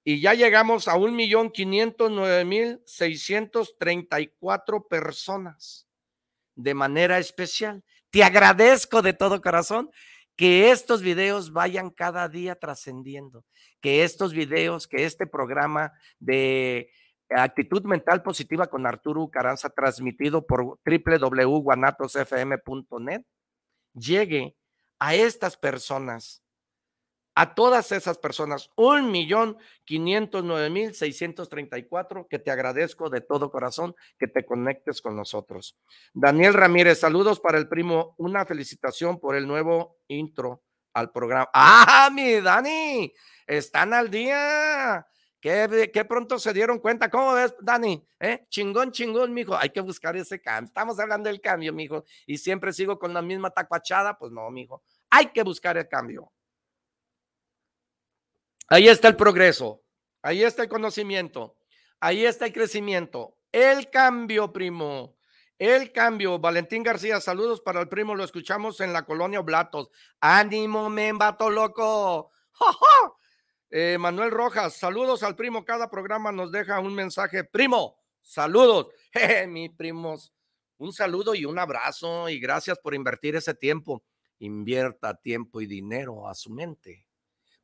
y 0.04 0.20
ya 0.20 0.34
llegamos 0.34 0.90
a 0.90 0.98
un 0.98 1.16
millón 1.16 1.52
quinientos 1.52 2.12
nueve 2.12 2.44
mil 2.44 2.82
seiscientos 2.86 3.78
treinta 3.80 4.20
y 4.20 4.28
cuatro 4.40 4.86
personas 4.88 5.88
de 6.56 6.74
manera 6.74 7.18
especial. 7.20 7.82
Te 8.10 8.24
agradezco 8.24 9.02
de 9.02 9.14
todo 9.14 9.42
corazón 9.42 9.90
que 10.36 10.72
estos 10.72 11.02
videos 11.02 11.52
vayan 11.52 11.90
cada 11.90 12.28
día 12.28 12.56
trascendiendo, 12.56 13.46
que 13.82 14.04
estos 14.04 14.34
videos, 14.34 14.88
que 14.88 15.06
este 15.06 15.28
programa 15.28 15.94
de 16.20 16.90
actitud 17.30 17.84
mental 17.84 18.24
positiva 18.24 18.68
con 18.68 18.86
Arturo 18.86 19.30
Caranza 19.30 19.70
transmitido 19.70 20.46
por 20.46 20.80
www.guanatosfm.net 20.86 23.24
llegue 23.94 24.58
a 25.00 25.16
estas 25.16 25.58
personas 25.58 26.43
a 27.36 27.56
todas 27.56 27.92
esas 27.92 28.18
personas, 28.18 28.70
un 28.76 29.12
millón 29.12 29.58
quinientos 29.86 30.44
nueve 30.44 30.70
mil 30.70 30.94
seiscientos 30.94 31.50
treinta 31.50 31.78
y 31.78 31.84
cuatro, 31.84 32.28
que 32.30 32.40
te 32.40 32.52
agradezco 32.52 33.10
de 33.10 33.22
todo 33.22 33.52
corazón 33.52 33.96
que 34.20 34.28
te 34.28 34.46
conectes 34.46 35.02
con 35.02 35.16
nosotros. 35.16 35.78
Daniel 36.14 36.54
Ramírez, 36.54 37.00
saludos 37.00 37.40
para 37.40 37.58
el 37.58 37.68
primo, 37.68 38.14
una 38.18 38.46
felicitación 38.46 39.20
por 39.20 39.36
el 39.36 39.48
nuevo 39.48 39.98
intro 40.08 40.64
al 40.94 41.12
programa. 41.12 41.50
¡Ah, 41.54 42.10
mi 42.14 42.40
Dani! 42.40 43.12
Están 43.48 43.94
al 43.94 44.10
día. 44.10 45.06
Qué, 45.42 45.92
qué 45.94 46.06
pronto 46.06 46.40
se 46.40 46.54
dieron 46.54 46.80
cuenta. 46.80 47.10
¿Cómo 47.10 47.34
ves, 47.34 47.54
Dani? 47.60 48.08
¿Eh? 48.20 48.46
Chingón, 48.50 48.92
chingón, 48.92 49.34
mijo. 49.34 49.58
Hay 49.58 49.72
que 49.72 49.82
buscar 49.82 50.16
ese 50.16 50.40
cambio. 50.40 50.68
Estamos 50.68 50.98
hablando 51.00 51.28
del 51.28 51.42
cambio, 51.42 51.74
mijo. 51.74 52.06
Y 52.26 52.38
siempre 52.38 52.72
sigo 52.72 52.98
con 52.98 53.14
la 53.14 53.22
misma 53.22 53.50
tacuachada. 53.50 54.18
Pues 54.18 54.32
no, 54.32 54.50
mijo. 54.52 54.84
Hay 55.10 55.28
que 55.28 55.44
buscar 55.44 55.78
el 55.78 55.90
cambio. 55.90 56.32
Ahí 58.74 58.88
está 58.88 59.08
el 59.08 59.16
progreso, 59.16 59.84
ahí 60.24 60.44
está 60.44 60.64
el 60.64 60.68
conocimiento, 60.68 61.56
ahí 62.00 62.26
está 62.26 62.48
el 62.48 62.54
crecimiento, 62.54 63.38
el 63.52 63.92
cambio, 63.92 64.52
primo. 64.52 65.16
El 65.60 65.92
cambio, 65.92 66.40
Valentín 66.40 66.82
García, 66.82 67.22
saludos 67.22 67.62
para 67.62 67.82
el 67.82 67.88
primo, 67.88 68.16
lo 68.16 68.24
escuchamos 68.24 68.82
en 68.82 68.92
la 68.92 69.06
colonia 69.06 69.42
Oblatos. 69.42 69.92
Ánimo, 70.20 70.90
membato 70.90 71.52
loco. 71.52 72.32
Eh, 73.76 73.98
Manuel 74.00 74.32
Rojas, 74.32 74.76
saludos 74.76 75.22
al 75.22 75.36
primo, 75.36 75.66
cada 75.66 75.90
programa 75.90 76.32
nos 76.32 76.52
deja 76.52 76.80
un 76.80 76.96
mensaje. 76.96 77.44
Primo, 77.44 78.00
saludos. 78.22 78.90
Jeje, 79.14 79.46
mis 79.46 79.70
primos, 79.70 80.34
un 80.78 80.94
saludo 80.94 81.36
y 81.36 81.46
un 81.46 81.60
abrazo 81.60 82.28
y 82.28 82.40
gracias 82.40 82.80
por 82.80 82.96
invertir 82.96 83.36
ese 83.36 83.54
tiempo. 83.54 84.04
Invierta 84.40 85.14
tiempo 85.14 85.62
y 85.62 85.68
dinero 85.68 86.28
a 86.28 86.34
su 86.34 86.52
mente 86.52 87.08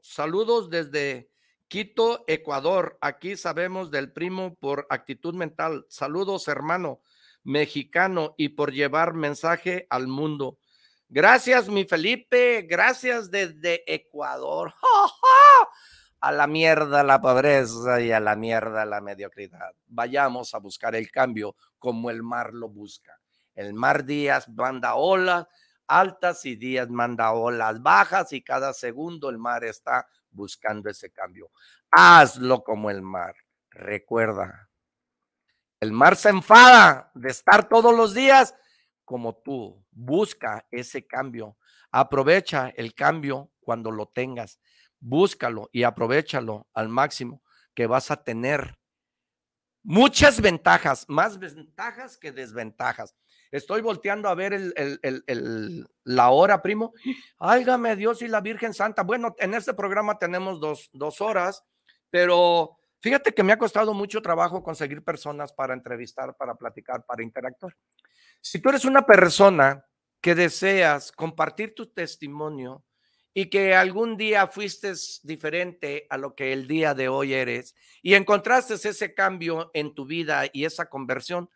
Saludos 0.00 0.70
desde 0.70 1.28
Quito, 1.68 2.24
Ecuador. 2.26 2.96
Aquí 3.02 3.36
sabemos 3.36 3.90
del 3.90 4.10
primo 4.10 4.54
por 4.54 4.86
actitud 4.88 5.34
mental. 5.34 5.84
Saludos, 5.90 6.48
hermano 6.48 7.02
mexicano, 7.42 8.34
y 8.38 8.50
por 8.50 8.72
llevar 8.72 9.12
mensaje 9.12 9.86
al 9.90 10.08
mundo. 10.08 10.56
Gracias, 11.10 11.68
mi 11.68 11.84
Felipe. 11.84 12.62
Gracias 12.62 13.30
desde 13.30 13.84
Ecuador. 13.86 14.72
A 16.20 16.32
la 16.32 16.46
mierda 16.46 17.02
la 17.02 17.20
pobreza 17.20 18.00
y 18.00 18.12
a 18.12 18.20
la 18.20 18.36
mierda 18.36 18.86
la 18.86 19.02
mediocridad. 19.02 19.74
Vayamos 19.88 20.54
a 20.54 20.58
buscar 20.58 20.94
el 20.94 21.10
cambio 21.10 21.54
como 21.78 22.08
el 22.08 22.22
mar 22.22 22.54
lo 22.54 22.70
busca. 22.70 23.20
El 23.54 23.74
mar 23.74 24.06
Díaz 24.06 24.48
manda 24.48 24.94
olas 24.94 25.46
altas 25.86 26.44
y 26.46 26.56
días 26.56 26.90
manda 26.90 27.32
olas 27.32 27.82
bajas 27.82 28.32
y 28.32 28.42
cada 28.42 28.72
segundo 28.72 29.30
el 29.30 29.38
mar 29.38 29.64
está 29.64 30.06
buscando 30.30 30.90
ese 30.90 31.10
cambio. 31.10 31.50
Hazlo 31.90 32.62
como 32.62 32.90
el 32.90 33.02
mar. 33.02 33.34
Recuerda, 33.70 34.68
el 35.80 35.92
mar 35.92 36.16
se 36.16 36.30
enfada 36.30 37.10
de 37.14 37.30
estar 37.30 37.68
todos 37.68 37.94
los 37.94 38.14
días 38.14 38.54
como 39.04 39.36
tú. 39.36 39.84
Busca 39.90 40.66
ese 40.70 41.06
cambio. 41.06 41.56
Aprovecha 41.90 42.72
el 42.76 42.94
cambio 42.94 43.50
cuando 43.60 43.90
lo 43.90 44.06
tengas. 44.06 44.58
Búscalo 44.98 45.68
y 45.72 45.82
aprovechalo 45.82 46.68
al 46.72 46.88
máximo 46.88 47.42
que 47.74 47.86
vas 47.86 48.10
a 48.10 48.22
tener 48.22 48.78
muchas 49.82 50.40
ventajas, 50.40 51.04
más 51.08 51.38
ventajas 51.38 52.16
que 52.16 52.32
desventajas. 52.32 53.14
Estoy 53.54 53.82
volteando 53.82 54.28
a 54.28 54.34
ver 54.34 54.52
el, 54.52 55.86
la 56.02 56.30
hora, 56.30 56.60
primo. 56.60 56.92
Álgame 57.38 57.94
Dios 57.94 58.20
y 58.22 58.26
la 58.26 58.40
Virgen 58.40 58.74
Santa. 58.74 59.04
Bueno, 59.04 59.36
en 59.38 59.54
este 59.54 59.74
programa 59.74 60.18
tenemos 60.18 60.58
dos, 60.58 60.90
dos 60.92 61.20
horas, 61.20 61.62
pero 62.10 62.76
fíjate 62.98 63.32
que 63.32 63.44
me 63.44 63.52
ha 63.52 63.58
costado 63.58 63.94
mucho 63.94 64.20
trabajo 64.20 64.64
conseguir 64.64 65.04
personas 65.04 65.52
para 65.52 65.72
entrevistar, 65.72 66.36
para 66.36 66.56
platicar, 66.56 67.06
para 67.06 67.22
interactuar. 67.22 67.76
Si 68.40 68.58
tú 68.58 68.70
eres 68.70 68.84
una 68.84 69.06
persona 69.06 69.86
que 70.20 70.34
deseas 70.34 71.12
compartir 71.12 71.76
tu 71.76 71.86
testimonio 71.86 72.84
y 73.32 73.50
que 73.50 73.76
algún 73.76 74.16
día 74.16 74.48
fuiste 74.48 74.94
diferente 75.22 76.08
a 76.10 76.18
lo 76.18 76.34
que 76.34 76.52
el 76.52 76.66
día 76.66 76.92
de 76.92 77.06
hoy 77.06 77.34
eres 77.34 77.76
y 78.02 78.14
encontraste 78.14 78.74
ese 78.74 79.14
cambio 79.14 79.70
en 79.74 79.94
tu 79.94 80.06
vida 80.06 80.42
y 80.52 80.64
esa 80.64 80.86
conversión, 80.86 81.48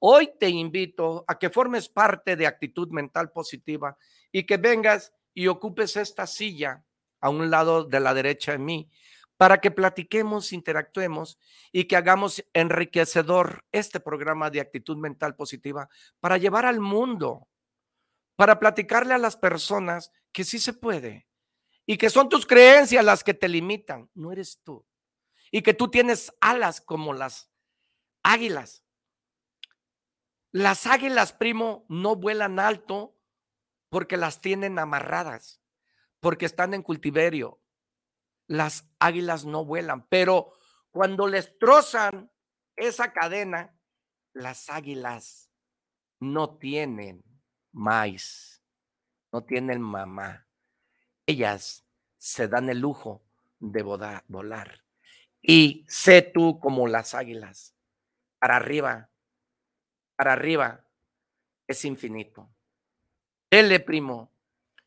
Hoy 0.00 0.30
te 0.38 0.48
invito 0.48 1.24
a 1.26 1.38
que 1.38 1.50
formes 1.50 1.88
parte 1.88 2.36
de 2.36 2.46
actitud 2.46 2.88
mental 2.90 3.32
positiva 3.32 3.96
y 4.30 4.44
que 4.44 4.56
vengas 4.56 5.12
y 5.34 5.48
ocupes 5.48 5.96
esta 5.96 6.26
silla 6.26 6.84
a 7.20 7.30
un 7.30 7.50
lado 7.50 7.84
de 7.84 7.98
la 7.98 8.14
derecha 8.14 8.52
de 8.52 8.58
mí 8.58 8.90
para 9.36 9.60
que 9.60 9.70
platiquemos, 9.70 10.52
interactuemos 10.52 11.38
y 11.72 11.84
que 11.84 11.96
hagamos 11.96 12.44
enriquecedor 12.52 13.64
este 13.72 14.00
programa 14.00 14.50
de 14.50 14.60
actitud 14.60 14.96
mental 14.96 15.36
positiva 15.36 15.88
para 16.20 16.38
llevar 16.38 16.66
al 16.66 16.80
mundo, 16.80 17.48
para 18.36 18.58
platicarle 18.58 19.14
a 19.14 19.18
las 19.18 19.36
personas 19.36 20.12
que 20.32 20.44
sí 20.44 20.58
se 20.58 20.72
puede 20.72 21.28
y 21.86 21.96
que 21.96 22.10
son 22.10 22.28
tus 22.28 22.46
creencias 22.46 23.04
las 23.04 23.24
que 23.24 23.34
te 23.34 23.48
limitan, 23.48 24.10
no 24.14 24.30
eres 24.30 24.60
tú. 24.62 24.84
Y 25.50 25.62
que 25.62 25.72
tú 25.72 25.88
tienes 25.88 26.34
alas 26.40 26.80
como 26.80 27.14
las 27.14 27.50
águilas 28.22 28.84
las 30.52 30.86
águilas, 30.86 31.32
primo, 31.32 31.84
no 31.88 32.16
vuelan 32.16 32.58
alto 32.58 33.16
porque 33.90 34.16
las 34.16 34.40
tienen 34.40 34.78
amarradas, 34.78 35.60
porque 36.20 36.46
están 36.46 36.74
en 36.74 36.82
cultiverio. 36.82 37.60
Las 38.46 38.88
águilas 38.98 39.44
no 39.44 39.64
vuelan, 39.64 40.06
pero 40.08 40.52
cuando 40.90 41.26
les 41.26 41.58
trozan 41.58 42.30
esa 42.76 43.12
cadena, 43.12 43.78
las 44.32 44.70
águilas 44.70 45.50
no 46.20 46.56
tienen 46.56 47.22
maíz, 47.72 48.62
no 49.32 49.44
tienen 49.44 49.82
mamá. 49.82 50.46
Ellas 51.26 51.84
se 52.16 52.48
dan 52.48 52.70
el 52.70 52.80
lujo 52.80 53.22
de 53.58 53.82
volar. 53.82 54.84
Y 55.42 55.84
sé 55.88 56.22
tú 56.22 56.58
como 56.58 56.88
las 56.88 57.14
águilas, 57.14 57.74
para 58.38 58.56
arriba, 58.56 59.07
para 60.18 60.32
arriba 60.32 60.84
es 61.68 61.84
infinito. 61.84 62.52
Dele, 63.48 63.78
primo. 63.78 64.34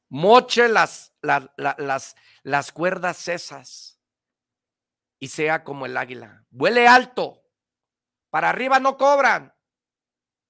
Moche 0.10 0.68
las, 0.68 1.16
las, 1.22 2.16
las 2.44 2.72
cuerdas 2.74 3.30
esas. 3.30 3.98
y 5.20 5.30
sea 5.30 5.64
como 5.64 5.86
el 5.86 5.96
águila. 5.96 6.46
Vuele 6.50 6.86
alto. 6.86 7.50
Para 8.30 8.50
arriba 8.50 8.82
no 8.82 8.98
cobran. 8.98 9.56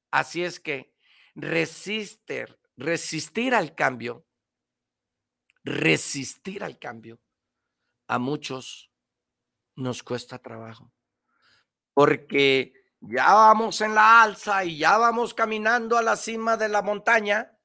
Así 0.10 0.44
es 0.44 0.60
que 0.60 0.96
resistir, 1.36 2.60
resistir 2.76 3.54
al 3.54 3.76
cambio, 3.76 4.26
resistir 5.64 6.64
al 6.64 6.80
cambio, 6.80 7.22
a 8.08 8.18
muchos 8.18 8.92
nos 9.76 10.02
cuesta 10.02 10.40
trabajo. 10.40 10.92
Porque 11.94 12.81
ya 13.02 13.34
vamos 13.34 13.82
en 13.82 13.95
la 13.95 14.22
alza 14.22 14.64
y 14.64 14.78
ya 14.78 14.97
vamos 14.97 15.34
caminando 15.34 15.97
a 15.97 16.04
la 16.04 16.16
cima 16.16 16.56
de 16.56 16.70
la 16.70 16.82
montaña 16.82 17.58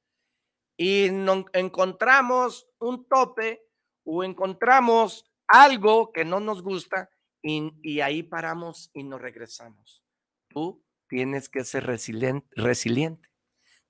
y 0.75 1.09
no 1.11 1.45
encontramos 1.53 2.67
un 2.79 3.07
tope 3.07 3.63
o 4.03 4.23
encontramos 4.23 5.31
algo 5.47 6.11
que 6.11 6.25
no 6.25 6.39
nos 6.39 6.61
gusta 6.61 7.09
y, 7.41 7.71
y 7.81 8.01
ahí 8.01 8.23
paramos 8.23 8.89
y 8.93 9.03
nos 9.03 9.21
regresamos. 9.21 10.03
Tú 10.49 10.83
tienes 11.07 11.49
que 11.49 11.63
ser 11.63 11.85
resiliente, 11.85 12.47
resiliente. 12.55 13.29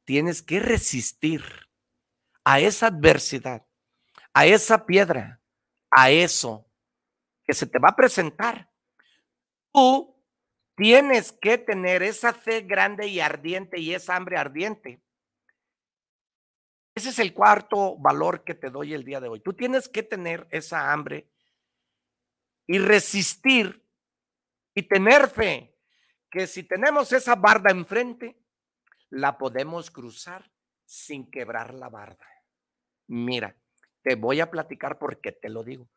Tienes 0.05 0.41
que 0.41 0.59
resistir 0.59 1.43
a 2.43 2.59
esa 2.59 2.87
adversidad, 2.87 3.65
a 4.33 4.45
esa 4.45 4.85
piedra, 4.85 5.41
a 5.91 6.11
eso 6.11 6.69
que 7.43 7.53
se 7.53 7.65
te 7.65 7.79
va 7.79 7.89
a 7.89 7.95
presentar. 7.95 8.69
Tú 9.73 10.16
tienes 10.78 11.32
que 11.32 11.57
tener 11.57 12.03
esa 12.03 12.34
fe 12.34 12.61
grande 12.61 13.07
y 13.07 13.19
ardiente 13.19 13.80
y 13.80 13.93
esa 13.93 14.15
hambre 14.15 14.38
ardiente. 14.38 15.01
Ese 16.95 17.09
es 17.09 17.19
el 17.19 17.34
cuarto 17.34 17.97
valor 17.97 18.43
que 18.43 18.53
te 18.53 18.69
doy 18.69 18.93
el 18.93 19.03
día 19.03 19.19
de 19.19 19.28
hoy. 19.28 19.39
Tú 19.39 19.53
tienes 19.53 19.89
que 19.89 20.03
tener 20.03 20.47
esa 20.51 20.93
hambre 20.93 21.30
y 22.67 22.78
resistir 22.78 23.84
y 24.75 24.84
tener 24.84 25.30
fe 25.30 25.75
que 26.30 26.45
si 26.45 26.63
tenemos 26.63 27.11
esa 27.11 27.36
barda 27.36 27.71
enfrente, 27.71 28.39
la 29.09 29.38
podemos 29.38 29.89
cruzar 29.89 30.51
sin 30.86 31.30
quebrar 31.32 31.73
la 31.73 31.89
barda. 31.89 32.28
Mira, 33.07 33.55
te 34.03 34.15
voy 34.15 34.41
a 34.41 34.51
platicar 34.51 34.99
porque 34.99 35.32
te 35.32 35.49
lo 35.49 35.63
digo. 35.63 35.89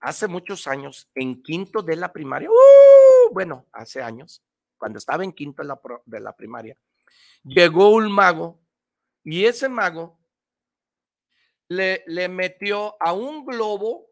Hace 0.00 0.28
muchos 0.28 0.66
años, 0.66 1.10
en 1.14 1.42
quinto 1.42 1.82
de 1.82 1.96
la 1.96 2.12
primaria, 2.12 2.50
¡uh! 2.50 3.07
Bueno, 3.32 3.66
hace 3.72 4.02
años, 4.02 4.42
cuando 4.76 4.98
estaba 4.98 5.24
en 5.24 5.32
quinto 5.32 5.62
de 5.62 5.68
la, 5.68 5.80
de 6.04 6.20
la 6.20 6.36
primaria, 6.36 6.78
llegó 7.44 7.90
un 7.90 8.10
mago 8.10 8.60
y 9.24 9.44
ese 9.44 9.68
mago 9.68 10.18
le, 11.68 12.04
le 12.06 12.28
metió 12.28 12.96
a 13.00 13.12
un 13.12 13.44
globo, 13.44 14.10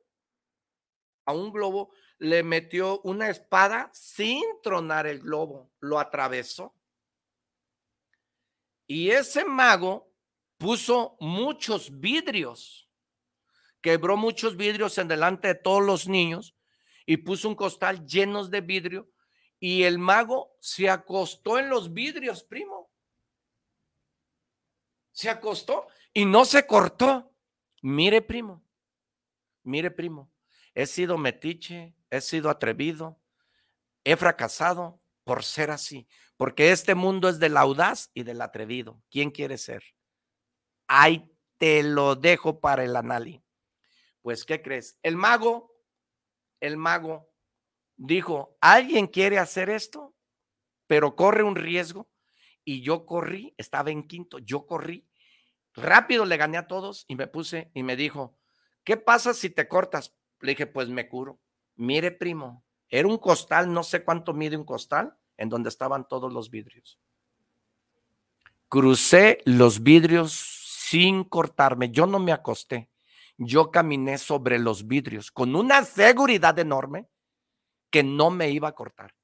a 1.24 1.32
un 1.32 1.52
globo, 1.52 1.90
le 2.18 2.42
metió 2.42 3.00
una 3.00 3.28
espada 3.28 3.90
sin 3.92 4.42
tronar 4.62 5.06
el 5.06 5.20
globo, 5.20 5.70
lo 5.80 5.98
atravesó. 5.98 6.74
Y 8.86 9.10
ese 9.10 9.44
mago 9.44 10.12
puso 10.58 11.16
muchos 11.20 12.00
vidrios, 12.00 12.88
quebró 13.80 14.16
muchos 14.16 14.56
vidrios 14.56 14.96
en 14.98 15.08
delante 15.08 15.48
de 15.48 15.54
todos 15.54 15.82
los 15.82 16.08
niños 16.08 16.55
y 17.06 17.18
puso 17.18 17.48
un 17.48 17.54
costal 17.54 18.04
llenos 18.04 18.50
de 18.50 18.60
vidrio 18.60 19.08
y 19.58 19.84
el 19.84 19.98
mago 19.98 20.56
se 20.60 20.90
acostó 20.90 21.58
en 21.58 21.70
los 21.70 21.92
vidrios, 21.92 22.42
primo. 22.42 22.90
Se 25.12 25.30
acostó 25.30 25.86
y 26.12 26.24
no 26.24 26.44
se 26.44 26.66
cortó. 26.66 27.32
Mire, 27.80 28.20
primo, 28.20 28.64
mire, 29.62 29.90
primo, 29.90 30.30
he 30.74 30.86
sido 30.86 31.16
metiche, 31.16 31.94
he 32.10 32.20
sido 32.20 32.50
atrevido, 32.50 33.20
he 34.04 34.16
fracasado 34.16 35.00
por 35.24 35.44
ser 35.44 35.70
así, 35.70 36.08
porque 36.36 36.72
este 36.72 36.94
mundo 36.94 37.28
es 37.28 37.38
del 37.38 37.56
audaz 37.56 38.10
y 38.12 38.24
del 38.24 38.42
atrevido. 38.42 39.00
¿Quién 39.10 39.30
quiere 39.30 39.56
ser? 39.56 39.84
Ahí 40.86 41.30
te 41.58 41.82
lo 41.82 42.16
dejo 42.16 42.60
para 42.60 42.84
el 42.84 42.96
análisis. 42.96 43.42
Pues, 44.22 44.44
¿qué 44.44 44.60
crees? 44.60 44.98
El 45.02 45.16
mago, 45.16 45.75
el 46.60 46.76
mago 46.76 47.30
dijo, 47.96 48.56
¿alguien 48.60 49.06
quiere 49.06 49.38
hacer 49.38 49.70
esto? 49.70 50.14
Pero 50.86 51.16
corre 51.16 51.42
un 51.42 51.56
riesgo. 51.56 52.08
Y 52.64 52.82
yo 52.82 53.06
corrí, 53.06 53.54
estaba 53.58 53.90
en 53.90 54.02
quinto, 54.02 54.38
yo 54.38 54.66
corrí. 54.66 55.08
Rápido 55.74 56.24
le 56.24 56.36
gané 56.36 56.58
a 56.58 56.66
todos 56.66 57.04
y 57.06 57.14
me 57.14 57.26
puse 57.26 57.70
y 57.74 57.82
me 57.82 57.96
dijo, 57.96 58.36
¿qué 58.82 58.96
pasa 58.96 59.34
si 59.34 59.50
te 59.50 59.68
cortas? 59.68 60.16
Le 60.40 60.52
dije, 60.52 60.66
pues 60.66 60.88
me 60.88 61.08
curo. 61.08 61.38
Mire, 61.76 62.10
primo, 62.10 62.64
era 62.88 63.06
un 63.06 63.18
costal, 63.18 63.72
no 63.72 63.82
sé 63.82 64.02
cuánto 64.02 64.32
mide 64.32 64.56
un 64.56 64.64
costal, 64.64 65.16
en 65.36 65.48
donde 65.48 65.68
estaban 65.68 66.08
todos 66.08 66.32
los 66.32 66.50
vidrios. 66.50 66.98
Crucé 68.68 69.42
los 69.44 69.82
vidrios 69.82 70.32
sin 70.32 71.24
cortarme. 71.24 71.90
Yo 71.90 72.06
no 72.06 72.18
me 72.18 72.32
acosté. 72.32 72.88
Yo 73.38 73.70
caminé 73.70 74.18
sobre 74.18 74.58
los 74.58 74.86
vidrios 74.86 75.30
con 75.30 75.54
una 75.54 75.84
seguridad 75.84 76.58
enorme 76.58 77.06
que 77.90 78.02
no 78.02 78.30
me 78.30 78.50
iba 78.50 78.68
a 78.68 78.74
cortar. 78.74 79.14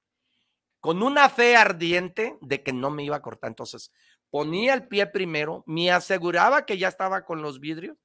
Con 0.80 1.02
una 1.02 1.28
fe 1.28 1.56
ardiente 1.56 2.36
de 2.40 2.62
que 2.62 2.72
no 2.72 2.90
me 2.90 3.04
iba 3.04 3.16
a 3.16 3.22
cortar. 3.22 3.48
Entonces, 3.48 3.90
ponía 4.30 4.74
el 4.74 4.88
pie 4.88 5.06
primero, 5.06 5.62
me 5.66 5.90
aseguraba 5.90 6.66
que 6.66 6.76
ya 6.76 6.88
estaba 6.88 7.24
con 7.24 7.40
los 7.40 7.60
vidrios, 7.60 7.96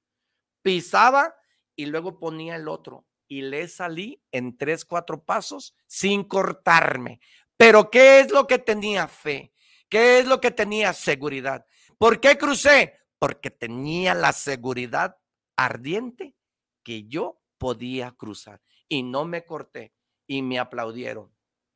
pisaba 0.61 1.35
y 1.75 1.87
luego 1.87 2.19
ponía 2.19 2.55
el 2.55 2.67
otro. 2.67 3.05
Y 3.27 3.41
le 3.41 3.67
salí 3.67 4.21
en 4.31 4.57
tres, 4.57 4.85
cuatro 4.85 5.23
pasos 5.23 5.75
sin 5.87 6.23
cortarme. 6.23 7.19
Pero 7.57 7.89
¿qué 7.89 8.21
es 8.21 8.31
lo 8.31 8.47
que 8.47 8.59
tenía 8.59 9.07
fe? 9.07 9.51
¿Qué 9.89 10.19
es 10.19 10.25
lo 10.25 10.39
que 10.39 10.51
tenía 10.51 10.93
seguridad? 10.93 11.65
¿Por 11.97 12.19
qué 12.21 12.37
crucé? 12.37 12.93
Porque 13.19 13.49
tenía 13.49 14.13
la 14.13 14.31
seguridad 14.31 15.17
ardiente 15.57 16.37
que 16.83 17.07
yo 17.07 17.41
podía 17.57 18.11
cruzar 18.11 18.61
y 18.87 19.03
no 19.03 19.25
me 19.25 19.43
corté 19.43 19.93
y 20.25 20.41
me 20.41 20.59
aplaudieron. 20.59 21.35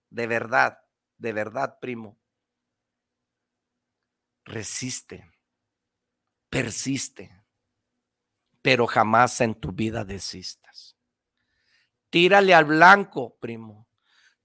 De 0.09 0.27
verdad, 0.27 0.79
de 1.17 1.33
verdad, 1.33 1.79
primo. 1.79 2.17
Resiste, 4.45 5.29
persiste, 6.49 7.43
pero 8.61 8.87
jamás 8.87 9.41
en 9.41 9.55
tu 9.55 9.71
vida 9.71 10.03
desistas. 10.03 10.97
Tírale 12.09 12.53
al 12.53 12.65
blanco, 12.65 13.37
primo. 13.39 13.87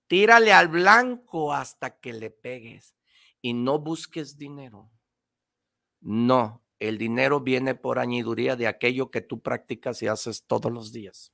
Tírale 0.06 0.52
al 0.52 0.68
blanco 0.68 1.52
hasta 1.52 1.98
que 1.98 2.12
le 2.12 2.30
pegues 2.30 2.96
y 3.40 3.54
no 3.54 3.78
busques 3.78 4.38
dinero. 4.38 4.90
No, 6.00 6.65
el 6.78 6.98
dinero 6.98 7.40
viene 7.40 7.74
por 7.74 7.98
añiduría 7.98 8.56
de 8.56 8.66
aquello 8.66 9.10
que 9.10 9.20
tú 9.20 9.40
practicas 9.40 10.02
y 10.02 10.08
haces 10.08 10.44
todos 10.46 10.70
los 10.70 10.92
días. 10.92 11.32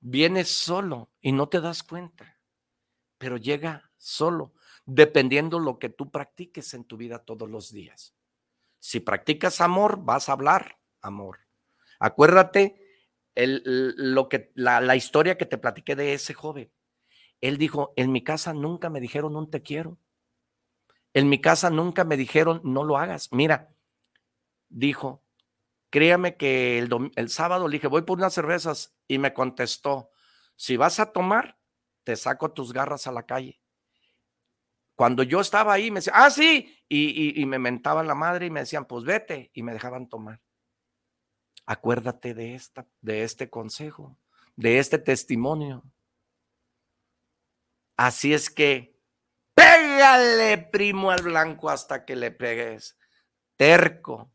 Viene 0.00 0.44
solo 0.44 1.10
y 1.20 1.32
no 1.32 1.48
te 1.48 1.60
das 1.60 1.82
cuenta, 1.82 2.38
pero 3.16 3.38
llega 3.38 3.90
solo, 3.96 4.52
dependiendo 4.84 5.58
lo 5.58 5.78
que 5.78 5.88
tú 5.88 6.10
practiques 6.10 6.74
en 6.74 6.84
tu 6.84 6.98
vida 6.98 7.20
todos 7.20 7.48
los 7.48 7.72
días. 7.72 8.14
Si 8.78 9.00
practicas 9.00 9.62
amor, 9.62 10.04
vas 10.04 10.28
a 10.28 10.32
hablar 10.32 10.78
amor. 11.00 11.38
Acuérdate 11.98 12.78
el, 13.34 13.62
lo 13.96 14.28
que, 14.28 14.52
la, 14.54 14.82
la 14.82 14.96
historia 14.96 15.38
que 15.38 15.46
te 15.46 15.56
platiqué 15.56 15.96
de 15.96 16.12
ese 16.12 16.34
joven. 16.34 16.70
Él 17.40 17.56
dijo, 17.56 17.94
en 17.96 18.12
mi 18.12 18.22
casa 18.22 18.52
nunca 18.52 18.90
me 18.90 19.00
dijeron 19.00 19.36
un 19.36 19.50
te 19.50 19.62
quiero. 19.62 19.98
En 21.14 21.28
mi 21.28 21.40
casa 21.40 21.70
nunca 21.70 22.04
me 22.04 22.16
dijeron, 22.16 22.60
no 22.64 22.84
lo 22.84 22.98
hagas. 22.98 23.32
Mira, 23.32 23.72
dijo, 24.68 25.24
créame 25.90 26.36
que 26.36 26.78
el, 26.78 26.90
el, 27.14 27.28
sábado 27.30 27.68
le 27.68 27.76
dije, 27.76 27.86
voy 27.86 28.02
por 28.02 28.18
unas 28.18 28.34
cervezas 28.34 28.96
y 29.06 29.18
me 29.18 29.32
contestó, 29.32 30.10
si 30.56 30.76
vas 30.76 30.98
a 30.98 31.12
tomar, 31.12 31.56
te 32.02 32.16
saco 32.16 32.52
tus 32.52 32.72
garras 32.72 33.06
a 33.06 33.12
la 33.12 33.24
calle. 33.24 33.60
Cuando 34.96 35.22
yo 35.22 35.40
estaba 35.40 35.72
ahí, 35.72 35.90
me 35.90 35.98
decía, 35.98 36.12
ah, 36.16 36.30
sí, 36.30 36.76
y, 36.88 37.40
y, 37.40 37.46
me 37.46 37.58
mentaban 37.58 38.06
la 38.06 38.14
madre 38.14 38.46
y 38.46 38.50
me 38.50 38.60
decían, 38.60 38.84
pues 38.84 39.04
vete, 39.04 39.50
y 39.52 39.62
me 39.62 39.72
dejaban 39.72 40.08
tomar. 40.08 40.40
Acuérdate 41.66 42.34
de, 42.34 42.54
esta, 42.54 42.86
de 43.00 43.24
este 43.24 43.50
consejo, 43.50 44.16
de 44.54 44.78
este 44.78 44.98
testimonio. 44.98 45.82
Así 47.96 48.34
es 48.34 48.50
que 48.50 48.93
Pégale, 49.54 50.58
primo, 50.58 51.10
al 51.10 51.22
blanco 51.22 51.70
hasta 51.70 52.04
que 52.04 52.16
le 52.16 52.30
pegues. 52.30 52.98
Terco. 53.56 54.32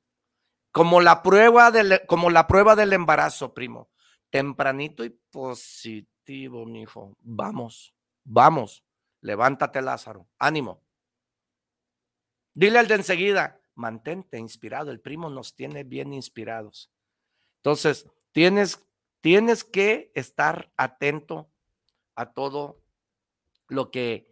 Como 0.72 1.02
la 1.02 1.22
prueba 1.22 1.72
del, 1.72 2.02
como 2.08 2.30
la 2.30 2.48
prueba 2.48 2.76
del 2.76 2.94
embarazo, 2.94 3.54
primo. 3.54 3.90
Tempranito 4.30 5.04
y 5.04 5.10
positivo, 5.10 6.66
mi 6.66 6.82
hijo. 6.82 7.16
Vamos, 7.20 7.94
vamos. 8.24 8.84
Levántate, 9.22 9.82
Lázaro. 9.82 10.28
Ánimo. 10.38 10.84
Dile 12.54 12.80
al 12.80 12.88
de 12.88 12.96
enseguida, 12.96 13.60
mantente 13.76 14.38
inspirado. 14.38 14.92
El 14.92 15.02
primo 15.02 15.30
nos 15.30 15.56
tiene 15.56 15.84
bien 15.84 16.14
inspirados. 16.14 16.92
Entonces, 17.58 18.08
tienes 18.32 18.86
tienes 19.22 19.64
que 19.64 20.12
estar 20.16 20.72
atento 20.78 21.52
a 22.16 22.34
todo 22.34 22.82
lo 23.68 23.92
que, 23.92 24.29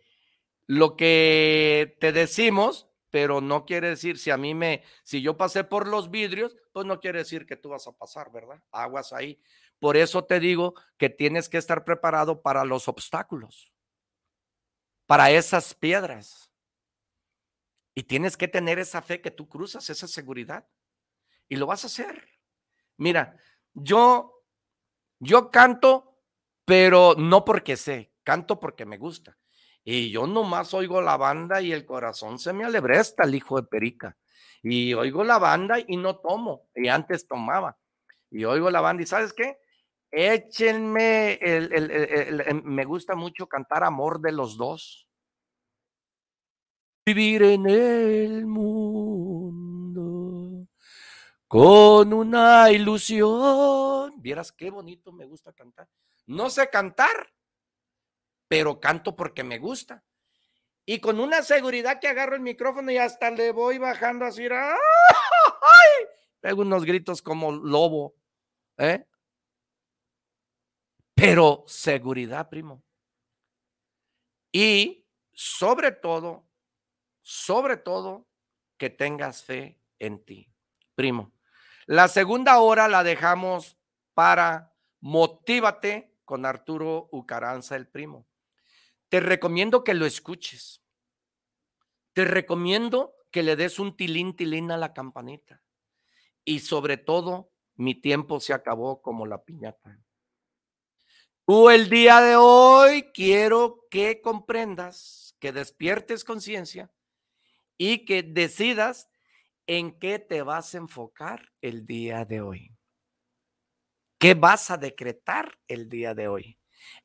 lo 0.67 0.97
que 0.97 1.97
te 1.99 2.11
decimos, 2.11 2.87
pero 3.09 3.41
no 3.41 3.65
quiere 3.65 3.89
decir, 3.89 4.19
si 4.19 4.29
a 4.29 4.37
mí 4.37 4.53
me, 4.53 4.83
si 5.03 5.21
yo 5.21 5.37
pasé 5.37 5.63
por 5.63 5.87
los 5.87 6.11
vidrios, 6.11 6.55
pues 6.73 6.85
no 6.85 6.99
quiere 6.99 7.19
decir 7.19 7.45
que 7.45 7.55
tú 7.55 7.69
vas 7.69 7.87
a 7.87 7.93
pasar, 7.93 8.31
¿verdad? 8.31 8.61
Aguas 8.71 9.13
ahí. 9.13 9.41
Por 9.79 9.95
eso 9.95 10.25
te 10.25 10.39
digo 10.39 10.75
que 10.97 11.09
tienes 11.09 11.49
que 11.49 11.57
estar 11.57 11.85
preparado 11.85 12.41
para 12.41 12.65
los 12.65 12.87
obstáculos, 12.87 13.71
para 15.05 15.31
esas 15.31 15.73
piedras. 15.73 16.51
Y 17.95 18.03
tienes 18.03 18.37
que 18.37 18.47
tener 18.47 18.77
esa 18.77 19.01
fe 19.01 19.21
que 19.21 19.31
tú 19.31 19.47
cruzas, 19.47 19.89
esa 19.89 20.07
seguridad. 20.07 20.67
Y 21.47 21.55
lo 21.55 21.65
vas 21.65 21.83
a 21.83 21.87
hacer. 21.87 22.29
Mira, 22.97 23.37
yo, 23.73 24.43
yo 25.19 25.49
canto, 25.49 26.19
pero 26.65 27.15
no 27.17 27.45
porque 27.45 27.77
sé, 27.77 28.11
canto 28.23 28.59
porque 28.59 28.85
me 28.85 28.97
gusta. 28.97 29.37
Y 29.89 30.09
yo 30.09 30.27
nomás 30.27 30.73
oigo 30.73 31.01
la 31.01 31.15
banda 31.15 31.61
y 31.61 31.71
el 31.71 31.85
corazón 31.85 32.39
se 32.39 32.51
me 32.51 32.65
alebresta, 32.65 33.23
el 33.23 33.35
hijo 33.35 33.55
de 33.55 33.65
Perica. 33.69 34.17
Y 34.61 34.93
oigo 34.93 35.23
la 35.23 35.39
banda 35.39 35.77
y 35.79 35.95
no 35.95 36.17
tomo. 36.17 36.67
Y 36.75 36.89
antes 36.89 37.25
tomaba. 37.25 37.77
Y 38.29 38.43
oigo 38.43 38.69
la 38.69 38.81
banda 38.81 39.03
y 39.03 39.05
¿sabes 39.05 39.31
qué? 39.31 39.59
Échenme, 40.11 41.35
el, 41.35 42.61
me 42.65 42.83
gusta 42.83 43.15
mucho 43.15 43.47
cantar 43.47 43.85
Amor 43.85 44.19
de 44.19 44.33
los 44.33 44.57
dos. 44.57 45.07
Vivir 47.05 47.43
en 47.43 47.65
el 47.69 48.45
mundo 48.45 49.47
con 51.47 52.11
una 52.11 52.69
ilusión. 52.71 54.21
Vieras 54.21 54.51
qué 54.51 54.69
bonito 54.69 55.13
me 55.13 55.25
gusta 55.25 55.53
cantar. 55.53 55.87
No 56.25 56.49
sé 56.49 56.69
cantar, 56.69 57.31
pero 58.47 58.79
canto 58.79 59.15
porque 59.15 59.43
me 59.43 59.57
gusta. 59.59 60.03
Y 60.85 60.99
con 60.99 61.19
una 61.19 61.41
seguridad 61.41 61.99
que 61.99 62.07
agarro 62.07 62.35
el 62.35 62.41
micrófono 62.41 62.91
y 62.91 62.97
hasta 62.97 63.29
le 63.31 63.51
voy 63.51 63.77
bajando 63.77 64.25
así. 64.25 64.47
¡ay! 64.49 66.07
Pego 66.39 66.61
unos 66.61 66.85
gritos 66.85 67.21
como 67.21 67.51
lobo. 67.51 68.15
¿eh? 68.77 69.05
Pero 71.13 71.65
seguridad, 71.67 72.47
primo. 72.47 72.83
Y 74.51 75.05
sobre 75.33 75.91
todo, 75.91 76.47
sobre 77.21 77.77
todo, 77.77 78.27
que 78.77 78.89
tengas 78.89 79.43
fe 79.43 79.81
en 79.99 80.23
ti, 80.23 80.49
primo. 80.95 81.33
La 81.85 82.07
segunda 82.07 82.59
hora 82.59 82.87
la 82.87 83.03
dejamos 83.03 83.77
para 84.13 84.73
Motívate 84.99 86.15
con 86.23 86.45
Arturo 86.45 87.09
Ucaranza, 87.11 87.75
el 87.75 87.87
primo. 87.87 88.27
Te 89.09 89.19
recomiendo 89.19 89.83
que 89.83 89.93
lo 89.93 90.05
escuches. 90.05 90.81
Te 92.13 92.25
recomiendo 92.25 93.15
que 93.31 93.43
le 93.43 93.55
des 93.55 93.79
un 93.79 93.95
tilín, 93.95 94.35
tilín 94.35 94.71
a 94.71 94.77
la 94.77 94.93
campanita. 94.93 95.63
Y 96.43 96.59
sobre 96.59 96.97
todo, 96.97 97.51
mi 97.75 97.95
tiempo 97.95 98.39
se 98.39 98.53
acabó 98.53 99.01
como 99.01 99.25
la 99.25 99.43
piñata. 99.43 99.99
Tú 101.45 101.69
el 101.69 101.89
día 101.89 102.19
de 102.19 102.35
hoy 102.35 103.03
quiero 103.13 103.85
que 103.89 104.21
comprendas, 104.21 105.35
que 105.39 105.53
despiertes 105.53 106.25
conciencia 106.25 106.91
y 107.77 108.03
que 108.03 108.23
decidas 108.23 109.09
en 109.67 109.97
qué 109.97 110.19
te 110.19 110.41
vas 110.41 110.73
a 110.73 110.79
enfocar 110.79 111.53
el 111.61 111.85
día 111.85 112.25
de 112.25 112.41
hoy. 112.41 112.75
¿Qué 114.19 114.33
vas 114.33 114.71
a 114.71 114.77
decretar 114.77 115.57
el 115.67 115.87
día 115.87 116.13
de 116.15 116.27
hoy? 116.27 116.56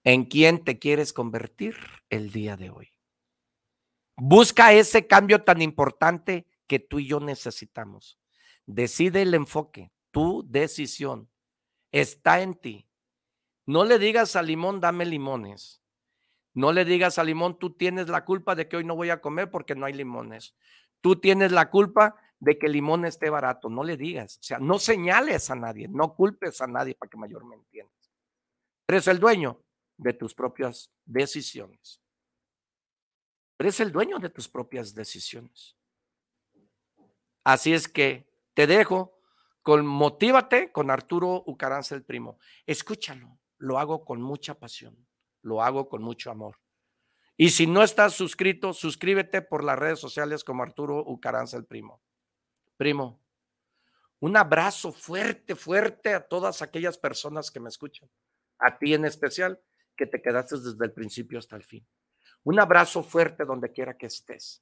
¿En 0.04 0.24
quién 0.24 0.64
te 0.64 0.78
quieres 0.78 1.12
convertir 1.12 1.76
el 2.10 2.32
día 2.32 2.56
de 2.56 2.70
hoy? 2.70 2.92
Busca 4.16 4.72
ese 4.72 5.06
cambio 5.06 5.42
tan 5.42 5.62
importante 5.62 6.46
que 6.66 6.78
tú 6.78 6.98
y 6.98 7.06
yo 7.06 7.20
necesitamos. 7.20 8.18
Decide 8.66 9.22
el 9.22 9.34
enfoque, 9.34 9.92
tu 10.10 10.44
decisión 10.48 11.28
está 11.90 12.40
en 12.40 12.54
ti. 12.54 12.88
No 13.66 13.84
le 13.84 13.98
digas 13.98 14.36
a 14.36 14.42
Limón, 14.42 14.80
dame 14.80 15.04
limones. 15.04 15.82
No 16.54 16.72
le 16.72 16.84
digas 16.84 17.18
a 17.18 17.24
Limón, 17.24 17.58
tú 17.58 17.70
tienes 17.70 18.08
la 18.08 18.24
culpa 18.24 18.54
de 18.54 18.68
que 18.68 18.76
hoy 18.76 18.84
no 18.84 18.96
voy 18.96 19.10
a 19.10 19.20
comer 19.20 19.50
porque 19.50 19.74
no 19.74 19.86
hay 19.86 19.92
limones. 19.92 20.54
Tú 21.00 21.16
tienes 21.16 21.52
la 21.52 21.70
culpa 21.70 22.16
de 22.38 22.58
que 22.58 22.66
el 22.66 22.72
limón 22.72 23.04
esté 23.04 23.30
barato. 23.30 23.68
No 23.68 23.84
le 23.84 23.96
digas. 23.96 24.38
O 24.38 24.42
sea, 24.42 24.58
no 24.58 24.78
señales 24.78 25.50
a 25.50 25.54
nadie, 25.54 25.88
no 25.88 26.14
culpes 26.14 26.60
a 26.60 26.66
nadie 26.66 26.94
para 26.94 27.08
que 27.10 27.16
mayor 27.16 27.44
me 27.44 27.56
entiendas. 27.56 28.10
Eres 28.88 29.06
el 29.08 29.18
dueño 29.18 29.60
de 29.96 30.12
tus 30.12 30.34
propias 30.34 30.90
decisiones. 31.04 32.00
Eres 33.58 33.80
el 33.80 33.92
dueño 33.92 34.18
de 34.18 34.30
tus 34.30 34.48
propias 34.48 34.94
decisiones. 34.94 35.76
Así 37.44 37.72
es 37.72 37.88
que 37.88 38.28
te 38.54 38.66
dejo 38.66 39.18
con 39.62 39.86
Motívate 39.86 40.72
con 40.72 40.90
Arturo 40.90 41.44
Ucaranza 41.46 41.94
el 41.94 42.04
primo. 42.04 42.38
Escúchalo 42.66 43.38
lo 43.62 43.78
hago 43.78 44.04
con 44.04 44.20
mucha 44.20 44.54
pasión, 44.54 45.06
lo 45.40 45.62
hago 45.62 45.88
con 45.88 46.02
mucho 46.02 46.32
amor. 46.32 46.58
Y 47.36 47.50
si 47.50 47.68
no 47.68 47.84
estás 47.84 48.12
suscrito, 48.12 48.72
suscríbete 48.72 49.40
por 49.40 49.62
las 49.62 49.78
redes 49.78 50.00
sociales 50.00 50.42
como 50.42 50.64
Arturo 50.64 50.98
Ucaranza 51.06 51.56
el 51.56 51.64
primo. 51.64 52.02
Primo, 52.76 53.22
un 54.18 54.36
abrazo 54.36 54.90
fuerte, 54.90 55.54
fuerte 55.54 56.12
a 56.12 56.26
todas 56.26 56.60
aquellas 56.60 56.98
personas 56.98 57.52
que 57.52 57.60
me 57.60 57.68
escuchan, 57.68 58.10
a 58.58 58.76
ti 58.78 58.94
en 58.94 59.04
especial, 59.04 59.60
que 60.02 60.06
te 60.08 60.20
quedaste 60.20 60.56
desde 60.58 60.84
el 60.84 60.92
principio 60.92 61.38
hasta 61.38 61.54
el 61.54 61.62
fin. 61.62 61.86
Un 62.42 62.58
abrazo 62.58 63.04
fuerte 63.04 63.44
donde 63.44 63.70
quiera 63.70 63.96
que 63.96 64.06
estés. 64.06 64.60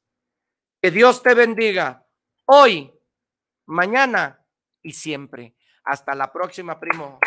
Que 0.82 0.91
Dios 0.91 1.22
te 1.22 1.32
bendiga 1.32 2.07
hoy, 2.45 2.93
mañana 3.64 4.45
y 4.82 4.93
siempre. 4.93 5.57
Hasta 5.84 6.14
la 6.14 6.30
próxima, 6.30 6.78
primo. 6.78 7.18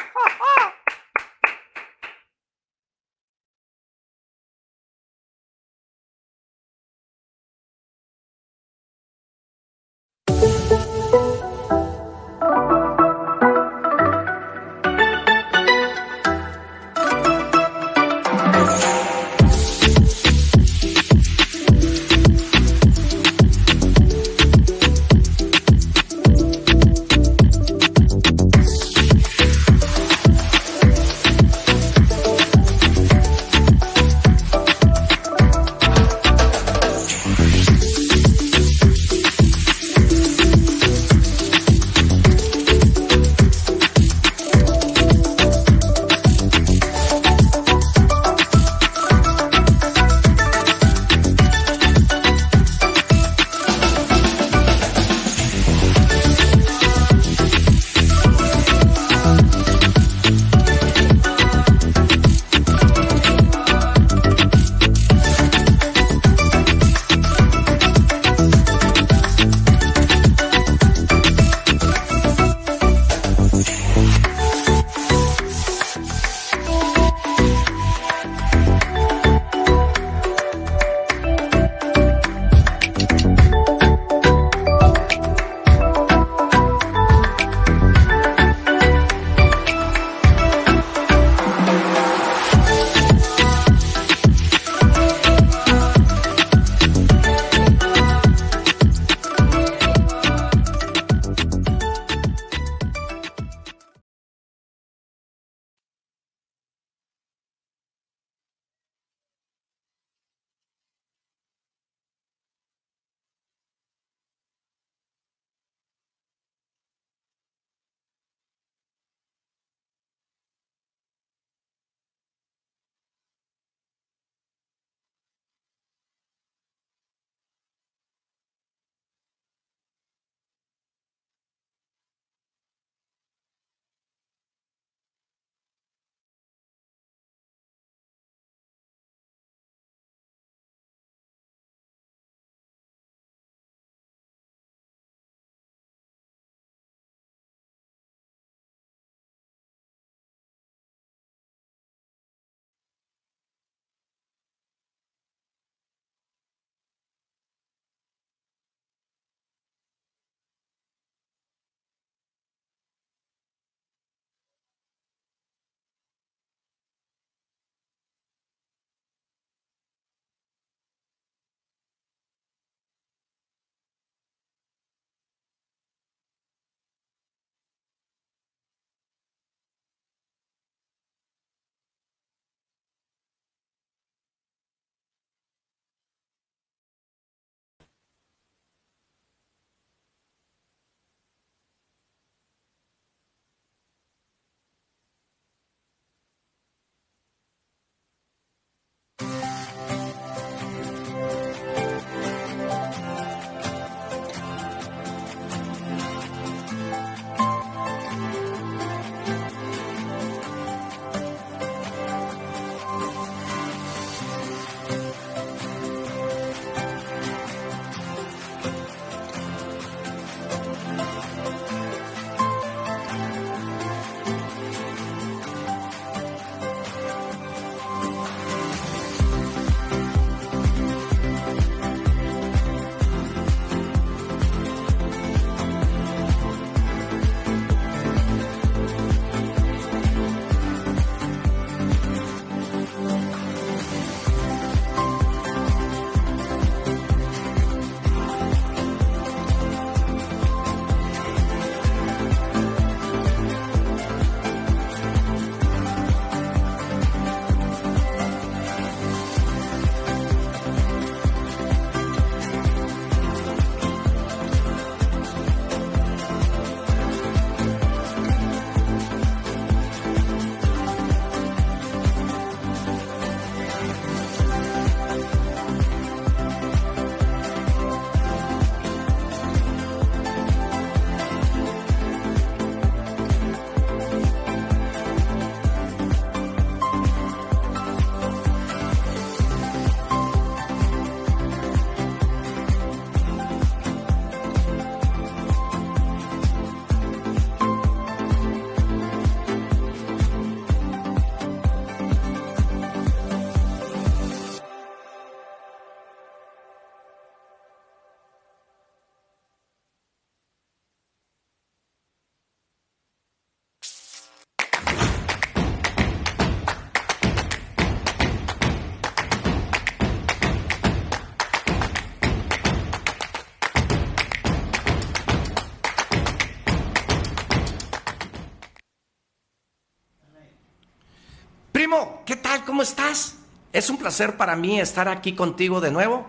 ¿Cómo 332.73 332.81
estás? 332.81 333.35
Es 333.71 333.91
un 333.91 333.97
placer 333.97 334.35
para 334.35 334.55
mí 334.55 334.79
estar 334.79 335.07
aquí 335.07 335.33
contigo 335.33 335.79
de 335.79 335.91
nuevo 335.91 336.25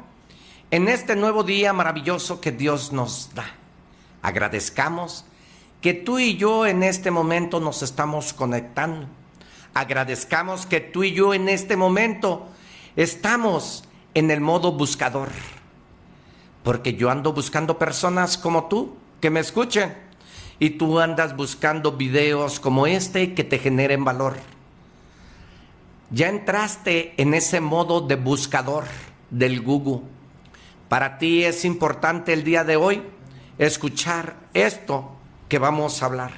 en 0.70 0.88
este 0.88 1.16
nuevo 1.16 1.42
día 1.42 1.72
maravilloso 1.72 2.38
que 2.42 2.53
Dios 2.53 2.92
nos 2.92 3.30
da. 3.34 3.47
Agradezcamos 4.20 5.24
que 5.80 5.95
tú 5.95 6.18
y 6.18 6.36
yo 6.36 6.66
en 6.66 6.82
este 6.82 7.11
momento 7.11 7.61
nos 7.61 7.82
estamos 7.82 8.34
conectando. 8.34 9.07
Agradezcamos 9.72 10.66
que 10.66 10.80
tú 10.80 11.03
y 11.05 11.14
yo 11.14 11.32
en 11.32 11.49
este 11.49 11.78
momento 11.78 12.47
estamos 12.95 13.84
en 14.12 14.30
el 14.30 14.42
modo 14.42 14.70
buscador. 14.72 15.30
Porque 16.62 16.92
yo 16.92 17.09
ando 17.09 17.32
buscando 17.32 17.78
personas 17.78 18.36
como 18.36 18.68
tú 18.68 18.95
que 19.22 19.30
me 19.30 19.40
escuchen. 19.40 19.97
Y 20.59 20.68
tú 20.76 21.01
andas 21.01 21.34
buscando 21.34 21.92
videos 21.92 22.61
como 22.61 22.86
este 22.86 23.32
que 23.32 23.45
te 23.45 23.59
generen 23.59 24.05
valor. 24.05 24.36
Ya 26.15 26.29
entraste 26.29 27.12
en 27.17 27.35
ese 27.35 27.61
modo 27.61 28.01
de 28.01 28.15
buscador 28.15 28.85
del 29.31 29.61
Google. 29.62 30.03
Para 30.89 31.19
ti 31.19 31.43
es 31.43 31.65
importante 31.65 32.33
el 32.33 32.45
día 32.45 32.62
de 32.62 32.77
hoy 32.77 33.03
escuchar 33.59 34.37
esto 34.55 35.17
que 35.49 35.59
vamos 35.59 36.01
a 36.01 36.07
hablar. 36.07 36.31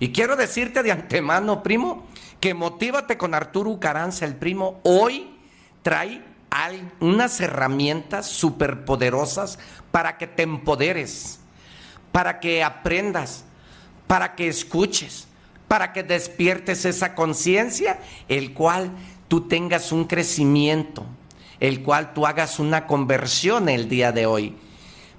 Y 0.00 0.10
quiero 0.10 0.34
decirte 0.34 0.82
de 0.82 0.90
antemano, 0.90 1.62
primo, 1.62 2.08
que 2.40 2.52
motívate 2.52 3.16
con 3.16 3.32
Arturo 3.32 3.78
Caranza, 3.78 4.24
el 4.24 4.34
primo. 4.34 4.80
Hoy 4.82 5.38
trae 5.82 6.20
unas 6.98 7.40
herramientas 7.40 8.26
superpoderosas 8.26 9.60
para 9.92 10.18
que 10.18 10.26
te 10.26 10.42
empoderes, 10.42 11.38
para 12.10 12.40
que 12.40 12.64
aprendas, 12.64 13.44
para 14.08 14.34
que 14.34 14.48
escuches, 14.48 15.28
para 15.72 15.94
que 15.94 16.02
despiertes 16.02 16.84
esa 16.84 17.14
conciencia, 17.14 17.98
el 18.28 18.52
cual 18.52 18.90
tú 19.32 19.48
tengas 19.48 19.92
un 19.92 20.04
crecimiento, 20.04 21.06
el 21.58 21.82
cual 21.82 22.12
tú 22.12 22.26
hagas 22.26 22.58
una 22.58 22.86
conversión 22.86 23.70
el 23.70 23.88
día 23.88 24.12
de 24.12 24.26
hoy. 24.26 24.54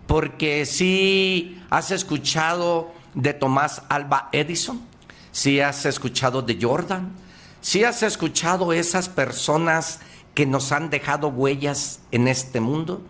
Porque 0.05 0.67
si 0.67 1.59
has 1.71 1.89
escuchado 1.89 2.91
de 3.15 3.33
Tomás 3.33 3.81
Alba 3.89 4.29
Edison, 4.31 4.83
si 5.31 5.61
has 5.61 5.87
escuchado 5.87 6.43
de 6.43 6.59
Jordan, 6.61 7.11
si 7.59 7.83
has 7.85 8.03
escuchado 8.03 8.71
esas 8.71 9.09
personas 9.09 9.99
que 10.35 10.45
nos 10.45 10.71
han 10.71 10.91
dejado 10.91 11.29
huellas 11.29 11.99
en 12.11 12.27
este 12.27 12.59
mundo, 12.59 13.01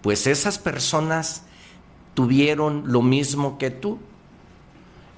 pues 0.00 0.26
esas 0.26 0.58
personas 0.58 1.42
tuvieron 2.14 2.84
lo 2.86 3.02
mismo 3.02 3.58
que 3.58 3.68
tú. 3.68 3.98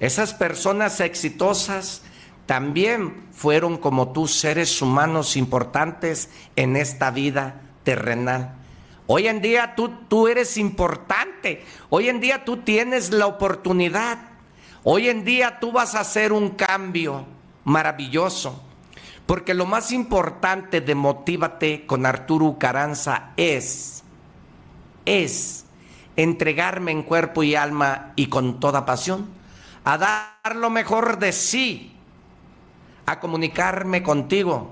Esas 0.00 0.34
personas 0.34 0.98
exitosas 0.98 2.02
también 2.48 3.28
fueron 3.30 3.76
como 3.76 4.12
tú 4.12 4.26
seres 4.26 4.80
humanos 4.80 5.36
importantes 5.36 6.30
en 6.56 6.76
esta 6.76 7.10
vida 7.10 7.60
terrenal. 7.84 8.54
Hoy 9.06 9.28
en 9.28 9.42
día 9.42 9.74
tú, 9.76 9.90
tú 10.08 10.28
eres 10.28 10.56
importante. 10.56 11.62
Hoy 11.90 12.08
en 12.08 12.20
día 12.20 12.46
tú 12.46 12.56
tienes 12.56 13.10
la 13.10 13.26
oportunidad. 13.26 14.30
Hoy 14.82 15.10
en 15.10 15.26
día 15.26 15.60
tú 15.60 15.72
vas 15.72 15.94
a 15.94 16.00
hacer 16.00 16.32
un 16.32 16.48
cambio 16.48 17.26
maravilloso. 17.64 18.62
Porque 19.26 19.52
lo 19.52 19.66
más 19.66 19.92
importante 19.92 20.80
de 20.80 20.94
Motívate 20.94 21.84
con 21.84 22.06
Arturo 22.06 22.56
Caranza 22.58 23.32
es, 23.36 24.04
es 25.04 25.66
entregarme 26.16 26.92
en 26.92 27.02
cuerpo 27.02 27.42
y 27.42 27.54
alma 27.54 28.14
y 28.16 28.28
con 28.28 28.58
toda 28.58 28.86
pasión, 28.86 29.28
a 29.84 29.98
dar 29.98 30.56
lo 30.56 30.70
mejor 30.70 31.18
de 31.18 31.32
sí, 31.32 31.97
a 33.08 33.20
comunicarme 33.20 34.02
contigo 34.02 34.68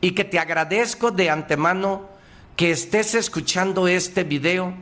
y 0.00 0.12
que 0.12 0.24
te 0.24 0.40
agradezco 0.40 1.12
de 1.12 1.30
antemano 1.30 2.08
que 2.56 2.72
estés 2.72 3.14
escuchando 3.14 3.86
este 3.86 4.24
video 4.24 4.74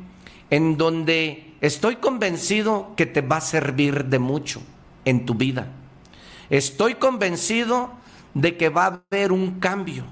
en 0.48 0.78
donde 0.78 1.52
estoy 1.60 1.96
convencido 1.96 2.94
que 2.96 3.04
te 3.04 3.20
va 3.20 3.36
a 3.36 3.42
servir 3.42 4.06
de 4.06 4.18
mucho 4.18 4.62
en 5.04 5.26
tu 5.26 5.34
vida. 5.34 5.66
Estoy 6.48 6.94
convencido 6.94 7.90
de 8.32 8.56
que 8.56 8.70
va 8.70 8.86
a 8.86 9.02
haber 9.10 9.30
un 9.30 9.60
cambio 9.60 10.04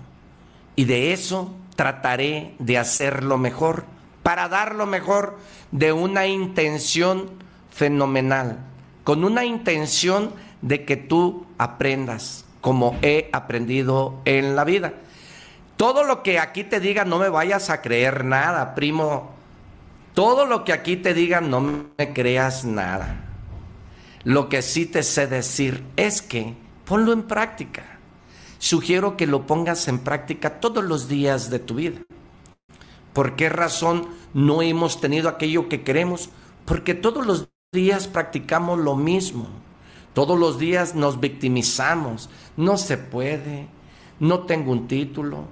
y 0.77 0.85
de 0.85 1.15
eso 1.15 1.55
trataré 1.75 2.55
de 2.59 2.77
hacerlo 2.77 3.39
mejor 3.39 3.85
para 4.23 4.51
dar 4.51 4.75
lo 4.75 4.85
mejor 4.85 5.39
de 5.73 5.95
una 5.95 6.27
intención 6.27 7.31
fenomenal, 7.71 8.59
con 9.05 9.25
una 9.25 9.47
intención 9.47 10.35
de 10.63 10.85
que 10.85 10.97
tú 10.97 11.47
aprendas 11.59 12.45
como 12.61 12.99
he 13.03 13.31
aprendido 13.33 14.21
en 14.25 14.57
la 14.57 14.65
vida. 14.65 14.95
Todo 15.77 16.05
lo 16.05 16.23
que 16.23 16.39
aquí 16.39 16.65
te 16.65 16.81
diga 16.81 17.05
no 17.05 17.19
me 17.19 17.29
vayas 17.29 17.71
a 17.71 17.81
creer 17.81 18.25
nada, 18.25 18.75
primo. 18.75 19.31
Todo 20.15 20.45
lo 20.45 20.65
que 20.65 20.73
aquí 20.73 20.97
te 20.97 21.15
diga 21.15 21.41
no 21.41 21.61
me 21.61 22.13
creas 22.13 22.65
nada. 22.65 23.25
Lo 24.25 24.49
que 24.49 24.61
sí 24.61 24.85
te 24.85 25.03
sé 25.03 25.27
decir 25.27 25.83
es 25.97 26.21
que 26.21 26.55
ponlo 26.85 27.13
en 27.13 27.23
práctica 27.23 28.01
sugiero 28.61 29.17
que 29.17 29.27
lo 29.27 29.47
pongas 29.47 29.89
en 29.89 29.99
práctica 29.99 30.61
todos 30.61 30.85
los 30.85 31.09
días 31.09 31.51
de 31.51 31.59
tu 31.59 31.75
vida. 31.75 32.01
¿Por 33.13 33.35
qué 33.35 33.49
razón 33.49 34.07
no 34.33 34.63
hemos 34.63 35.01
tenido 35.01 35.29
aquello 35.29 35.69
que 35.69 35.83
queremos? 35.83 36.31
Porque 36.67 36.95
todos 36.95 37.27
los 37.27 37.49
días 37.73 38.07
practicamos 38.07 38.79
lo 38.79 38.95
mismo. 38.95 39.49
Todos 40.21 40.39
los 40.39 40.59
días 40.59 40.95
nos 40.95 41.19
victimizamos. 41.19 42.29
No 42.59 42.77
se 42.77 42.99
puede. 42.99 43.69
No 44.19 44.41
tengo 44.41 44.71
un 44.71 44.87
título. 44.87 45.45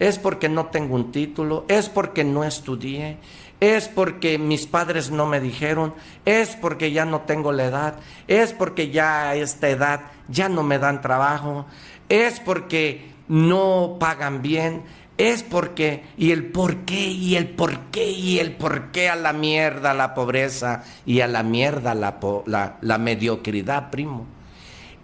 Es 0.00 0.18
porque 0.18 0.48
no 0.48 0.66
tengo 0.66 0.96
un 0.96 1.12
título. 1.12 1.64
Es 1.68 1.88
porque 1.88 2.24
no 2.24 2.42
estudié. 2.42 3.18
Es 3.60 3.86
porque 3.86 4.36
mis 4.36 4.66
padres 4.66 5.12
no 5.12 5.26
me 5.26 5.40
dijeron. 5.40 5.94
Es 6.24 6.56
porque 6.56 6.90
ya 6.90 7.04
no 7.04 7.20
tengo 7.20 7.52
la 7.52 7.66
edad. 7.66 8.00
Es 8.26 8.52
porque 8.52 8.90
ya 8.90 9.28
a 9.28 9.36
esta 9.36 9.68
edad 9.68 10.00
ya 10.26 10.48
no 10.48 10.64
me 10.64 10.80
dan 10.80 11.00
trabajo 11.00 11.66
es 12.08 12.40
porque 12.40 13.12
no 13.28 13.96
pagan 14.00 14.40
bien, 14.40 14.82
es 15.18 15.42
porque, 15.42 16.04
y 16.16 16.30
el 16.30 16.46
por 16.46 16.84
qué, 16.84 17.08
y 17.08 17.34
el 17.34 17.48
por 17.48 17.76
qué, 17.90 18.08
y 18.08 18.38
el 18.38 18.52
por 18.52 18.92
qué 18.92 19.08
a 19.08 19.16
la 19.16 19.32
mierda 19.32 19.92
la 19.92 20.14
pobreza 20.14 20.84
y 21.04 21.20
a 21.20 21.26
la 21.26 21.42
mierda 21.42 21.94
la, 21.94 22.78
la, 22.80 22.98
mediocridad, 22.98 23.90
primo. 23.90 24.26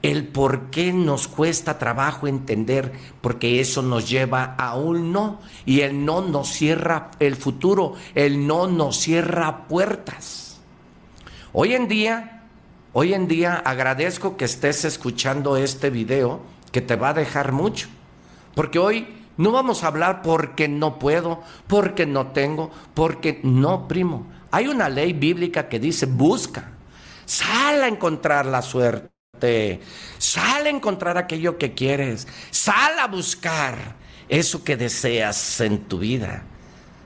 El 0.03 0.29
por 0.29 0.71
qué 0.71 0.93
nos 0.93 1.27
cuesta 1.27 1.79
trabajo 1.79 2.29
entender, 2.29 2.93
porque 3.21 3.61
eso 3.61 3.83
nos 3.83 4.09
lleva 4.09 4.55
a 4.57 4.77
un 4.77 5.13
no, 5.13 5.41
y 5.67 5.81
el 5.81 6.05
no 6.05 6.21
nos 6.21 6.49
cierra 6.49 7.11
el 7.19 7.35
futuro, 7.35 7.95
el 8.15 8.47
no 8.47 8.69
nos 8.69 8.97
cierra 8.99 9.67
puertas. 9.67 10.61
Hoy 11.53 11.75
en 11.75 11.89
día, 11.89 12.45
hoy 12.93 13.15
en 13.15 13.27
día 13.27 13.55
agradezco 13.55 14.37
que 14.37 14.45
estés 14.45 14.85
escuchando 14.85 15.57
este 15.57 15.91
video 15.91 16.41
que 16.71 16.81
te 16.81 16.95
va 16.95 17.09
a 17.09 17.15
dejar 17.15 17.51
mucho. 17.51 17.89
Porque 18.55 18.79
hoy 18.79 19.24
no 19.37 19.53
vamos 19.53 19.83
a 19.83 19.89
hablar 19.89 20.23
porque 20.23 20.69
no 20.69 20.99
puedo, 20.99 21.43
porque 21.67 22.07
no 22.07 22.29
tengo, 22.29 22.71
porque 22.95 23.41
no, 23.43 23.89
primo. 23.89 24.27
Hay 24.51 24.69
una 24.69 24.89
ley 24.89 25.13
bíblica 25.13 25.69
que 25.69 25.81
dice 25.81 26.07
busca, 26.07 26.71
sal 27.25 27.83
a 27.83 27.89
encontrar 27.89 28.47
la 28.47 28.63
suerte, 28.63 29.81
sal 30.19 30.67
a 30.67 30.71
encontrar 30.71 31.19
aquello 31.19 31.59
que 31.59 31.75
quieres, 31.75 32.29
sal 32.51 32.99
a 32.99 33.09
buscar 33.09 33.97
eso 34.29 34.63
que 34.63 34.77
deseas 34.77 35.61
en 35.61 35.85
tu 35.85 35.99
vida. 35.99 36.45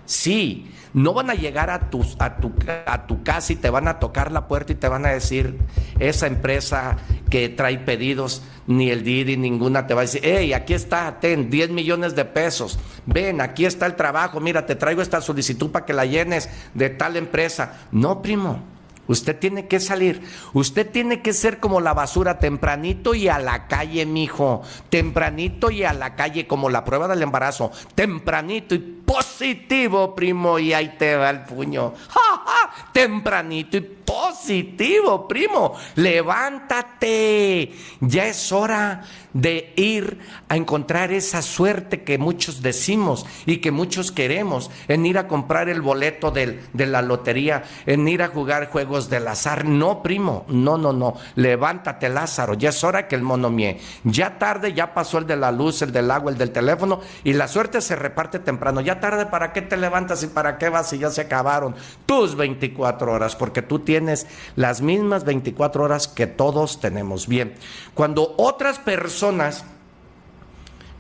Sí, 0.05 0.71
no 0.95 1.13
van 1.13 1.31
a 1.31 1.35
llegar 1.35 1.71
a 1.71 1.91
tu, 1.91 2.05
a, 2.19 2.37
tu, 2.37 2.53
a 2.87 3.07
tu 3.07 3.23
casa 3.23 3.53
y 3.53 3.57
te 3.57 3.71
van 3.71 3.89
a 3.89 3.99
tocar 3.99 4.33
la 4.33 4.49
puerta 4.49 4.73
y 4.73 4.77
te 4.77 4.89
van 4.89 5.07
a 5.07 5.11
decir, 5.11 5.59
esa 5.99 6.27
empresa 6.27 6.97
que 7.31 7.49
trae 7.49 7.79
pedidos, 7.79 8.43
ni 8.67 8.91
el 8.91 9.03
Didi, 9.03 9.37
ninguna 9.37 9.87
te 9.87 9.95
va 9.95 10.03
a 10.03 10.05
decir, 10.05 10.21
hey, 10.25 10.53
aquí 10.53 10.75
está, 10.75 11.21
ten 11.21 11.51
10 11.51 11.71
millones 11.71 12.15
de 12.15 12.25
pesos, 12.25 12.79
ven, 13.07 13.41
aquí 13.41 13.65
está 13.65 13.87
el 13.87 13.97
trabajo, 13.97 14.41
mira, 14.41 14.67
te 14.67 14.75
traigo 14.75 15.03
esta 15.03 15.21
solicitud 15.21 15.71
para 15.71 15.87
que 15.87 15.93
la 15.93 16.05
llenes 16.05 16.49
de 16.75 16.91
tal 16.91 17.17
empresa. 17.17 17.81
No, 17.93 18.23
primo. 18.23 18.78
Usted 19.09 19.39
tiene 19.39 19.67
que 19.67 19.81
salir. 19.81 20.23
Usted 20.53 20.91
tiene 20.91 21.23
que 21.23 21.33
ser 21.33 21.59
como 21.59 21.81
la 21.81 21.95
basura, 21.95 22.39
tempranito 22.39 23.15
y 23.15 23.29
a 23.29 23.39
la 23.39 23.67
calle, 23.67 24.07
mijo. 24.07 24.63
Tempranito 24.91 25.71
y 25.71 25.83
a 25.83 25.93
la 25.93 26.15
calle, 26.15 26.47
como 26.47 26.71
la 26.71 26.85
prueba 26.85 27.09
del 27.09 27.23
embarazo. 27.23 27.73
Tempranito 27.95 28.75
y 28.75 28.79
positivo, 28.79 30.15
primo. 30.15 30.59
Y 30.59 30.73
ahí 30.73 30.95
te 30.99 31.17
va 31.17 31.31
el 31.31 31.41
puño. 31.41 31.95
¡Ja, 32.09 32.71
Tempranito 32.93 33.79
y 33.79 33.81
positivo, 33.81 35.27
primo. 35.27 35.75
Levántate. 35.97 37.73
Ya 38.01 38.27
es 38.27 38.53
hora 38.53 39.03
de 39.33 39.73
ir 39.77 40.19
a 40.49 40.57
encontrar 40.57 41.13
esa 41.13 41.43
suerte 41.43 42.03
que 42.03 42.19
muchos 42.19 42.63
decimos 42.63 43.27
y 43.47 43.59
que 43.59 43.71
muchos 43.71 44.11
queremos, 44.13 44.71
en 44.89 45.05
ir 45.07 45.19
a 45.19 45.29
comprar 45.29 45.69
el 45.69 45.81
boleto 45.83 46.31
del- 46.31 46.61
de 46.73 46.87
la 46.87 47.03
lotería, 47.03 47.65
en 47.87 48.07
ir 48.09 48.23
a 48.23 48.29
jugar 48.29 48.69
juegos 48.71 49.11
del 49.11 49.29
azar. 49.29 49.65
No, 49.65 50.03
primo, 50.03 50.45
no, 50.49 50.79
no, 50.79 50.93
no. 50.93 51.15
Levántate, 51.35 52.09
Lázaro. 52.09 52.55
Ya 52.55 52.71
es 52.71 52.83
hora 52.85 53.07
que 53.09 53.17
el 53.17 53.23
mono 53.23 53.51
mie. 53.51 53.79
Ya 54.05 54.39
tarde, 54.39 54.73
ya 54.73 54.95
pasó 54.95 55.19
el 55.19 55.27
de 55.27 55.37
la 55.37 55.53
luz, 55.53 55.83
el 55.83 55.93
del 55.93 56.11
agua, 56.11 56.33
el 56.33 56.39
del 56.39 56.51
teléfono 56.51 57.01
y 57.25 57.33
la 57.35 57.49
suerte 57.49 57.81
se 57.81 57.97
reparte 57.97 58.39
temprano. 58.39 58.81
Ya 58.81 59.01
tarde, 59.01 59.27
¿para 59.27 59.53
qué 59.53 59.63
te 59.63 59.77
levantas 59.77 60.23
y 60.23 60.29
para 60.29 60.59
qué 60.59 60.69
vas 60.69 60.91
si 60.91 60.99
ya 60.99 61.11
se 61.11 61.21
acabaron 61.23 61.75
tus 62.07 62.35
24 62.35 63.13
horas? 63.13 63.37
Porque 63.37 63.63
tú 63.63 63.81
tienes 63.81 64.27
las 64.57 64.81
mismas 64.81 65.25
24 65.25 65.85
horas 65.85 66.09
que 66.09 66.27
todos 66.27 66.81
tenemos. 66.81 67.27
Bien, 67.29 67.55
cuando 67.95 68.35
otras 68.39 68.79
personas, 68.79 69.19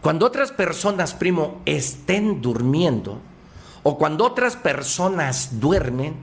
cuando 0.00 0.26
otras 0.26 0.52
personas, 0.52 1.14
primo, 1.14 1.60
estén 1.64 2.40
durmiendo 2.40 3.20
o 3.82 3.98
cuando 3.98 4.24
otras 4.24 4.56
personas 4.56 5.60
duermen, 5.60 6.16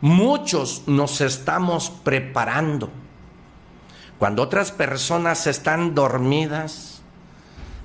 muchos 0.00 0.82
nos 0.86 1.20
estamos 1.20 1.90
preparando. 1.90 2.90
Cuando 4.18 4.42
otras 4.42 4.70
personas 4.70 5.46
están 5.46 5.94
dormidas, 5.94 7.00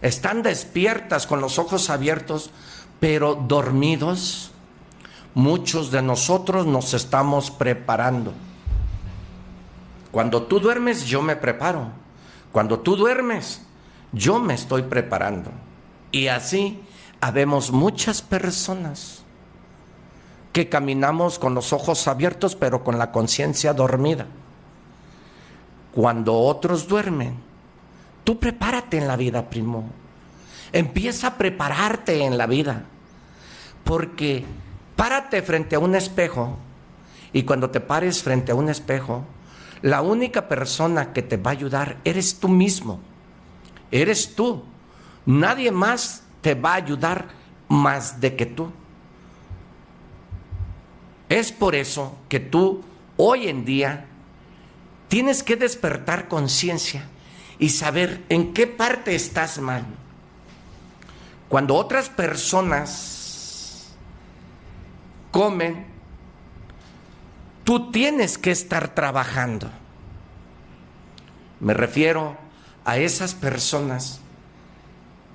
están 0.01 0.43
despiertas 0.43 1.25
con 1.27 1.41
los 1.41 1.57
ojos 1.59 1.89
abiertos, 1.89 2.51
pero 2.99 3.35
dormidos, 3.35 4.51
muchos 5.33 5.91
de 5.91 6.01
nosotros 6.01 6.65
nos 6.65 6.93
estamos 6.93 7.51
preparando. 7.51 8.33
Cuando 10.11 10.43
tú 10.43 10.59
duermes, 10.59 11.05
yo 11.05 11.21
me 11.21 11.35
preparo. 11.35 11.89
Cuando 12.51 12.79
tú 12.79 12.95
duermes, 12.95 13.61
yo 14.11 14.39
me 14.39 14.53
estoy 14.53 14.83
preparando. 14.83 15.51
Y 16.11 16.27
así 16.27 16.81
habemos 17.21 17.71
muchas 17.71 18.21
personas 18.21 19.23
que 20.53 20.69
caminamos 20.69 21.37
con 21.37 21.53
los 21.53 21.73
ojos 21.73 22.07
abiertos, 22.07 22.55
pero 22.55 22.83
con 22.83 22.97
la 22.97 23.11
conciencia 23.11 23.73
dormida. 23.73 24.25
Cuando 25.91 26.35
otros 26.39 26.87
duermen, 26.87 27.35
tú 28.23 28.39
prepárate 28.39 28.97
en 28.97 29.07
la 29.07 29.15
vida, 29.15 29.49
primo. 29.49 29.89
Empieza 30.71 31.27
a 31.27 31.37
prepararte 31.37 32.23
en 32.23 32.37
la 32.37 32.47
vida. 32.47 32.85
Porque 33.83 34.45
párate 34.95 35.41
frente 35.41 35.75
a 35.75 35.79
un 35.79 35.95
espejo 35.95 36.57
y 37.33 37.43
cuando 37.43 37.69
te 37.69 37.79
pares 37.79 38.23
frente 38.23 38.51
a 38.51 38.55
un 38.55 38.69
espejo, 38.69 39.23
la 39.81 40.01
única 40.01 40.47
persona 40.47 41.13
que 41.13 41.21
te 41.21 41.37
va 41.37 41.51
a 41.51 41.53
ayudar 41.53 41.97
eres 42.03 42.39
tú 42.39 42.49
mismo. 42.49 42.99
Eres 43.91 44.35
tú. 44.35 44.63
Nadie 45.25 45.71
más 45.71 46.23
te 46.41 46.55
va 46.55 46.73
a 46.73 46.75
ayudar 46.75 47.27
más 47.67 48.19
de 48.21 48.35
que 48.35 48.45
tú. 48.45 48.71
Es 51.29 51.51
por 51.51 51.75
eso 51.75 52.17
que 52.29 52.39
tú 52.39 52.83
hoy 53.17 53.47
en 53.47 53.65
día 53.65 54.05
tienes 55.07 55.43
que 55.43 55.55
despertar 55.55 56.27
conciencia 56.27 57.03
y 57.59 57.69
saber 57.69 58.23
en 58.29 58.53
qué 58.53 58.67
parte 58.67 59.15
estás 59.15 59.59
mal. 59.59 59.85
Cuando 61.49 61.75
otras 61.75 62.09
personas 62.09 63.87
comen, 65.31 65.85
tú 67.63 67.91
tienes 67.91 68.37
que 68.37 68.51
estar 68.51 68.93
trabajando. 68.93 69.69
Me 71.59 71.73
refiero 71.73 72.37
a 72.87 72.97
esas 72.97 73.35
personas 73.35 74.21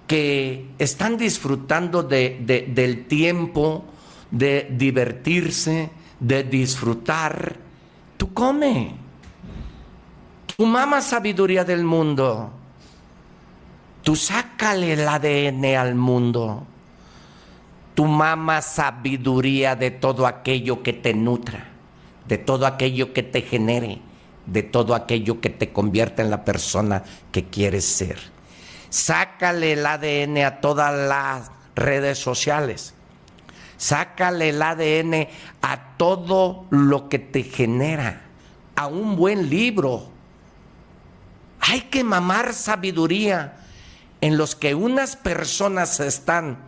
que 0.07 0.71
están 0.79 1.19
disfrutando 1.19 2.03
de- 2.03 2.39
de- 2.41 2.63
del 2.63 3.07
tiempo, 3.07 3.85
de 4.31 4.69
divertirse, 4.73 5.91
de 6.19 6.45
disfrutar. 6.45 7.57
Tú 8.17 8.33
come. 8.33 8.95
Tu 10.57 10.65
mama 10.65 11.03
sabiduría 11.03 11.63
del 11.65 11.85
mundo. 11.85 12.51
Tú 14.03 14.17
sácale 14.17 14.95
el 14.95 15.07
ADN 15.07 15.77
al 15.77 15.95
mundo. 15.95 16.67
Tu 17.95 18.07
mama 18.07 18.63
sabiduría 18.63 19.77
de 19.77 19.91
todo 19.91 20.27
aquello 20.27 20.83
que 20.83 20.95
te 20.95 21.13
nutra, 21.13 21.69
de 22.27 22.39
todo 22.39 22.67
aquello 22.67 23.13
que 23.13 23.23
te 23.23 23.43
genere, 23.43 24.01
de 24.47 24.63
todo 24.63 24.95
aquello 24.95 25.41
que 25.41 25.51
te 25.51 25.73
convierta 25.73 26.23
en 26.23 26.31
la 26.31 26.45
persona 26.45 27.05
que 27.31 27.45
quieres 27.45 27.85
ser. 27.85 28.19
Sácale 28.91 29.73
el 29.73 29.87
ADN 29.87 30.45
a 30.45 30.61
todas 30.61 30.95
las 31.09 31.51
redes 31.75 32.19
sociales. 32.19 32.95
Sácale 33.77 34.51
el 34.51 34.63
ADN 34.63 35.29
a 35.63 35.97
todo 35.97 36.67
lo 36.71 37.09
que 37.09 37.19
te 37.19 37.43
genera, 37.43 38.23
a 38.77 38.87
un 38.87 39.17
buen 39.17 39.49
libro. 39.49 40.09
Hay 41.61 41.83
que 41.83 42.05
mamar 42.05 42.55
sabiduría 42.55 43.57
en 44.21 44.37
los 44.37 44.55
que 44.55 44.75
unas 44.75 45.17
personas 45.17 45.99
están 46.01 46.59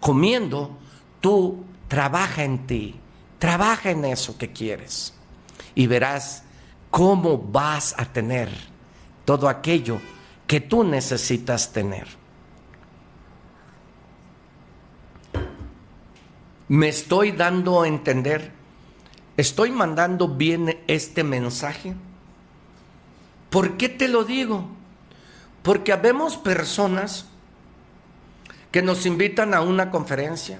comiendo, 0.00 0.76
tú 1.20 1.64
trabaja 1.88 2.44
en 2.44 2.66
ti, 2.66 2.96
trabaja 3.38 3.90
en 3.90 4.04
eso 4.04 4.36
que 4.36 4.52
quieres 4.52 5.13
y 5.74 5.86
verás 5.86 6.44
cómo 6.90 7.38
vas 7.38 7.94
a 7.98 8.04
tener 8.04 8.48
todo 9.24 9.48
aquello 9.48 10.00
que 10.46 10.60
tú 10.60 10.84
necesitas 10.84 11.72
tener. 11.72 12.06
Me 16.68 16.88
estoy 16.88 17.32
dando 17.32 17.82
a 17.82 17.88
entender, 17.88 18.52
estoy 19.36 19.70
mandando 19.70 20.28
bien 20.28 20.82
este 20.86 21.24
mensaje. 21.24 21.94
¿Por 23.50 23.76
qué 23.76 23.88
te 23.88 24.08
lo 24.08 24.24
digo? 24.24 24.68
Porque 25.62 25.92
habemos 25.92 26.36
personas 26.36 27.26
que 28.70 28.82
nos 28.82 29.06
invitan 29.06 29.54
a 29.54 29.60
una 29.60 29.90
conferencia, 29.90 30.58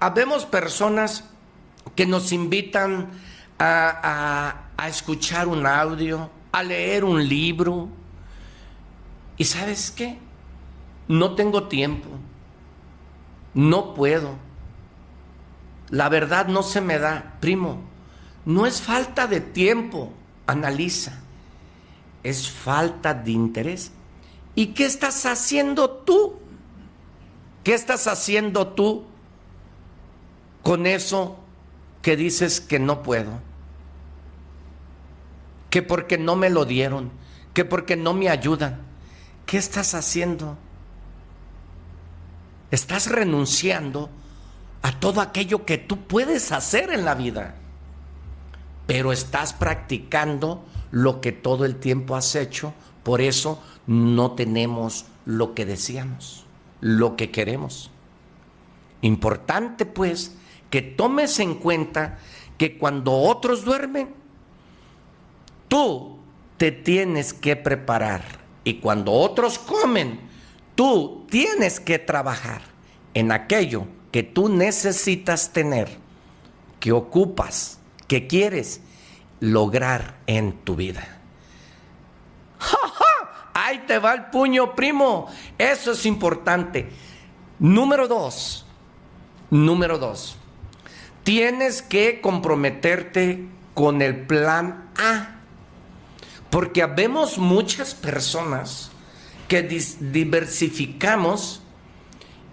habemos 0.00 0.46
personas 0.46 1.24
que 1.94 2.06
nos 2.06 2.32
invitan 2.32 3.08
a, 3.58 4.54
escuchar 4.88 5.48
un 5.48 5.66
audio, 5.66 6.30
a 6.52 6.62
leer 6.62 7.04
un 7.04 7.26
libro. 7.26 7.88
¿Y 9.36 9.44
sabes 9.44 9.90
qué? 9.90 10.18
No 11.08 11.34
tengo 11.34 11.64
tiempo, 11.64 12.08
no 13.54 13.94
puedo. 13.94 14.34
La 15.90 16.08
verdad 16.08 16.48
no 16.48 16.62
se 16.62 16.80
me 16.80 16.98
da, 16.98 17.36
primo. 17.40 17.80
No 18.44 18.66
es 18.66 18.80
falta 18.80 19.26
de 19.26 19.40
tiempo, 19.40 20.12
analiza. 20.46 21.20
Es 22.22 22.50
falta 22.50 23.14
de 23.14 23.30
interés. 23.30 23.92
¿Y 24.54 24.68
qué 24.68 24.86
estás 24.86 25.26
haciendo 25.26 25.90
tú? 25.90 26.38
¿Qué 27.62 27.74
estás 27.74 28.06
haciendo 28.06 28.68
tú 28.68 29.04
con 30.62 30.86
eso 30.86 31.38
que 32.06 32.16
dices 32.16 32.60
que 32.60 32.78
no 32.78 33.02
puedo? 33.02 33.40
Que 35.70 35.82
porque 35.82 36.18
no 36.18 36.36
me 36.36 36.50
lo 36.50 36.64
dieron, 36.64 37.10
que 37.52 37.64
porque 37.64 37.96
no 37.96 38.14
me 38.14 38.28
ayudan. 38.28 38.78
¿Qué 39.44 39.56
estás 39.58 39.92
haciendo? 39.92 40.56
Estás 42.70 43.10
renunciando 43.10 44.08
a 44.82 45.00
todo 45.00 45.20
aquello 45.20 45.66
que 45.66 45.78
tú 45.78 46.06
puedes 46.06 46.52
hacer 46.52 46.92
en 46.92 47.04
la 47.04 47.16
vida, 47.16 47.56
pero 48.86 49.10
estás 49.10 49.52
practicando 49.52 50.64
lo 50.92 51.20
que 51.20 51.32
todo 51.32 51.64
el 51.64 51.74
tiempo 51.74 52.14
has 52.14 52.36
hecho, 52.36 52.72
por 53.02 53.20
eso 53.20 53.60
no 53.88 54.36
tenemos 54.36 55.06
lo 55.24 55.54
que 55.54 55.66
deseamos, 55.66 56.44
lo 56.80 57.16
que 57.16 57.32
queremos. 57.32 57.90
Importante 59.02 59.86
pues 59.86 60.36
que 60.70 60.82
tomes 60.82 61.38
en 61.40 61.54
cuenta 61.54 62.18
que 62.58 62.78
cuando 62.78 63.12
otros 63.12 63.64
duermen, 63.64 64.14
tú 65.68 66.18
te 66.56 66.72
tienes 66.72 67.32
que 67.32 67.56
preparar 67.56 68.22
y 68.64 68.74
cuando 68.74 69.12
otros 69.12 69.58
comen, 69.58 70.20
tú 70.74 71.26
tienes 71.30 71.80
que 71.80 71.98
trabajar 71.98 72.62
en 73.14 73.32
aquello 73.32 73.86
que 74.10 74.22
tú 74.22 74.48
necesitas 74.48 75.52
tener, 75.52 75.98
que 76.80 76.92
ocupas, 76.92 77.78
que 78.08 78.26
quieres 78.26 78.80
lograr 79.40 80.18
en 80.26 80.52
tu 80.64 80.76
vida. 80.76 81.20
¡Ja! 82.58 82.96
Ahí 83.58 83.84
te 83.86 83.98
va 83.98 84.12
el 84.12 84.26
puño, 84.26 84.74
primo. 84.74 85.28
Eso 85.56 85.92
es 85.92 86.04
importante. 86.04 86.90
Número 87.58 88.06
dos. 88.06 88.66
Número 89.50 89.98
dos. 89.98 90.36
Tienes 91.26 91.82
que 91.82 92.20
comprometerte 92.20 93.44
con 93.74 94.00
el 94.00 94.14
plan 94.28 94.90
A. 94.96 95.40
Porque 96.50 96.84
habemos 96.84 97.36
muchas 97.36 97.96
personas 97.96 98.92
que 99.48 99.62
diversificamos 99.64 101.62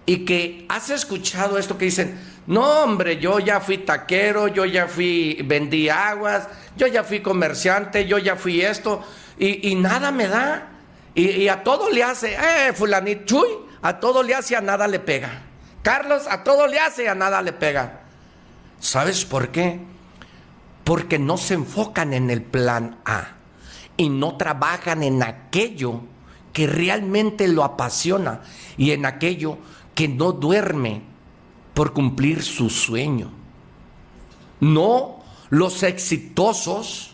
y 0.07 0.25
que 0.25 0.65
has 0.69 0.89
escuchado 0.89 1.59
esto 1.59 1.77
que 1.77 1.85
dicen, 1.85 2.19
no 2.47 2.63
hombre, 2.81 3.19
yo 3.19 3.37
ya 3.37 3.59
fui 3.61 3.77
taquero, 3.77 4.47
yo 4.47 4.65
ya 4.65 4.87
fui, 4.87 5.39
vendí 5.45 5.87
aguas, 5.87 6.47
yo 6.75 6.87
ya 6.87 7.03
fui 7.03 7.19
comerciante, 7.19 8.07
yo 8.07 8.17
ya 8.17 8.35
fui 8.35 8.61
esto, 8.61 9.03
y, 9.37 9.75
nada 9.75 10.11
me 10.11 10.27
da. 10.27 10.71
Y, 11.13 11.47
a 11.47 11.61
todo 11.61 11.91
le 11.91 12.03
hace, 12.03 12.33
eh, 12.33 12.73
fulanito, 12.73 13.25
chuy, 13.25 13.49
a 13.83 13.99
todo 13.99 14.23
le 14.23 14.33
hace, 14.33 14.55
a 14.55 14.61
nada 14.61 14.87
le 14.87 14.99
pega. 14.99 15.43
Carlos, 15.83 16.23
a 16.27 16.43
todo 16.43 16.65
le 16.65 16.79
hace, 16.79 17.07
a 17.07 17.13
nada 17.13 17.39
le 17.43 17.53
pega. 17.53 18.02
¿Sabes 18.83 19.23
por 19.23 19.47
qué? 19.47 19.79
Porque 20.83 21.17
no 21.17 21.37
se 21.37 21.53
enfocan 21.53 22.13
en 22.13 22.29
el 22.29 22.41
plan 22.41 22.97
A 23.05 23.29
y 23.95 24.09
no 24.09 24.35
trabajan 24.35 25.03
en 25.03 25.23
aquello 25.23 26.01
que 26.51 26.67
realmente 26.67 27.47
lo 27.47 27.63
apasiona 27.63 28.41
y 28.75 28.91
en 28.91 29.05
aquello 29.05 29.57
que 29.95 30.09
no 30.09 30.33
duerme 30.33 31.01
por 31.73 31.93
cumplir 31.93 32.43
su 32.43 32.69
sueño. 32.69 33.31
No 34.59 35.23
los 35.49 35.81
exitosos 35.83 37.11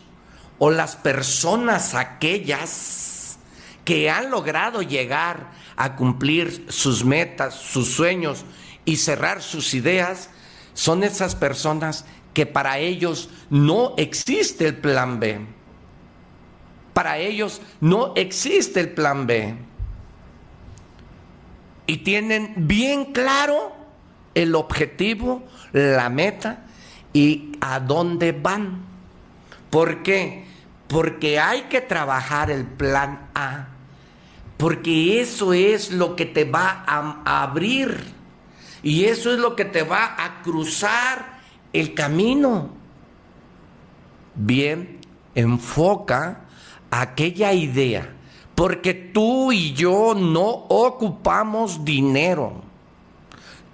o 0.58 0.72
las 0.72 0.96
personas 0.96 1.94
aquellas 1.94 3.38
que 3.84 4.10
han 4.10 4.28
logrado 4.32 4.82
llegar 4.82 5.52
a 5.76 5.94
cumplir 5.94 6.66
sus 6.68 7.04
metas, 7.04 7.54
sus 7.54 7.94
sueños 7.94 8.44
y 8.84 8.96
cerrar 8.96 9.40
sus 9.40 9.72
ideas, 9.72 10.30
son 10.80 11.04
esas 11.04 11.34
personas 11.34 12.06
que 12.32 12.46
para 12.46 12.78
ellos 12.78 13.28
no 13.50 13.92
existe 13.98 14.66
el 14.66 14.78
plan 14.78 15.20
B. 15.20 15.38
Para 16.94 17.18
ellos 17.18 17.60
no 17.82 18.14
existe 18.16 18.80
el 18.80 18.88
plan 18.88 19.26
B. 19.26 19.56
Y 21.86 21.98
tienen 21.98 22.54
bien 22.56 23.12
claro 23.12 23.76
el 24.34 24.54
objetivo, 24.54 25.42
la 25.72 26.08
meta 26.08 26.64
y 27.12 27.58
a 27.60 27.78
dónde 27.78 28.32
van. 28.32 28.80
¿Por 29.68 30.02
qué? 30.02 30.46
Porque 30.88 31.38
hay 31.38 31.64
que 31.64 31.82
trabajar 31.82 32.50
el 32.50 32.64
plan 32.64 33.28
A. 33.34 33.68
Porque 34.56 35.20
eso 35.20 35.52
es 35.52 35.92
lo 35.92 36.16
que 36.16 36.24
te 36.24 36.46
va 36.46 36.84
a, 36.86 37.42
abrir. 37.42 38.18
Y 38.82 39.04
eso 39.04 39.32
es 39.32 39.38
lo 39.38 39.56
que 39.56 39.64
te 39.64 39.82
va 39.82 40.14
a 40.18 40.42
cruzar 40.42 41.40
el 41.72 41.94
camino. 41.94 42.70
Bien, 44.34 44.98
enfoca 45.34 46.42
aquella 46.90 47.52
idea. 47.52 48.14
Porque 48.54 48.94
tú 48.94 49.52
y 49.52 49.72
yo 49.72 50.14
no 50.14 50.46
ocupamos 50.48 51.84
dinero. 51.84 52.62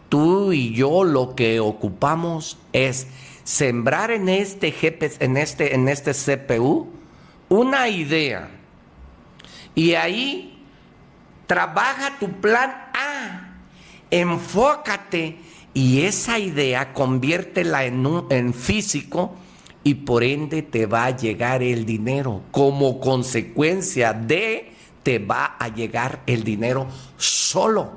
Tú 0.08 0.52
y 0.52 0.72
yo 0.72 1.02
lo 1.02 1.34
que 1.34 1.58
ocupamos 1.58 2.58
es 2.72 3.08
sembrar 3.42 4.10
en 4.10 4.28
este 4.28 4.70
GPS, 4.72 5.24
en 5.24 5.36
este, 5.36 5.74
en 5.74 5.88
este 5.88 6.12
CPU, 6.12 6.88
una 7.48 7.88
idea. 7.88 8.48
Y 9.74 9.94
ahí 9.94 10.64
trabaja 11.46 12.18
tu 12.18 12.30
plan 12.40 12.70
A, 12.94 13.45
enfócate 14.10 15.36
y 15.74 16.02
esa 16.02 16.38
idea 16.38 16.92
conviértela 16.92 17.84
en, 17.84 18.54
físico 18.54 19.34
y 19.84 19.94
por 19.94 20.24
ende 20.24 20.62
te 20.62 20.86
va 20.86 21.04
a 21.04 21.16
llegar 21.16 21.62
el 21.62 21.84
dinero. 21.84 22.42
Como 22.50 22.98
consecuencia 22.98 24.12
de 24.12 24.72
te 25.02 25.18
va 25.18 25.56
a 25.58 25.68
llegar 25.68 26.22
el 26.26 26.44
dinero 26.44 26.86
solo. 27.16 27.92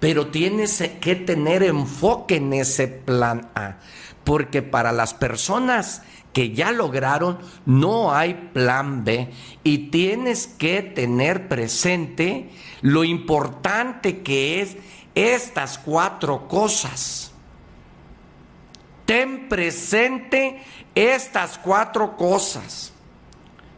Pero 0.00 0.28
tienes 0.28 0.82
que 1.00 1.16
tener 1.16 1.62
enfoque 1.62 2.36
en 2.36 2.52
ese 2.52 2.88
plan 2.88 3.50
A. 3.54 3.78
Porque 4.22 4.62
para 4.62 4.92
las 4.92 5.14
personas 5.14 6.02
que 6.32 6.52
ya 6.52 6.72
lograron, 6.72 7.38
no 7.66 8.14
hay 8.14 8.50
plan 8.52 9.04
B 9.04 9.30
y 9.64 9.90
tienes 9.90 10.46
que 10.46 10.82
tener 10.82 11.48
presente 11.48 12.50
lo 12.80 13.04
importante 13.04 14.20
que 14.20 14.60
es 14.60 14.76
estas 15.14 15.78
cuatro 15.78 16.48
cosas. 16.48 17.32
Ten 19.04 19.48
presente 19.48 20.62
estas 20.94 21.58
cuatro 21.58 22.16
cosas. 22.16 22.92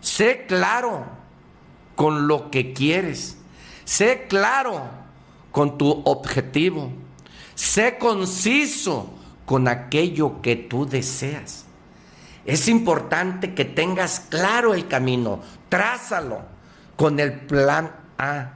Sé 0.00 0.44
claro 0.46 1.06
con 1.96 2.28
lo 2.28 2.50
que 2.50 2.72
quieres. 2.72 3.38
Sé 3.84 4.26
claro 4.28 4.82
con 5.50 5.78
tu 5.78 6.02
objetivo. 6.04 6.90
Sé 7.54 7.98
conciso 7.98 9.14
con 9.46 9.68
aquello 9.68 10.40
que 10.42 10.56
tú 10.56 10.86
deseas. 10.86 11.64
Es 12.44 12.68
importante 12.68 13.54
que 13.54 13.64
tengas 13.64 14.20
claro 14.20 14.74
el 14.74 14.86
camino, 14.86 15.40
trázalo 15.68 16.42
con 16.96 17.18
el 17.18 17.40
plan 17.40 17.90
A. 18.18 18.52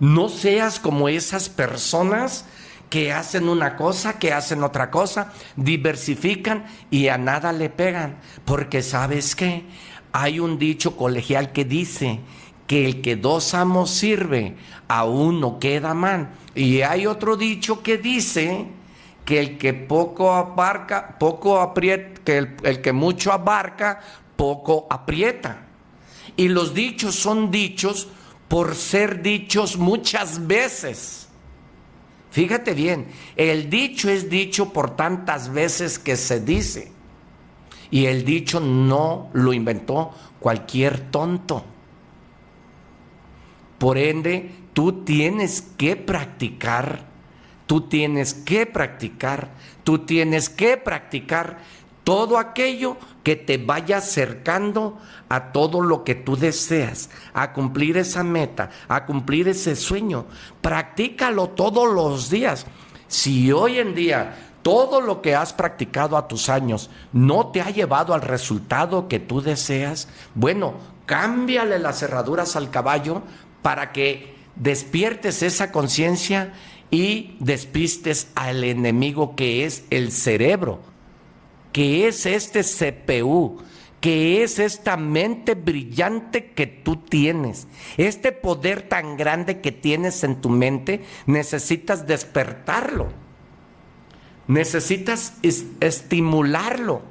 No 0.00 0.28
seas 0.28 0.80
como 0.80 1.08
esas 1.08 1.48
personas 1.48 2.46
que 2.88 3.12
hacen 3.12 3.48
una 3.48 3.76
cosa, 3.76 4.18
que 4.18 4.32
hacen 4.32 4.64
otra 4.64 4.90
cosa, 4.90 5.32
diversifican 5.56 6.66
y 6.90 7.08
a 7.08 7.18
nada 7.18 7.52
le 7.52 7.70
pegan. 7.70 8.16
Porque 8.44 8.82
sabes 8.82 9.36
qué, 9.36 9.64
hay 10.12 10.40
un 10.40 10.58
dicho 10.58 10.96
colegial 10.96 11.52
que 11.52 11.64
dice 11.64 12.20
que 12.66 12.86
el 12.86 13.00
que 13.00 13.16
dos 13.16 13.54
amos 13.54 13.90
sirve, 13.90 14.56
a 14.88 15.04
uno 15.04 15.58
queda 15.58 15.94
mal. 15.94 16.30
Y 16.54 16.82
hay 16.82 17.06
otro 17.06 17.36
dicho 17.36 17.82
que 17.82 17.98
dice 17.98 18.66
que 19.24 19.40
el 19.40 19.58
que 19.58 19.74
poco 19.74 20.32
abarca, 20.32 21.16
poco 21.18 21.60
aprieta, 21.60 22.20
que 22.24 22.38
el, 22.38 22.80
que 22.80 22.92
mucho 22.92 23.32
abarca, 23.32 24.00
poco 24.36 24.86
aprieta. 24.90 25.66
Y 26.36 26.48
los 26.48 26.74
dichos 26.74 27.14
son 27.14 27.50
dichos 27.50 28.08
por 28.50 28.74
ser 28.74 29.22
dichos 29.22 29.76
muchas 29.76 30.48
veces. 30.48 31.28
Fíjate 32.32 32.74
bien, 32.74 33.06
el 33.36 33.70
dicho 33.70 34.10
es 34.10 34.28
dicho 34.28 34.72
por 34.72 34.96
tantas 34.96 35.52
veces 35.52 36.00
que 36.00 36.16
se 36.16 36.40
dice. 36.40 36.90
Y 37.92 38.06
el 38.06 38.24
dicho 38.24 38.58
no 38.58 39.30
lo 39.34 39.52
inventó 39.52 40.10
cualquier 40.40 40.98
tonto. 41.12 41.64
Por 43.78 43.98
ende, 43.98 44.50
tú 44.72 45.04
tienes 45.04 45.62
que 45.62 45.94
practicar 45.94 47.10
Tú 47.70 47.82
tienes 47.82 48.34
que 48.34 48.66
practicar, 48.66 49.52
tú 49.84 50.00
tienes 50.00 50.50
que 50.50 50.76
practicar 50.76 51.58
todo 52.04 52.38
aquello 52.38 52.96
que 53.22 53.36
te 53.36 53.58
vaya 53.58 53.98
acercando 53.98 54.98
a 55.28 55.52
todo 55.52 55.80
lo 55.80 56.04
que 56.04 56.14
tú 56.14 56.36
deseas, 56.36 57.10
a 57.32 57.52
cumplir 57.52 57.96
esa 57.96 58.24
meta, 58.24 58.70
a 58.88 59.06
cumplir 59.06 59.48
ese 59.48 59.76
sueño. 59.76 60.26
Practícalo 60.60 61.50
todos 61.50 61.92
los 61.92 62.30
días. 62.30 62.66
Si 63.08 63.52
hoy 63.52 63.78
en 63.78 63.94
día 63.94 64.50
todo 64.62 65.00
lo 65.00 65.22
que 65.22 65.34
has 65.34 65.52
practicado 65.52 66.16
a 66.16 66.28
tus 66.28 66.48
años 66.48 66.90
no 67.12 67.48
te 67.48 67.60
ha 67.60 67.70
llevado 67.70 68.14
al 68.14 68.22
resultado 68.22 69.08
que 69.08 69.18
tú 69.18 69.40
deseas, 69.40 70.08
bueno, 70.34 70.74
cámbiale 71.06 71.78
las 71.78 71.98
cerraduras 72.00 72.56
al 72.56 72.70
caballo 72.70 73.22
para 73.62 73.92
que 73.92 74.34
despiertes 74.56 75.42
esa 75.42 75.72
conciencia 75.72 76.52
y 76.90 77.36
despistes 77.38 78.28
al 78.34 78.64
enemigo 78.64 79.36
que 79.36 79.64
es 79.64 79.84
el 79.90 80.12
cerebro, 80.12 80.80
que 81.72 82.08
es 82.08 82.26
este 82.26 82.62
CPU, 82.62 83.58
que 84.00 84.42
es 84.42 84.58
esta 84.58 84.96
mente 84.96 85.54
brillante 85.54 86.52
que 86.52 86.66
tú 86.66 86.96
tienes. 86.96 87.66
Este 87.96 88.32
poder 88.32 88.82
tan 88.82 89.16
grande 89.16 89.60
que 89.60 89.72
tienes 89.72 90.24
en 90.24 90.40
tu 90.40 90.48
mente, 90.48 91.04
necesitas 91.26 92.06
despertarlo. 92.06 93.08
Necesitas 94.48 95.34
estimularlo. 95.42 97.02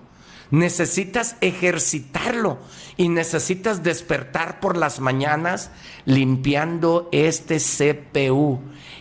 Necesitas 0.51 1.35
ejercitarlo 1.41 2.57
y 2.97 3.07
necesitas 3.09 3.83
despertar 3.83 4.59
por 4.59 4.77
las 4.77 4.99
mañanas 4.99 5.69
limpiando 6.05 7.07
este 7.11 7.57
CPU 7.57 8.59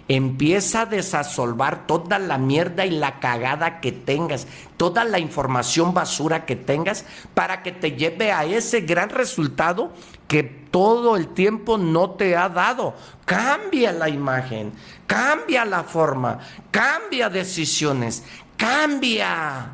empieza 0.09 0.83
a 0.83 0.87
desasolvar 0.87 1.87
toda 1.87 2.19
la 2.19 2.39
mierda 2.39 2.87
y 2.87 2.91
la 2.91 3.21
cagada 3.21 3.81
que 3.81 3.93
tengas, 3.93 4.47
toda 4.77 5.05
la 5.05 5.19
información 5.19 5.93
basura 5.93 6.47
que 6.47 6.57
tengas, 6.57 7.05
para 7.35 7.63
que 7.63 7.73
te 7.73 7.93
lleve 7.93 8.33
a 8.33 8.45
ese 8.45 8.81
gran 8.81 9.11
resultado 9.11 9.93
que 10.27 10.43
todo 10.43 11.17
el 11.17 11.29
tiempo 11.29 11.77
no 11.77 12.11
te 12.11 12.37
ha 12.37 12.49
dado. 12.49 12.95
Cambia 13.27 13.93
la 13.93 14.09
imagen, 14.09 14.73
cambia 15.07 15.65
la 15.67 15.85
forma, 15.85 16.39
cambia 16.71 17.29
decisiones, 17.29 18.25
cambia. 18.57 19.73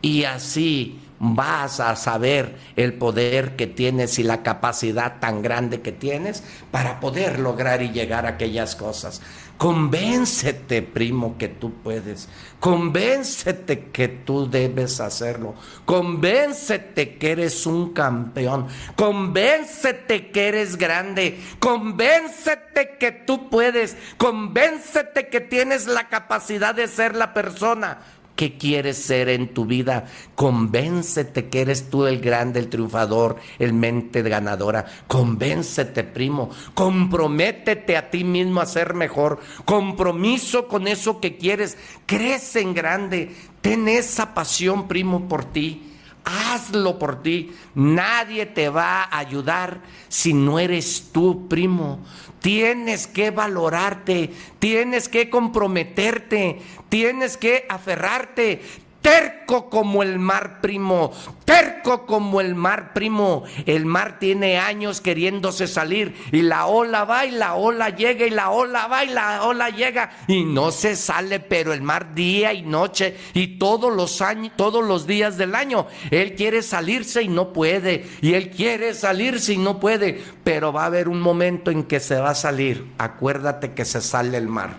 y 0.00 0.24
así 0.24 1.03
vas 1.18 1.80
a 1.80 1.96
saber 1.96 2.56
el 2.76 2.94
poder 2.94 3.56
que 3.56 3.66
tienes 3.66 4.18
y 4.18 4.22
la 4.22 4.42
capacidad 4.42 5.20
tan 5.20 5.42
grande 5.42 5.80
que 5.80 5.92
tienes 5.92 6.42
para 6.70 7.00
poder 7.00 7.38
lograr 7.38 7.82
y 7.82 7.90
llegar 7.90 8.26
a 8.26 8.30
aquellas 8.30 8.76
cosas. 8.76 9.20
Convéncete, 9.56 10.82
primo, 10.82 11.38
que 11.38 11.48
tú 11.48 11.72
puedes. 11.82 12.28
Convéncete 12.58 13.84
que 13.92 14.08
tú 14.08 14.50
debes 14.50 15.00
hacerlo. 15.00 15.54
Convéncete 15.84 17.16
que 17.16 17.30
eres 17.30 17.64
un 17.64 17.92
campeón. 17.92 18.66
Convéncete 18.96 20.32
que 20.32 20.48
eres 20.48 20.76
grande. 20.76 21.38
Convéncete 21.60 22.96
que 22.98 23.12
tú 23.12 23.48
puedes. 23.48 23.96
Convéncete 24.16 25.28
que 25.28 25.40
tienes 25.40 25.86
la 25.86 26.08
capacidad 26.08 26.74
de 26.74 26.88
ser 26.88 27.14
la 27.14 27.32
persona 27.32 27.98
¿Qué 28.36 28.58
quieres 28.58 28.96
ser 28.96 29.28
en 29.28 29.54
tu 29.54 29.64
vida? 29.64 30.06
Convéncete 30.34 31.48
que 31.48 31.60
eres 31.60 31.88
tú 31.88 32.06
el 32.06 32.20
grande, 32.20 32.58
el 32.58 32.68
triunfador, 32.68 33.36
el 33.60 33.72
mente 33.72 34.22
ganadora. 34.22 34.86
Convéncete, 35.06 36.02
primo. 36.02 36.50
Comprométete 36.74 37.96
a 37.96 38.10
ti 38.10 38.24
mismo 38.24 38.60
a 38.60 38.66
ser 38.66 38.94
mejor. 38.94 39.38
Compromiso 39.64 40.66
con 40.66 40.88
eso 40.88 41.20
que 41.20 41.36
quieres. 41.36 41.78
Crece 42.06 42.60
en 42.60 42.74
grande. 42.74 43.36
Ten 43.60 43.86
esa 43.86 44.34
pasión, 44.34 44.88
primo, 44.88 45.28
por 45.28 45.44
ti. 45.44 45.92
Hazlo 46.24 46.98
por 46.98 47.22
ti. 47.22 47.54
Nadie 47.74 48.46
te 48.46 48.68
va 48.68 49.02
a 49.02 49.18
ayudar 49.18 49.82
si 50.08 50.32
no 50.32 50.58
eres 50.58 51.10
tú, 51.12 51.46
primo. 51.48 52.00
Tienes 52.44 53.06
que 53.06 53.30
valorarte, 53.30 54.30
tienes 54.58 55.08
que 55.08 55.30
comprometerte, 55.30 56.60
tienes 56.90 57.38
que 57.38 57.64
aferrarte, 57.70 58.60
terco 59.04 59.68
como 59.68 60.02
el 60.02 60.18
mar 60.18 60.62
primo, 60.62 61.12
terco 61.44 62.06
como 62.06 62.40
el 62.40 62.54
mar 62.54 62.94
primo. 62.94 63.44
El 63.66 63.84
mar 63.84 64.18
tiene 64.18 64.56
años 64.56 65.02
queriéndose 65.02 65.66
salir 65.66 66.14
y 66.32 66.40
la 66.40 66.64
ola 66.64 67.04
va 67.04 67.26
y 67.26 67.30
la 67.30 67.52
ola 67.52 67.90
llega 67.90 68.26
y 68.26 68.30
la 68.30 68.48
ola 68.48 68.86
va 68.86 69.04
y 69.04 69.10
la 69.10 69.44
ola 69.44 69.68
llega 69.68 70.10
y 70.26 70.44
no 70.44 70.70
se 70.70 70.96
sale, 70.96 71.38
pero 71.38 71.74
el 71.74 71.82
mar 71.82 72.14
día 72.14 72.54
y 72.54 72.62
noche 72.62 73.14
y 73.34 73.58
todos 73.58 73.94
los 73.94 74.22
años, 74.22 74.54
todos 74.56 74.82
los 74.82 75.06
días 75.06 75.36
del 75.36 75.54
año, 75.54 75.86
él 76.10 76.34
quiere 76.34 76.62
salirse 76.62 77.22
y 77.22 77.28
no 77.28 77.52
puede 77.52 78.06
y 78.22 78.32
él 78.32 78.48
quiere 78.48 78.94
salirse 78.94 79.52
y 79.52 79.58
no 79.58 79.80
puede, 79.80 80.24
pero 80.44 80.72
va 80.72 80.84
a 80.84 80.86
haber 80.86 81.10
un 81.10 81.20
momento 81.20 81.70
en 81.70 81.84
que 81.84 82.00
se 82.00 82.18
va 82.18 82.30
a 82.30 82.34
salir. 82.34 82.90
Acuérdate 82.96 83.74
que 83.74 83.84
se 83.84 84.00
sale 84.00 84.38
el 84.38 84.48
mar. 84.48 84.78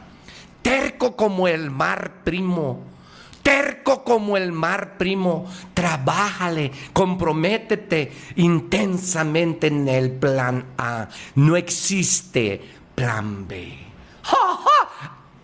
Terco 0.63 1.15
como 1.15 1.47
el 1.47 1.69
mar 1.69 2.23
primo 2.23 2.94
terco 3.45 4.03
como 4.03 4.37
el 4.37 4.51
mar, 4.51 4.97
primo. 4.97 5.45
Trabájale, 5.75 6.71
comprométete 6.93 8.11
intensamente 8.37 9.67
en 9.67 9.87
el 9.87 10.11
plan 10.13 10.65
A. 10.79 11.07
No 11.35 11.55
existe 11.55 12.59
plan 12.95 13.47
B. 13.47 13.77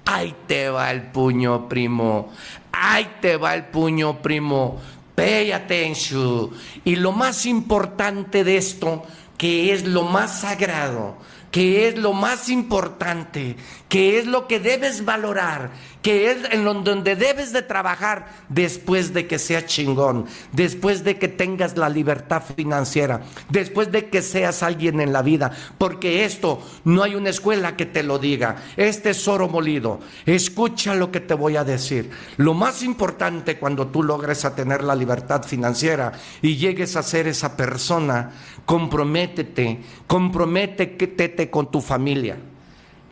Ahí 0.05 0.35
te 0.47 0.69
va 0.69 0.89
el 0.89 1.03
puño, 1.11 1.69
primo. 1.69 2.33
Ahí 2.71 3.07
te 3.21 3.37
va 3.37 3.53
el 3.53 3.65
puño, 3.65 4.19
primo. 4.19 4.81
Pay 5.13 5.51
attention. 5.51 6.49
Y 6.83 6.95
lo 6.95 7.11
más 7.11 7.45
importante 7.45 8.43
de 8.43 8.57
esto, 8.57 9.03
que 9.37 9.73
es 9.73 9.85
lo 9.85 10.03
más 10.03 10.41
sagrado, 10.41 11.17
que 11.51 11.87
es 11.87 11.97
lo 11.97 12.13
más 12.13 12.49
importante, 12.49 13.57
que 13.89 14.17
es 14.17 14.25
lo 14.25 14.47
que 14.47 14.59
debes 14.59 15.03
valorar, 15.03 15.71
que 16.01 16.31
es 16.31 16.37
en 16.51 16.63
donde 16.63 17.15
debes 17.15 17.53
de 17.53 17.61
trabajar 17.61 18.27
después 18.49 19.13
de 19.13 19.27
que 19.27 19.39
seas 19.39 19.65
chingón, 19.65 20.25
después 20.51 21.03
de 21.03 21.17
que 21.17 21.27
tengas 21.27 21.77
la 21.77 21.89
libertad 21.89 22.43
financiera, 22.55 23.21
después 23.49 23.91
de 23.91 24.09
que 24.09 24.21
seas 24.21 24.63
alguien 24.63 24.99
en 24.99 25.13
la 25.13 25.21
vida, 25.21 25.51
porque 25.77 26.25
esto 26.25 26.61
no 26.83 27.03
hay 27.03 27.15
una 27.15 27.29
escuela 27.29 27.75
que 27.75 27.85
te 27.85 28.03
lo 28.03 28.19
diga, 28.19 28.57
este 28.77 29.11
es 29.11 29.27
oro 29.27 29.47
molido, 29.47 29.99
escucha 30.25 30.95
lo 30.95 31.11
que 31.11 31.19
te 31.19 31.33
voy 31.33 31.55
a 31.55 31.63
decir. 31.63 32.09
Lo 32.37 32.53
más 32.53 32.83
importante 32.83 33.57
cuando 33.57 33.87
tú 33.87 34.03
logres 34.03 34.45
a 34.45 34.55
tener 34.55 34.83
la 34.83 34.95
libertad 34.95 35.43
financiera 35.43 36.11
y 36.41 36.57
llegues 36.57 36.95
a 36.95 37.03
ser 37.03 37.27
esa 37.27 37.55
persona, 37.55 38.31
comprométete, 38.65 39.79
comprométete 40.07 41.49
con 41.49 41.69
tu 41.69 41.81
familia 41.81 42.37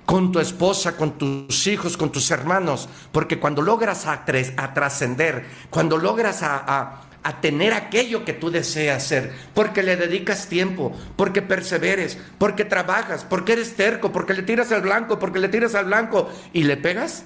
con 0.10 0.32
tu 0.32 0.40
esposa, 0.40 0.98
con 0.98 1.20
tus 1.20 1.68
hijos, 1.68 1.96
con 1.96 2.12
tus 2.12 2.32
hermanos, 2.32 2.90
porque 3.12 3.40
cuando 3.40 3.62
logras 3.62 4.08
a, 4.08 4.26
trascender, 4.74 5.46
cuando 5.70 5.98
logras 6.00 6.42
a, 6.42 7.04
a 7.22 7.42
tener 7.42 7.74
aquello 7.74 8.26
que 8.26 8.34
tú 8.34 8.50
deseas 8.50 9.04
ser, 9.04 9.32
porque 9.54 9.84
le 9.84 9.98
dedicas 9.98 10.48
tiempo, 10.48 10.94
porque 11.16 11.44
perseveres, 11.44 12.18
porque 12.40 12.66
trabajas, 12.66 13.24
porque 13.24 13.54
eres 13.54 13.76
terco, 13.76 14.12
porque 14.12 14.34
le 14.34 14.42
tiras 14.42 14.72
al 14.72 14.82
blanco, 14.82 15.20
porque 15.20 15.38
le 15.38 15.48
tiras 15.48 15.76
al 15.76 15.86
blanco 15.86 16.28
y 16.54 16.64
le 16.64 16.76
pegas, 16.76 17.24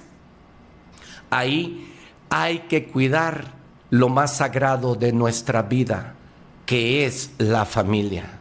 ahí 1.30 1.90
hay 2.28 2.58
que 2.68 2.84
cuidar 2.84 3.54
lo 3.88 4.10
más 4.10 4.36
sagrado 4.36 4.94
de 4.94 5.14
nuestra 5.14 5.62
vida, 5.62 6.16
que 6.66 7.06
es 7.06 7.30
la 7.38 7.64
familia. 7.64 8.40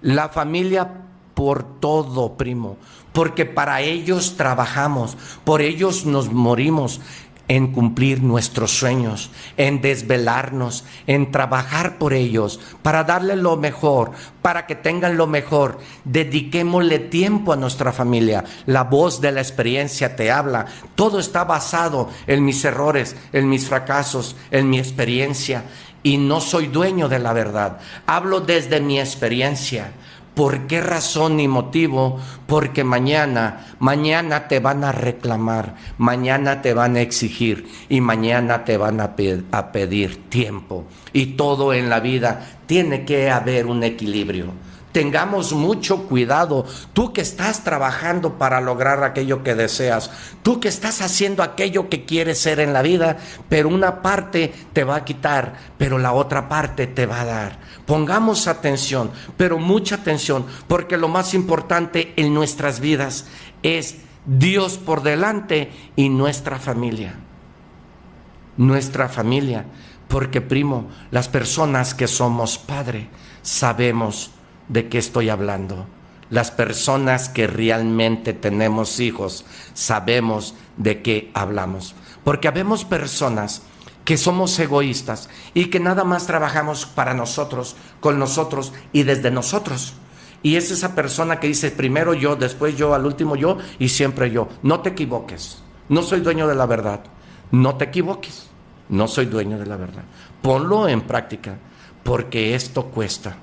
La 0.00 0.30
familia 0.30 1.02
por 1.36 1.80
todo, 1.80 2.38
primo, 2.38 2.78
porque 3.16 3.46
para 3.46 3.80
ellos 3.80 4.36
trabajamos, 4.36 5.16
por 5.42 5.62
ellos 5.62 6.04
nos 6.04 6.30
morimos 6.30 7.00
en 7.48 7.72
cumplir 7.72 8.22
nuestros 8.22 8.72
sueños, 8.72 9.30
en 9.56 9.80
desvelarnos, 9.80 10.84
en 11.06 11.32
trabajar 11.32 11.96
por 11.96 12.12
ellos, 12.12 12.60
para 12.82 13.04
darle 13.04 13.34
lo 13.34 13.56
mejor, 13.56 14.10
para 14.42 14.66
que 14.66 14.74
tengan 14.74 15.16
lo 15.16 15.26
mejor. 15.26 15.78
Dediquémosle 16.04 16.98
tiempo 16.98 17.54
a 17.54 17.56
nuestra 17.56 17.90
familia. 17.90 18.44
La 18.66 18.84
voz 18.84 19.22
de 19.22 19.32
la 19.32 19.40
experiencia 19.40 20.14
te 20.14 20.30
habla. 20.30 20.66
Todo 20.94 21.18
está 21.18 21.44
basado 21.44 22.10
en 22.26 22.44
mis 22.44 22.62
errores, 22.66 23.16
en 23.32 23.48
mis 23.48 23.66
fracasos, 23.66 24.36
en 24.50 24.68
mi 24.68 24.78
experiencia. 24.78 25.64
Y 26.02 26.18
no 26.18 26.42
soy 26.42 26.66
dueño 26.66 27.08
de 27.08 27.18
la 27.18 27.32
verdad. 27.32 27.78
Hablo 28.06 28.42
desde 28.42 28.78
mi 28.78 29.00
experiencia. 29.00 29.90
¿Por 30.36 30.66
qué 30.66 30.82
razón 30.82 31.40
y 31.40 31.48
motivo? 31.48 32.20
Porque 32.46 32.84
mañana, 32.84 33.74
mañana 33.78 34.48
te 34.48 34.60
van 34.60 34.84
a 34.84 34.92
reclamar, 34.92 35.76
mañana 35.96 36.60
te 36.60 36.74
van 36.74 36.96
a 36.96 37.00
exigir 37.00 37.66
y 37.88 38.02
mañana 38.02 38.62
te 38.66 38.76
van 38.76 39.00
a, 39.00 39.14
a 39.50 39.72
pedir 39.72 40.28
tiempo. 40.28 40.84
Y 41.14 41.36
todo 41.36 41.72
en 41.72 41.88
la 41.88 42.00
vida 42.00 42.58
tiene 42.66 43.06
que 43.06 43.30
haber 43.30 43.64
un 43.64 43.82
equilibrio 43.82 44.52
tengamos 44.96 45.52
mucho 45.52 46.04
cuidado. 46.04 46.64
Tú 46.94 47.12
que 47.12 47.20
estás 47.20 47.62
trabajando 47.62 48.38
para 48.38 48.62
lograr 48.62 49.04
aquello 49.04 49.42
que 49.42 49.54
deseas, 49.54 50.10
tú 50.42 50.58
que 50.58 50.68
estás 50.68 51.02
haciendo 51.02 51.42
aquello 51.42 51.90
que 51.90 52.06
quieres 52.06 52.38
ser 52.38 52.60
en 52.60 52.72
la 52.72 52.80
vida, 52.80 53.18
pero 53.50 53.68
una 53.68 54.00
parte 54.00 54.54
te 54.72 54.84
va 54.84 54.96
a 54.96 55.04
quitar, 55.04 55.52
pero 55.76 55.98
la 55.98 56.14
otra 56.14 56.48
parte 56.48 56.86
te 56.86 57.04
va 57.04 57.20
a 57.20 57.24
dar. 57.26 57.58
Pongamos 57.86 58.48
atención, 58.48 59.12
pero 59.36 59.58
mucha 59.58 59.96
atención, 59.96 60.44
porque 60.66 60.96
lo 60.96 61.08
más 61.08 61.34
importante 61.34 62.12
en 62.16 62.34
nuestras 62.34 62.80
vidas 62.80 63.26
es 63.62 63.98
Dios 64.26 64.76
por 64.76 65.02
delante 65.02 65.70
y 65.94 66.08
nuestra 66.08 66.58
familia. 66.58 67.14
Nuestra 68.56 69.08
familia, 69.08 69.66
porque 70.08 70.40
primo, 70.40 70.88
las 71.12 71.28
personas 71.28 71.94
que 71.94 72.08
somos 72.08 72.58
padre, 72.58 73.08
sabemos 73.42 74.32
de 74.68 74.88
qué 74.88 74.98
estoy 74.98 75.28
hablando. 75.28 75.86
Las 76.28 76.50
personas 76.50 77.28
que 77.28 77.46
realmente 77.46 78.32
tenemos 78.32 78.98
hijos 78.98 79.44
sabemos 79.74 80.54
de 80.76 81.02
qué 81.02 81.30
hablamos. 81.34 81.94
Porque 82.24 82.48
habemos 82.48 82.84
personas 82.84 83.62
que 84.06 84.16
somos 84.16 84.56
egoístas 84.60 85.28
y 85.52 85.66
que 85.66 85.80
nada 85.80 86.04
más 86.04 86.26
trabajamos 86.26 86.86
para 86.86 87.12
nosotros, 87.12 87.76
con 87.98 88.20
nosotros 88.20 88.72
y 88.92 89.02
desde 89.02 89.32
nosotros. 89.32 89.94
Y 90.44 90.54
es 90.54 90.70
esa 90.70 90.94
persona 90.94 91.40
que 91.40 91.48
dice 91.48 91.72
primero 91.72 92.14
yo, 92.14 92.36
después 92.36 92.76
yo, 92.76 92.94
al 92.94 93.04
último 93.04 93.34
yo 93.34 93.58
y 93.80 93.88
siempre 93.88 94.30
yo. 94.30 94.48
No 94.62 94.78
te 94.80 94.90
equivoques. 94.90 95.60
No 95.88 96.02
soy 96.02 96.20
dueño 96.20 96.46
de 96.46 96.54
la 96.54 96.66
verdad. 96.66 97.00
No 97.50 97.74
te 97.74 97.86
equivoques. 97.86 98.48
No 98.88 99.08
soy 99.08 99.26
dueño 99.26 99.58
de 99.58 99.66
la 99.66 99.76
verdad. 99.76 100.04
Ponlo 100.40 100.86
en 100.88 101.00
práctica 101.00 101.58
porque 102.04 102.54
esto 102.54 102.84
cuesta 102.86 103.36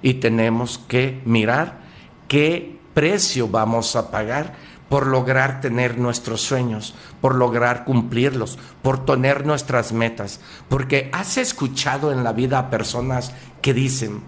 y 0.00 0.14
tenemos 0.14 0.78
que 0.78 1.20
mirar 1.26 1.80
qué 2.26 2.78
precio 2.94 3.48
vamos 3.48 3.94
a 3.96 4.10
pagar 4.10 4.54
por 4.88 5.06
lograr 5.06 5.60
tener 5.60 5.98
nuestros 5.98 6.42
sueños, 6.42 6.94
por 7.20 7.34
lograr 7.34 7.84
cumplirlos, 7.84 8.58
por 8.82 9.04
tener 9.04 9.46
nuestras 9.46 9.92
metas. 9.92 10.40
Porque 10.68 11.10
has 11.12 11.36
escuchado 11.38 12.12
en 12.12 12.22
la 12.22 12.32
vida 12.32 12.58
a 12.58 12.70
personas 12.70 13.32
que 13.62 13.74
dicen 13.74 14.20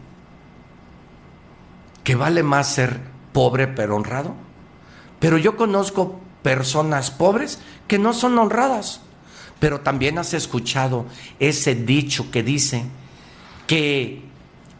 que 2.02 2.16
vale 2.16 2.42
más 2.42 2.68
ser 2.68 3.00
pobre 3.32 3.68
pero 3.68 3.96
honrado. 3.96 4.34
Pero 5.20 5.38
yo 5.38 5.56
conozco 5.56 6.20
personas 6.42 7.10
pobres 7.10 7.60
que 7.86 7.98
no 7.98 8.12
son 8.12 8.38
honradas. 8.38 9.02
Pero 9.60 9.80
también 9.80 10.18
has 10.18 10.34
escuchado 10.34 11.06
ese 11.38 11.74
dicho 11.74 12.30
que 12.30 12.42
dice 12.42 12.84
que 13.66 14.28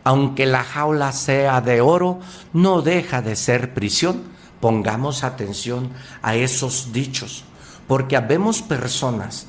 aunque 0.04 0.46
la 0.46 0.64
jaula 0.64 1.12
sea 1.12 1.60
de 1.60 1.82
oro, 1.82 2.20
no 2.54 2.80
deja 2.80 3.20
de 3.20 3.36
ser 3.36 3.74
prisión. 3.74 4.37
Pongamos 4.60 5.24
atención 5.24 5.90
a 6.22 6.34
esos 6.34 6.92
dichos, 6.92 7.44
porque 7.86 8.16
habemos 8.16 8.62
personas 8.62 9.46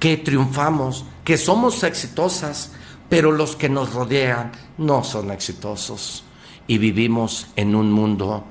que 0.00 0.16
triunfamos, 0.16 1.04
que 1.24 1.38
somos 1.38 1.82
exitosas, 1.84 2.72
pero 3.08 3.32
los 3.32 3.56
que 3.56 3.68
nos 3.68 3.92
rodean 3.92 4.52
no 4.76 5.04
son 5.04 5.30
exitosos. 5.30 6.24
Y 6.66 6.78
vivimos 6.78 7.48
en 7.56 7.74
un 7.74 7.90
mundo 7.90 8.44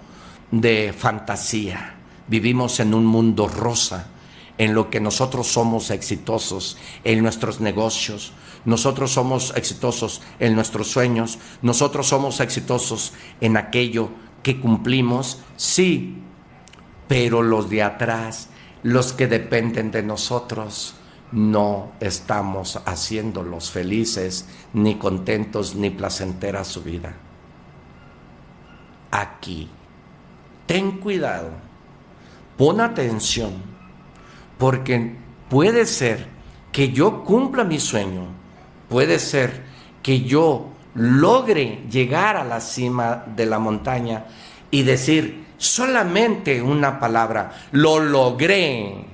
de 0.51 0.93
fantasía, 0.97 1.95
vivimos 2.27 2.79
en 2.79 2.93
un 2.93 3.05
mundo 3.05 3.47
rosa, 3.47 4.07
en 4.57 4.73
lo 4.73 4.89
que 4.89 4.99
nosotros 4.99 5.47
somos 5.47 5.91
exitosos, 5.91 6.77
en 7.03 7.21
nuestros 7.21 7.59
negocios, 7.59 8.33
nosotros 8.65 9.11
somos 9.11 9.53
exitosos 9.55 10.21
en 10.39 10.55
nuestros 10.55 10.87
sueños, 10.87 11.37
nosotros 11.61 12.07
somos 12.07 12.39
exitosos 12.39 13.13
en 13.39 13.55
aquello 13.55 14.09
que 14.43 14.59
cumplimos, 14.59 15.41
sí, 15.55 16.21
pero 17.07 17.41
los 17.41 17.69
de 17.69 17.83
atrás, 17.83 18.49
los 18.83 19.13
que 19.13 19.27
dependen 19.27 19.91
de 19.91 20.03
nosotros, 20.03 20.95
no 21.31 21.91
estamos 21.99 22.81
haciéndolos 22.85 23.71
felices, 23.71 24.47
ni 24.73 24.95
contentos, 24.95 25.75
ni 25.75 25.89
placentera 25.89 26.63
su 26.63 26.83
vida. 26.83 27.15
Aquí, 29.11 29.69
ten 30.65 30.99
cuidado, 30.99 31.51
pon 32.57 32.81
atención, 32.81 33.53
porque 34.57 35.15
puede 35.49 35.85
ser 35.85 36.27
que 36.71 36.91
yo 36.91 37.23
cumpla 37.23 37.63
mi 37.63 37.79
sueño, 37.79 38.27
puede 38.89 39.19
ser 39.19 39.63
que 40.01 40.21
yo 40.21 40.69
logre 40.97 41.83
llegar 41.89 42.35
a 42.37 42.43
la 42.43 42.59
cima 42.59 43.23
de 43.35 43.45
la 43.45 43.59
montaña 43.59 44.25
y 44.71 44.83
decir 44.83 45.45
solamente 45.57 46.61
una 46.61 46.99
palabra, 46.99 47.51
lo 47.71 47.99
logré, 47.99 49.05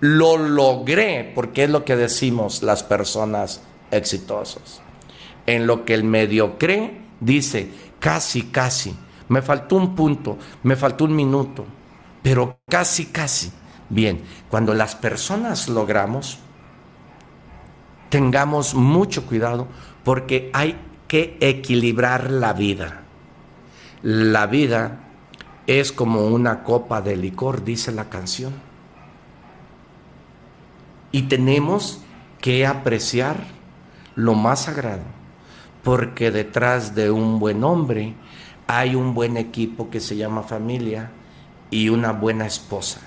lo 0.00 0.36
logré, 0.36 1.32
porque 1.34 1.64
es 1.64 1.70
lo 1.70 1.84
que 1.84 1.96
decimos 1.96 2.62
las 2.62 2.82
personas 2.82 3.62
exitosas. 3.90 4.80
En 5.46 5.66
lo 5.66 5.84
que 5.84 5.94
el 5.94 6.04
mediocre 6.04 7.00
dice, 7.20 7.70
casi, 7.98 8.44
casi, 8.44 8.96
me 9.28 9.42
faltó 9.42 9.76
un 9.76 9.94
punto, 9.94 10.38
me 10.62 10.76
faltó 10.76 11.04
un 11.04 11.16
minuto, 11.16 11.64
pero 12.22 12.60
casi, 12.70 13.06
casi. 13.06 13.52
Bien, 13.90 14.22
cuando 14.48 14.74
las 14.74 14.94
personas 14.94 15.68
logramos, 15.68 16.38
tengamos 18.08 18.74
mucho 18.74 19.26
cuidado 19.26 19.66
porque 20.04 20.50
hay 20.52 20.76
que 21.08 21.36
equilibrar 21.40 22.30
la 22.30 22.52
vida. 22.52 23.02
La 24.02 24.46
vida 24.46 25.00
es 25.66 25.92
como 25.92 26.26
una 26.26 26.62
copa 26.62 27.00
de 27.00 27.16
licor, 27.16 27.64
dice 27.64 27.90
la 27.90 28.10
canción. 28.10 28.52
Y 31.10 31.22
tenemos 31.22 32.02
que 32.40 32.66
apreciar 32.66 33.44
lo 34.14 34.34
más 34.34 34.64
sagrado, 34.64 35.04
porque 35.82 36.30
detrás 36.30 36.94
de 36.94 37.10
un 37.10 37.38
buen 37.38 37.64
hombre 37.64 38.14
hay 38.66 38.94
un 38.94 39.14
buen 39.14 39.36
equipo 39.36 39.90
que 39.90 40.00
se 40.00 40.16
llama 40.16 40.42
familia 40.42 41.10
y 41.70 41.88
una 41.88 42.12
buena 42.12 42.46
esposa. 42.46 43.00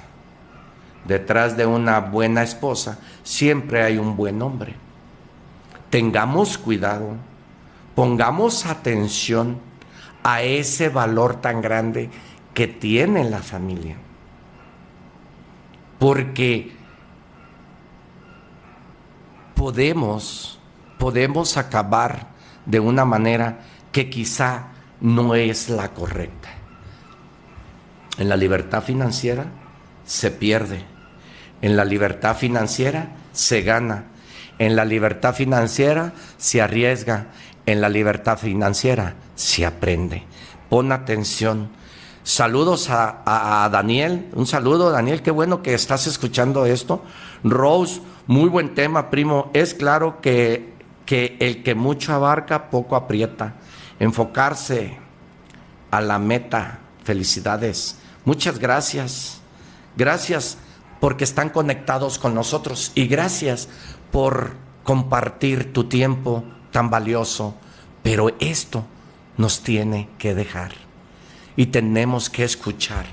Detrás 1.06 1.56
de 1.56 1.66
una 1.66 2.00
buena 2.00 2.44
esposa 2.44 3.00
siempre 3.24 3.84
hay 3.84 3.98
un 3.98 4.18
buen 4.18 4.42
hombre 4.42 4.87
tengamos 5.90 6.58
cuidado, 6.58 7.16
pongamos 7.96 8.66
atención 8.66 9.60
a 10.24 10.42
ese 10.42 10.90
valor 10.90 11.42
tan 11.42 11.62
grande 11.62 12.10
que 12.54 12.68
tiene 12.68 13.30
la 13.30 13.40
familia. 13.40 13.96
Porque 16.00 16.76
podemos, 19.56 20.60
podemos 20.98 21.58
acabar 21.58 22.28
de 22.66 22.80
una 22.80 23.06
manera 23.06 23.60
que 23.92 24.10
quizá 24.10 24.68
no 25.02 25.36
es 25.36 25.70
la 25.70 25.94
correcta. 25.94 26.50
En 28.18 28.30
la 28.30 28.36
libertad 28.36 28.84
financiera 28.84 29.46
se 30.06 30.32
pierde, 30.32 30.84
en 31.62 31.78
la 31.78 31.86
libertad 31.86 32.36
financiera 32.36 33.16
se 33.32 33.62
gana 33.62 34.06
en 34.60 34.76
la 34.76 34.86
libertad 34.86 35.34
financiera 35.36 36.14
se 36.38 36.62
arriesga, 36.62 37.28
en 37.66 37.82
la 37.82 37.90
libertad 37.90 38.38
financiera 38.38 39.16
se 39.36 39.66
aprende. 39.66 40.24
Pon 40.70 40.92
atención. 40.92 41.70
Saludos 42.24 42.90
a, 42.90 43.70
Daniel, 43.72 44.30
un 44.34 44.46
saludo 44.46 44.92
Daniel, 44.92 45.22
qué 45.22 45.32
bueno 45.32 45.64
que 45.64 45.74
estás 45.74 46.08
escuchando 46.08 46.66
esto. 46.66 47.02
Rose, 47.44 48.02
muy 48.26 48.50
buen 48.50 48.76
tema, 48.76 49.10
primo. 49.10 49.50
Es 49.54 49.74
claro 49.74 50.20
que, 50.20 50.74
que 51.06 51.38
el 51.40 51.64
que 51.64 51.74
mucho 51.74 52.14
abarca, 52.14 52.70
poco 52.70 52.98
aprieta. 52.98 53.54
Enfocarse 54.00 54.98
a 55.90 56.02
la 56.02 56.20
meta. 56.20 56.80
Felicidades. 57.06 57.98
Muchas 58.26 58.60
gracias. 58.60 59.40
Gracias 59.96 60.58
porque 61.00 61.24
están 61.24 61.50
conectados 61.50 62.20
con 62.20 62.34
nosotros 62.34 62.92
y 62.96 63.08
gracias 63.08 63.70
por 64.12 64.54
compartir 64.84 65.74
tu 65.74 65.86
tiempo 65.86 66.44
tan 66.72 66.90
valioso, 66.90 67.56
pero 68.04 68.30
esto 68.40 68.86
nos 69.38 69.62
tiene 69.62 70.10
que 70.18 70.34
dejar 70.34 70.72
y 71.56 71.68
tenemos 71.68 72.30
que 72.30 72.44
escuchar 72.44 73.06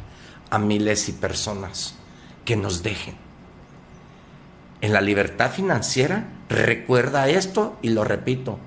a 0.50 0.58
miles 0.58 1.08
y 1.08 1.12
personas 1.12 1.96
que 2.44 2.56
nos 2.56 2.82
dejen. 2.82 3.16
En 4.80 4.92
la 4.92 5.00
libertad 5.00 5.50
financiera, 5.50 6.28
recuerda 6.48 7.28
esto 7.28 7.76
y 7.82 7.88
lo 7.88 8.04
repito, 8.04 8.58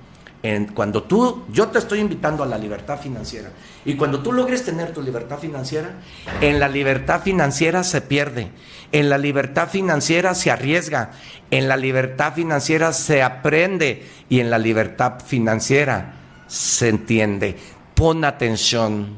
cuando 0.74 1.02
tú, 1.02 1.44
yo 1.50 1.68
te 1.68 1.78
estoy 1.78 1.98
invitando 1.98 2.44
a 2.44 2.46
la 2.46 2.58
libertad 2.58 3.00
financiera 3.00 3.50
y 3.84 3.94
cuando 3.94 4.20
tú 4.22 4.32
logres 4.32 4.64
tener 4.64 4.92
tu 4.92 5.02
libertad 5.02 5.38
financiera, 5.38 5.96
en 6.40 6.60
la 6.60 6.68
libertad 6.68 7.22
financiera 7.22 7.82
se 7.82 8.00
pierde, 8.00 8.52
en 8.92 9.10
la 9.10 9.18
libertad 9.18 9.68
financiera 9.68 10.34
se 10.34 10.52
arriesga, 10.52 11.10
en 11.50 11.66
la 11.66 11.76
libertad 11.76 12.34
financiera 12.34 12.92
se 12.92 13.22
aprende 13.22 14.06
y 14.28 14.38
en 14.38 14.48
la 14.48 14.58
libertad 14.58 15.14
financiera 15.26 16.14
se 16.46 16.88
entiende. 16.88 17.56
Pon 17.94 18.24
atención, 18.24 19.16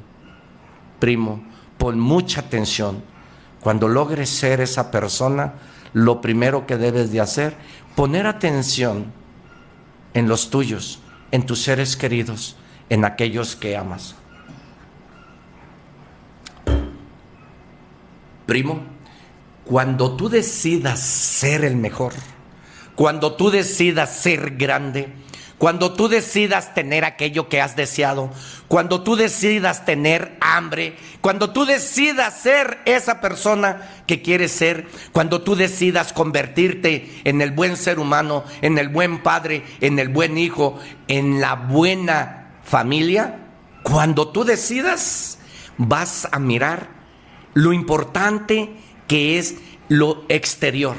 primo, 0.99 1.45
pon 1.77 2.01
mucha 2.01 2.41
atención. 2.41 3.05
Cuando 3.61 3.89
logres 3.89 4.31
ser 4.31 4.63
esa 4.63 4.91
persona, 4.91 5.53
lo 5.93 6.23
primero 6.23 6.67
que 6.67 6.79
debes 6.79 7.13
de 7.13 7.21
hacer, 7.21 7.57
poner 7.95 8.27
atención 8.27 9.13
en 10.15 10.27
los 10.27 10.49
tuyos 10.49 11.03
en 11.31 11.47
tus 11.47 11.63
seres 11.63 11.97
queridos, 11.97 12.57
en 12.89 13.05
aquellos 13.05 13.57
que 13.57 13.77
amas. 13.77 14.15
Primo, 18.47 18.83
cuando 19.65 20.17
tú 20.17 20.29
decidas 20.29 21.01
ser 21.01 21.65
el 21.65 21.77
mejor, 21.77 22.13
cuando 22.97 23.37
tú 23.37 23.51
decidas 23.51 24.17
ser 24.17 24.57
grande, 24.57 25.13
cuando 25.61 25.93
tú 25.93 26.09
decidas 26.09 26.73
tener 26.73 27.05
aquello 27.05 27.51
que 27.51 27.61
has 27.61 27.77
deseado, 27.77 28.31
cuando 28.67 29.03
tú 29.03 29.15
decidas 29.15 29.85
tener 29.85 30.39
hambre, 30.41 30.97
cuando 31.21 31.51
tú 31.51 31.67
decidas 31.67 32.41
ser 32.41 32.79
esa 32.87 33.21
persona 33.21 34.03
que 34.07 34.23
quieres 34.23 34.53
ser, 34.53 34.89
cuando 35.13 35.43
tú 35.43 35.57
decidas 35.57 36.15
convertirte 36.15 37.21
en 37.25 37.43
el 37.43 37.51
buen 37.51 37.77
ser 37.77 37.99
humano, 37.99 38.43
en 38.63 38.79
el 38.79 38.89
buen 38.89 39.23
padre, 39.23 39.63
en 39.83 39.99
el 39.99 40.09
buen 40.09 40.39
hijo, 40.39 40.79
en 41.09 41.43
la 41.43 41.57
buena 41.57 42.55
familia, 42.65 43.41
cuando 43.83 44.29
tú 44.29 44.45
decidas, 44.45 45.41
vas 45.77 46.27
a 46.33 46.39
mirar 46.39 46.89
lo 47.53 47.75
importante 47.75 48.71
que 49.07 49.39
es 49.39 49.57
lo 49.89 50.25
exterior. 50.31 50.97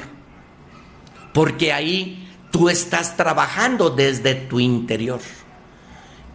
Porque 1.32 1.72
ahí 1.72 2.21
tú 2.52 2.68
estás 2.68 3.16
trabajando 3.16 3.90
desde 3.90 4.36
tu 4.36 4.60
interior. 4.60 5.20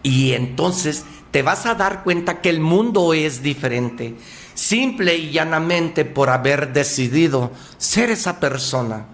Y 0.02 0.32
entonces 0.32 1.06
te 1.30 1.40
vas 1.40 1.64
a 1.64 1.74
dar 1.74 2.02
cuenta 2.02 2.42
que 2.42 2.50
el 2.50 2.60
mundo 2.60 3.14
es 3.14 3.42
diferente, 3.42 4.16
simple 4.52 5.16
y 5.16 5.30
llanamente 5.30 6.04
por 6.04 6.28
haber 6.28 6.74
decidido 6.74 7.52
ser 7.78 8.10
esa 8.10 8.38
persona. 8.40 9.06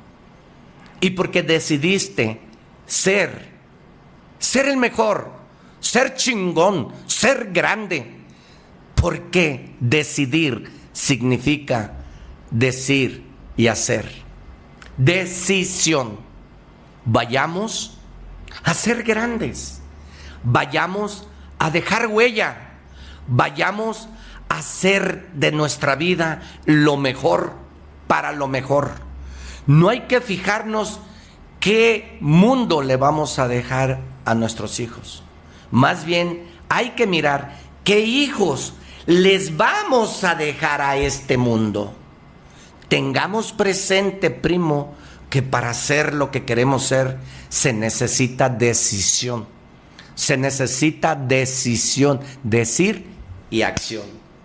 Y 1.00 1.10
porque 1.10 1.42
decidiste 1.42 2.40
ser, 2.86 3.50
ser 4.38 4.68
el 4.68 4.78
mejor, 4.78 5.30
ser 5.80 6.14
chingón, 6.14 6.88
ser 7.06 7.52
grande. 7.52 8.22
Porque 8.94 9.74
decidir 9.80 10.70
significa 10.92 11.92
decir 12.50 13.24
y 13.56 13.66
hacer. 13.66 14.10
decisión. 14.96 16.23
Vayamos 17.04 17.98
a 18.62 18.74
ser 18.74 19.02
grandes. 19.02 19.80
Vayamos 20.42 21.26
a 21.58 21.70
dejar 21.70 22.06
huella. 22.06 22.56
Vayamos 23.26 24.08
a 24.48 24.58
hacer 24.58 25.30
de 25.32 25.52
nuestra 25.52 25.96
vida 25.96 26.42
lo 26.64 26.96
mejor 26.96 27.54
para 28.06 28.32
lo 28.32 28.48
mejor. 28.48 28.92
No 29.66 29.88
hay 29.88 30.02
que 30.02 30.20
fijarnos 30.20 31.00
qué 31.60 32.18
mundo 32.20 32.82
le 32.82 32.96
vamos 32.96 33.38
a 33.38 33.48
dejar 33.48 34.00
a 34.24 34.34
nuestros 34.34 34.80
hijos. 34.80 35.22
Más 35.70 36.04
bien 36.04 36.46
hay 36.68 36.90
que 36.90 37.06
mirar 37.06 37.56
qué 37.82 38.00
hijos 38.00 38.74
les 39.06 39.56
vamos 39.56 40.24
a 40.24 40.34
dejar 40.34 40.80
a 40.80 40.96
este 40.96 41.36
mundo. 41.36 41.94
Tengamos 42.88 43.52
presente, 43.52 44.30
primo, 44.30 44.94
que 45.34 45.42
para 45.42 45.74
ser 45.74 46.14
lo 46.14 46.30
que 46.30 46.44
queremos 46.44 46.84
ser 46.84 47.18
se 47.48 47.72
necesita 47.72 48.48
decisión. 48.48 49.48
Se 50.14 50.36
necesita 50.36 51.16
decisión, 51.16 52.20
decir 52.44 53.04
y 53.50 53.62
acción. 53.62 54.04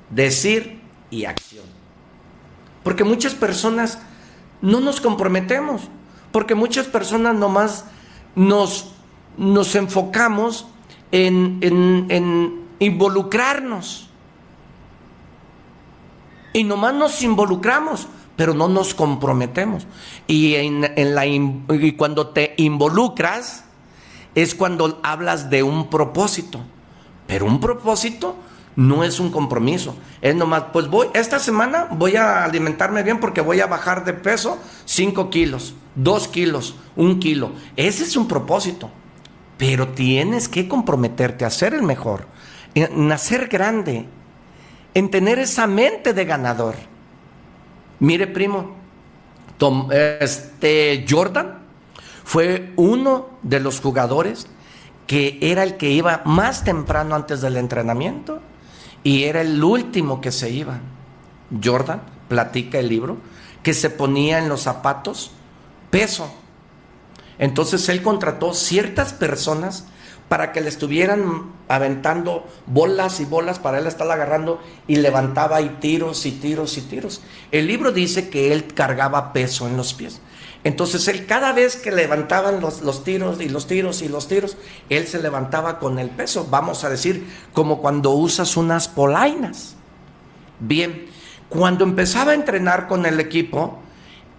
Decir 0.09 0.81
y 1.11 1.25
acción. 1.25 1.65
Porque 2.81 3.03
muchas 3.03 3.35
personas 3.35 3.99
no 4.63 4.79
nos 4.79 4.99
comprometemos, 4.99 5.83
porque 6.31 6.55
muchas 6.55 6.87
personas 6.87 7.35
nomás 7.35 7.85
nos, 8.33 8.95
nos 9.37 9.75
enfocamos 9.75 10.65
en, 11.11 11.59
en 11.61 12.63
involucrarnos. 12.79 14.09
Y 16.51 16.63
nomás 16.63 16.95
nos 16.95 17.21
involucramos, 17.21 18.07
pero 18.39 18.53
no 18.53 18.69
nos 18.69 18.93
comprometemos. 18.93 19.85
Y, 20.25 20.55
en, 20.55 21.13
la, 21.13 21.25
y 21.25 21.91
cuando 21.97 22.27
te 22.29 22.53
involucras 22.55 23.65
es 24.33 24.55
cuando 24.55 25.01
hablas 25.03 25.49
de 25.49 25.61
un 25.61 25.89
propósito. 25.89 26.61
Pero 27.27 27.45
un 27.45 27.59
propósito 27.59 28.37
no 28.77 29.03
es 29.03 29.19
un 29.19 29.29
compromiso. 29.29 29.93
Es 30.21 30.35
nomás, 30.35 30.67
pues 30.71 30.87
voy, 30.87 31.07
esta 31.13 31.37
semana 31.37 31.89
voy 31.91 32.15
a 32.15 32.45
alimentarme 32.45 33.03
bien 33.03 33.19
porque 33.19 33.41
voy 33.41 33.59
a 33.59 33.67
bajar 33.67 34.05
de 34.05 34.13
peso 34.13 34.57
5 34.85 35.29
kilos, 35.29 35.75
2 35.95 36.27
kilos, 36.29 36.75
1 36.95 37.19
kilo. 37.19 37.51
Ese 37.75 38.05
es 38.05 38.15
un 38.15 38.29
propósito. 38.29 38.89
Pero 39.57 39.89
tienes 39.89 40.47
que 40.47 40.69
comprometerte 40.69 41.43
a 41.43 41.49
ser 41.49 41.73
el 41.73 41.83
mejor, 41.83 42.25
en 42.73 43.11
hacer 43.11 43.49
grande, 43.49 44.05
en 44.93 45.11
tener 45.11 45.39
esa 45.39 45.67
mente 45.67 46.13
de 46.13 46.23
ganador. 46.23 46.75
Mire, 47.99 48.27
primo, 48.27 48.75
Tom, 49.57 49.89
este 49.91 51.05
Jordan 51.07 51.59
fue 52.23 52.73
uno 52.75 53.29
de 53.41 53.59
los 53.59 53.81
jugadores 53.81 54.47
que 55.07 55.39
era 55.41 55.63
el 55.63 55.77
que 55.77 55.89
iba 55.89 56.21
más 56.25 56.63
temprano 56.63 57.15
antes 57.15 57.41
del 57.41 57.57
entrenamiento 57.57 58.39
y 59.03 59.23
era 59.23 59.41
el 59.41 59.63
último 59.63 60.21
que 60.21 60.31
se 60.31 60.49
iba. 60.49 60.79
Jordan 61.63 62.01
platica 62.27 62.79
el 62.79 62.89
libro 62.89 63.17
que 63.63 63.73
se 63.73 63.89
ponía 63.89 64.37
en 64.37 64.47
los 64.47 64.61
zapatos 64.61 65.31
peso. 65.89 66.31
Entonces 67.37 67.89
él 67.89 68.03
contrató 68.03 68.53
ciertas 68.53 69.13
personas 69.13 69.85
para 70.29 70.51
que 70.51 70.61
le 70.61 70.69
estuvieran 70.69 71.51
aventando 71.67 72.47
bolas 72.67 73.19
y 73.19 73.25
bolas 73.25 73.57
para 73.59 73.79
él 73.79 73.87
estar 73.87 74.09
agarrando 74.09 74.61
y 74.87 74.97
levantaba 74.97 75.59
y 75.61 75.69
tiros 75.81 76.25
y 76.27 76.31
tiros 76.31 76.77
y 76.77 76.81
tiros. 76.81 77.21
El 77.51 77.67
libro 77.67 77.91
dice 77.91 78.29
que 78.29 78.53
él 78.53 78.73
cargaba 78.73 79.33
peso 79.33 79.67
en 79.67 79.75
los 79.75 79.95
pies. 79.95 80.21
Entonces 80.63 81.07
él 81.07 81.25
cada 81.25 81.51
vez 81.51 81.77
que 81.77 81.91
levantaban 81.91 82.61
los, 82.61 82.81
los, 82.81 83.03
tiros 83.03 83.41
y 83.41 83.49
los 83.49 83.65
tiros 83.65 84.01
y 84.03 84.07
los 84.07 84.27
tiros, 84.27 84.55
él 84.89 85.07
se 85.07 85.21
levantaba 85.21 85.79
con 85.79 85.97
el 85.97 86.09
peso, 86.09 86.47
vamos 86.49 86.83
a 86.83 86.89
decir, 86.89 87.27
como 87.53 87.79
cuando 87.81 88.11
usas 88.11 88.55
unas 88.55 88.87
polainas. 88.87 89.75
Bien, 90.59 91.07
cuando 91.47 91.85
empezaba 91.85 92.31
a 92.31 92.35
entrenar 92.35 92.87
con 92.87 93.05
el 93.05 93.19
equipo, 93.19 93.79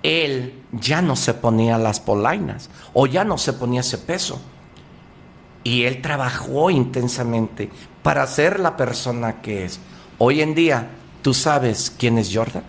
él 0.04 0.62
ya 0.72 1.02
no 1.02 1.16
se 1.16 1.34
ponía 1.34 1.78
las 1.78 1.98
polainas 1.98 2.70
o 2.92 3.06
ya 3.06 3.24
no 3.24 3.38
se 3.38 3.54
ponía 3.54 3.80
ese 3.80 3.98
peso 3.98 4.40
y 5.65 5.85
él 5.85 6.01
trabajó 6.01 6.70
intensamente 6.70 7.70
para 8.03 8.27
ser 8.27 8.61
la 8.61 8.77
persona 8.77 9.41
que 9.41 9.65
es. 9.65 9.81
Hoy 10.19 10.41
en 10.41 10.55
día, 10.55 10.91
¿tú 11.23 11.35
sabes 11.35 11.95
quién 11.97 12.19
es 12.19 12.31
Jordan? 12.35 12.65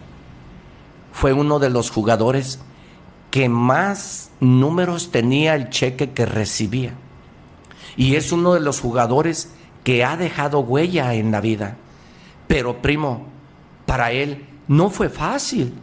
Fue 1.13 1.33
uno 1.33 1.59
de 1.59 1.69
los 1.69 1.89
jugadores 1.89 2.59
que 3.29 3.47
más 3.47 4.31
números 4.39 5.11
tenía 5.11 5.55
el 5.55 5.69
cheque 5.69 6.11
que 6.11 6.25
recibía. 6.25 6.93
Y 7.95 8.15
es 8.15 8.31
uno 8.31 8.53
de 8.53 8.59
los 8.59 8.79
jugadores 8.79 9.53
que 9.83 10.03
ha 10.03 10.17
dejado 10.17 10.59
huella 10.59 11.13
en 11.13 11.31
la 11.31 11.41
vida. 11.41 11.77
Pero 12.47 12.81
primo, 12.81 13.27
para 13.85 14.11
él 14.11 14.45
no 14.67 14.89
fue 14.89 15.09
fácil 15.09 15.73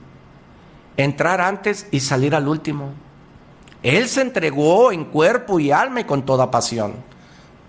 entrar 0.97 1.41
antes 1.41 1.87
y 1.91 2.01
salir 2.01 2.35
al 2.35 2.49
último. 2.49 2.93
Él 3.83 4.09
se 4.09 4.23
entregó 4.23 4.93
en 4.93 5.05
cuerpo 5.05 5.61
y 5.61 5.71
alma 5.71 6.01
y 6.01 6.05
con 6.05 6.25
toda 6.25 6.51
pasión 6.51 6.95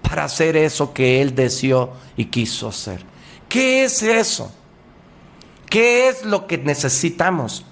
para 0.10 0.24
hacer 0.24 0.58
eso 0.58 0.92
que 0.92 1.22
él 1.22 1.36
deseó 1.36 1.94
y 2.18 2.26
quiso 2.26 2.70
hacer. 2.70 3.04
¿Qué 3.48 3.84
es 3.84 4.02
eso? 4.02 4.52
¿Qué 5.70 6.10
es 6.10 6.26
lo 6.26 6.48
que 6.48 6.58
necesitamos? 6.58 7.64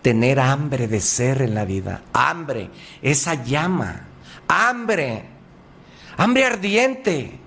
Tener 0.00 0.38
hambre 0.38 0.86
de 0.86 1.00
ser 1.00 1.42
en 1.42 1.54
la 1.54 1.64
vida. 1.64 2.02
Hambre, 2.12 2.70
esa 3.02 3.34
llama. 3.42 4.06
Hambre. 4.46 5.24
Hambre 6.16 6.44
ardiente. 6.44 7.38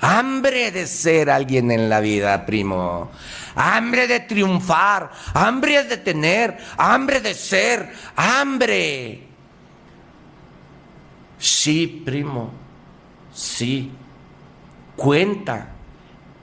Hambre 0.00 0.72
de 0.72 0.86
ser 0.86 1.30
alguien 1.30 1.70
en 1.70 1.88
la 1.88 2.00
vida, 2.00 2.44
primo. 2.44 3.10
Hambre 3.54 4.08
de 4.08 4.20
triunfar. 4.20 5.10
Hambre 5.34 5.84
de 5.84 5.96
tener. 5.96 6.58
Hambre 6.76 7.20
de 7.20 7.34
ser. 7.34 7.92
Hambre. 8.16 9.27
Sí, 11.38 12.02
primo, 12.04 12.50
sí. 13.32 13.90
Cuenta 14.96 15.74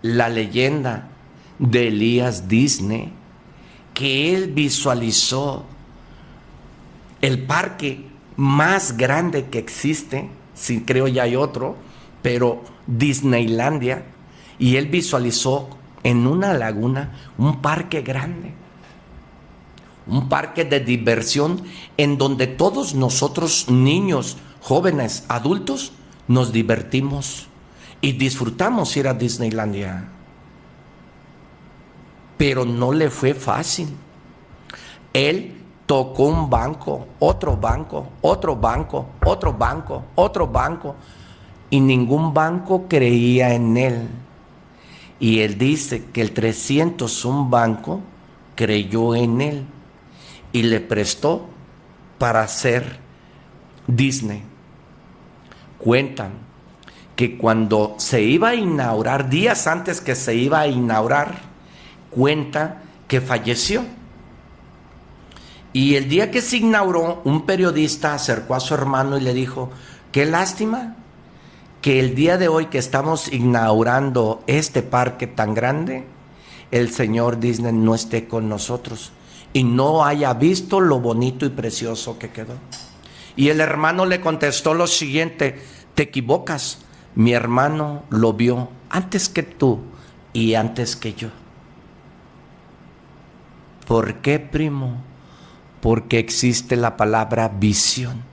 la 0.01 0.29
leyenda 0.29 1.09
de 1.59 1.87
Elías 1.87 2.47
Disney 2.47 3.11
que 3.93 4.35
él 4.35 4.51
visualizó 4.51 5.65
el 7.21 7.43
parque 7.43 8.05
más 8.35 8.97
grande 8.97 9.45
que 9.45 9.59
existe, 9.59 10.29
si 10.53 10.81
creo 10.81 11.07
ya 11.07 11.23
hay 11.23 11.35
otro, 11.35 11.77
pero 12.21 12.63
Disneylandia, 12.87 14.05
y 14.59 14.75
él 14.75 14.87
visualizó 14.87 15.69
en 16.03 16.27
una 16.27 16.53
laguna 16.53 17.13
un 17.37 17.61
parque 17.61 18.01
grande 18.01 18.53
un 20.07 20.29
parque 20.29 20.65
de 20.65 20.79
diversión 20.79 21.63
en 21.97 22.17
donde 22.17 22.47
todos 22.47 22.95
nosotros, 22.95 23.69
niños, 23.69 24.37
jóvenes, 24.65 25.25
adultos, 25.27 25.91
nos 26.27 26.51
divertimos 26.51 27.45
y 28.01 28.13
disfrutamos 28.13 28.97
ir 28.97 29.07
a 29.07 29.13
Disneylandia. 29.13 30.09
Pero 32.35 32.65
no 32.65 32.91
le 32.91 33.11
fue 33.11 33.35
fácil. 33.35 33.89
Él 35.13 35.53
tocó 35.85 36.23
un 36.23 36.49
banco, 36.49 37.05
otro 37.19 37.55
banco, 37.55 38.07
otro 38.21 38.55
banco, 38.55 39.05
otro 39.23 39.53
banco, 39.53 40.03
otro 40.15 40.47
banco, 40.47 40.95
y 41.69 41.79
ningún 41.79 42.33
banco 42.33 42.87
creía 42.89 43.53
en 43.53 43.77
él. 43.77 44.09
Y 45.19 45.41
él 45.41 45.59
dice 45.59 46.05
que 46.05 46.21
el 46.21 46.31
301 46.31 47.49
banco 47.49 47.99
creyó 48.55 49.13
en 49.13 49.41
él 49.41 49.65
y 50.51 50.63
le 50.63 50.79
prestó 50.79 51.45
para 52.17 52.41
hacer 52.41 52.99
Disney. 53.85 54.54
Cuentan 55.77 56.31
que 57.15 57.37
cuando 57.37 57.95
se 57.97 58.21
iba 58.21 58.49
a 58.49 58.55
inaugurar, 58.55 59.29
días 59.29 59.67
antes 59.67 60.01
que 60.01 60.15
se 60.15 60.35
iba 60.35 60.59
a 60.59 60.67
inaugurar, 60.67 61.39
cuenta 62.09 62.81
que 63.07 63.21
falleció. 63.21 63.83
Y 65.71 65.95
el 65.95 66.07
día 66.07 66.31
que 66.31 66.41
se 66.41 66.57
inauguró, 66.57 67.21
un 67.25 67.45
periodista 67.45 68.13
acercó 68.13 68.55
a 68.55 68.59
su 68.59 68.73
hermano 68.73 69.17
y 69.17 69.21
le 69.21 69.33
dijo, 69.33 69.71
qué 70.11 70.25
lástima 70.25 70.95
que 71.81 71.99
el 71.99 72.15
día 72.15 72.37
de 72.37 72.47
hoy 72.47 72.67
que 72.67 72.77
estamos 72.77 73.31
inaugurando 73.31 74.43
este 74.47 74.81
parque 74.81 75.27
tan 75.27 75.53
grande, 75.53 76.05
el 76.71 76.91
señor 76.91 77.39
Disney 77.39 77.73
no 77.73 77.93
esté 77.93 78.27
con 78.27 78.49
nosotros 78.49 79.11
y 79.53 79.63
no 79.63 80.03
haya 80.03 80.33
visto 80.33 80.79
lo 80.79 80.99
bonito 80.99 81.45
y 81.45 81.49
precioso 81.49 82.17
que 82.17 82.29
quedó. 82.29 82.55
Y 83.35 83.49
el 83.49 83.59
hermano 83.59 84.05
le 84.05 84.21
contestó 84.21 84.73
lo 84.73 84.87
siguiente, 84.87 85.61
te 85.93 86.03
equivocas, 86.03 86.79
mi 87.15 87.33
hermano 87.33 88.03
lo 88.09 88.33
vio 88.33 88.69
antes 88.89 89.29
que 89.29 89.43
tú 89.43 89.81
y 90.33 90.55
antes 90.55 90.95
que 90.95 91.13
yo. 91.13 91.29
¿Por 93.87 94.15
qué, 94.15 94.39
primo? 94.39 95.01
Porque 95.81 96.19
existe 96.19 96.75
la 96.75 96.97
palabra 96.97 97.49
visión. 97.49 98.23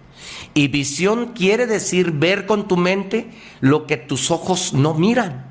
Y 0.55 0.69
visión 0.69 1.33
quiere 1.35 1.67
decir 1.67 2.13
ver 2.13 2.47
con 2.47 2.69
tu 2.69 2.77
mente 2.77 3.31
lo 3.61 3.87
que 3.87 3.97
tus 3.97 4.31
ojos 4.31 4.73
no 4.73 4.95
miran. 4.95 5.47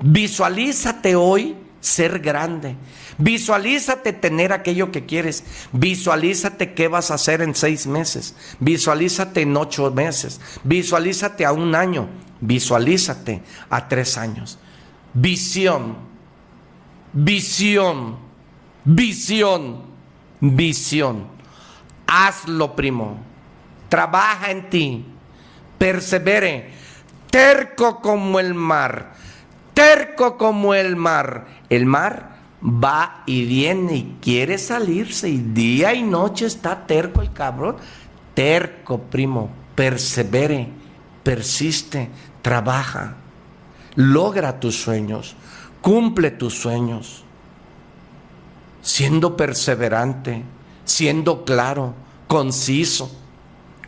Visualízate 0.00 1.16
hoy 1.16 1.56
ser 1.86 2.18
grande. 2.18 2.74
Visualízate 3.16 4.12
tener 4.12 4.52
aquello 4.52 4.90
que 4.90 5.06
quieres. 5.06 5.44
Visualízate 5.72 6.74
qué 6.74 6.88
vas 6.88 7.10
a 7.10 7.14
hacer 7.14 7.42
en 7.42 7.54
seis 7.54 7.86
meses. 7.86 8.34
Visualízate 8.58 9.42
en 9.42 9.56
ocho 9.56 9.90
meses. 9.92 10.40
Visualízate 10.64 11.46
a 11.46 11.52
un 11.52 11.76
año. 11.76 12.08
Visualízate 12.40 13.42
a 13.70 13.86
tres 13.88 14.18
años. 14.18 14.58
Visión. 15.14 15.96
Visión. 17.12 18.18
Visión. 18.84 19.82
Visión. 20.40 21.28
Hazlo, 22.08 22.74
primo. 22.74 23.20
Trabaja 23.88 24.50
en 24.50 24.68
ti. 24.68 25.06
Persevere. 25.78 26.72
Terco 27.30 28.00
como 28.00 28.40
el 28.40 28.54
mar. 28.54 29.15
Terco 29.76 30.38
como 30.38 30.72
el 30.72 30.96
mar. 30.96 31.46
El 31.68 31.84
mar 31.84 32.38
va 32.62 33.22
y 33.26 33.44
viene 33.44 33.96
y 33.96 34.16
quiere 34.22 34.56
salirse 34.56 35.28
y 35.28 35.36
día 35.36 35.92
y 35.92 36.02
noche 36.02 36.46
está 36.46 36.86
terco 36.86 37.20
el 37.20 37.34
cabrón. 37.34 37.76
Terco, 38.32 39.02
primo. 39.02 39.50
Persevere. 39.74 40.68
Persiste. 41.22 42.08
Trabaja. 42.40 43.16
Logra 43.96 44.58
tus 44.58 44.76
sueños. 44.80 45.36
Cumple 45.82 46.30
tus 46.30 46.54
sueños. 46.54 47.24
Siendo 48.80 49.36
perseverante 49.36 50.44
siendo 50.86 51.44
claro, 51.44 51.94
conciso, 52.26 53.14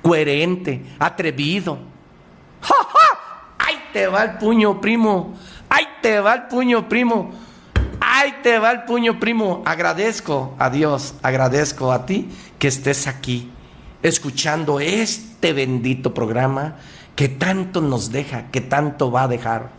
coherente, 0.02 0.84
atrevido. 0.98 1.78
¡Ja, 2.60 2.74
ja! 2.74 3.54
¡Ahí 3.58 3.80
te 3.92 4.06
va 4.06 4.24
el 4.24 4.38
puño, 4.38 4.80
primo! 4.80 5.34
¡Ahí 5.68 5.84
te 6.02 6.20
va 6.20 6.34
el 6.34 6.42
puño, 6.44 6.88
primo! 6.88 7.32
¡Ahí 8.00 8.34
te 8.42 8.58
va 8.58 8.70
el 8.70 8.84
puño, 8.84 9.18
primo! 9.20 9.62
Agradezco 9.66 10.54
a 10.58 10.70
Dios, 10.70 11.14
agradezco 11.22 11.92
a 11.92 12.06
ti 12.06 12.28
que 12.58 12.68
estés 12.68 13.06
aquí, 13.06 13.50
escuchando 14.02 14.80
este 14.80 15.52
bendito 15.52 16.14
programa 16.14 16.76
que 17.14 17.28
tanto 17.28 17.80
nos 17.80 18.12
deja, 18.12 18.50
que 18.50 18.60
tanto 18.60 19.10
va 19.10 19.24
a 19.24 19.28
dejar. 19.28 19.70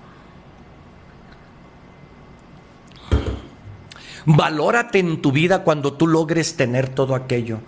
Valórate 4.25 4.99
en 4.99 5.21
tu 5.21 5.31
vida 5.31 5.63
cuando 5.63 5.93
tú 5.93 6.05
logres 6.05 6.55
tener 6.55 6.89
todo 6.89 7.15
aquello. 7.15 7.59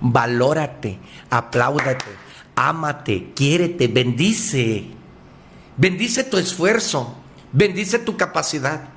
Valórate, 0.00 0.98
apláudate, 1.30 2.06
ámate, 2.56 3.32
quiérete, 3.34 3.86
bendice. 3.88 4.86
Bendice 5.76 6.24
tu 6.24 6.38
esfuerzo, 6.38 7.14
bendice 7.52 7.98
tu 7.98 8.16
capacidad, 8.16 8.88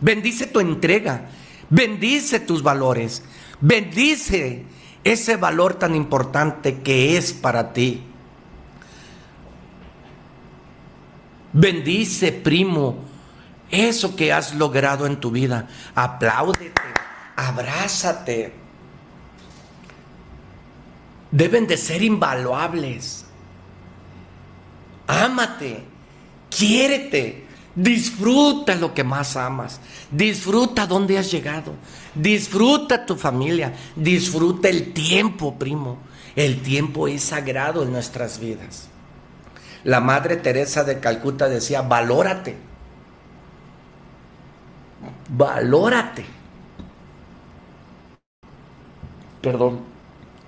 bendice 0.00 0.46
tu 0.46 0.60
entrega, 0.60 1.28
bendice 1.70 2.40
tus 2.40 2.62
valores, 2.62 3.22
bendice 3.60 4.64
ese 5.04 5.36
valor 5.36 5.74
tan 5.74 5.94
importante 5.94 6.80
que 6.80 7.16
es 7.16 7.32
para 7.32 7.72
ti. 7.72 8.02
Bendice, 11.52 12.32
primo, 12.32 13.04
eso 13.70 14.16
que 14.16 14.32
has 14.32 14.54
logrado 14.54 15.06
en 15.06 15.20
tu 15.20 15.30
vida. 15.30 15.68
Apláudete, 15.94 16.72
abrázate. 17.36 18.54
Deben 21.30 21.66
de 21.66 21.76
ser 21.76 22.02
invaluables. 22.02 23.24
Ámate, 25.06 25.84
quiérete, 26.50 27.41
disfruta 27.74 28.74
lo 28.74 28.94
que 28.94 29.04
más 29.04 29.36
amas, 29.36 29.80
disfruta 30.10 30.86
donde 30.86 31.18
has 31.18 31.30
llegado, 31.30 31.74
disfruta 32.14 33.06
tu 33.06 33.16
familia, 33.16 33.74
disfruta 33.96 34.68
el 34.68 34.92
tiempo, 34.92 35.58
primo. 35.58 35.98
El 36.34 36.62
tiempo 36.62 37.08
es 37.08 37.24
sagrado 37.24 37.82
en 37.82 37.92
nuestras 37.92 38.38
vidas. 38.38 38.88
La 39.84 40.00
Madre 40.00 40.36
Teresa 40.36 40.82
de 40.84 40.98
Calcuta 40.98 41.48
decía, 41.48 41.82
valórate 41.82 42.56
valórate. 45.28 46.24
Perdón. 49.40 49.80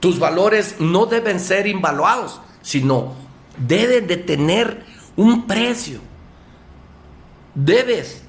Tus 0.00 0.18
valores 0.18 0.76
no 0.80 1.06
deben 1.06 1.40
ser 1.40 1.66
invaluados, 1.66 2.40
sino 2.62 3.14
deben 3.56 4.06
de 4.06 4.18
tener 4.18 4.84
un 5.16 5.46
precio. 5.46 6.00
Debes, 7.54 8.22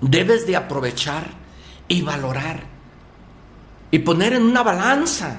debes 0.00 0.46
de 0.46 0.56
aprovechar 0.56 1.26
y 1.88 2.02
valorar 2.02 2.62
y 3.90 3.98
poner 3.98 4.34
en 4.34 4.42
una 4.42 4.62
balanza 4.62 5.38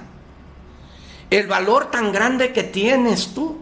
el 1.30 1.48
valor 1.48 1.92
tan 1.92 2.12
grande 2.12 2.54
que 2.54 2.64
tienes 2.64 3.34
tú. 3.34 3.60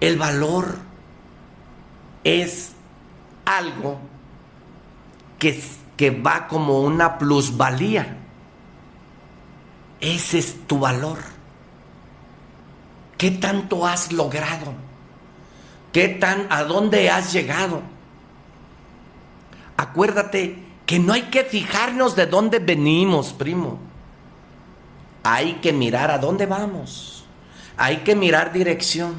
El 0.00 0.18
valor 0.18 0.78
es 2.24 2.72
algo 3.44 3.98
que, 5.38 5.62
que 5.96 6.10
va 6.10 6.48
como 6.48 6.80
una 6.80 7.18
plusvalía. 7.18 8.18
Ese 10.00 10.38
es 10.38 10.66
tu 10.66 10.80
valor. 10.80 11.18
¿Qué 13.18 13.30
tanto 13.30 13.86
has 13.86 14.10
logrado? 14.12 14.74
¿Qué 15.92 16.08
tan 16.08 16.46
a 16.50 16.64
dónde 16.64 17.10
has 17.10 17.32
llegado? 17.32 17.82
Acuérdate 19.76 20.58
que 20.86 20.98
no 20.98 21.12
hay 21.12 21.22
que 21.22 21.44
fijarnos 21.44 22.16
de 22.16 22.26
dónde 22.26 22.58
venimos, 22.58 23.32
primo. 23.32 23.78
Hay 25.22 25.54
que 25.54 25.72
mirar 25.72 26.10
a 26.10 26.18
dónde 26.18 26.46
vamos. 26.46 27.24
Hay 27.76 27.98
que 27.98 28.16
mirar 28.16 28.52
dirección. 28.52 29.14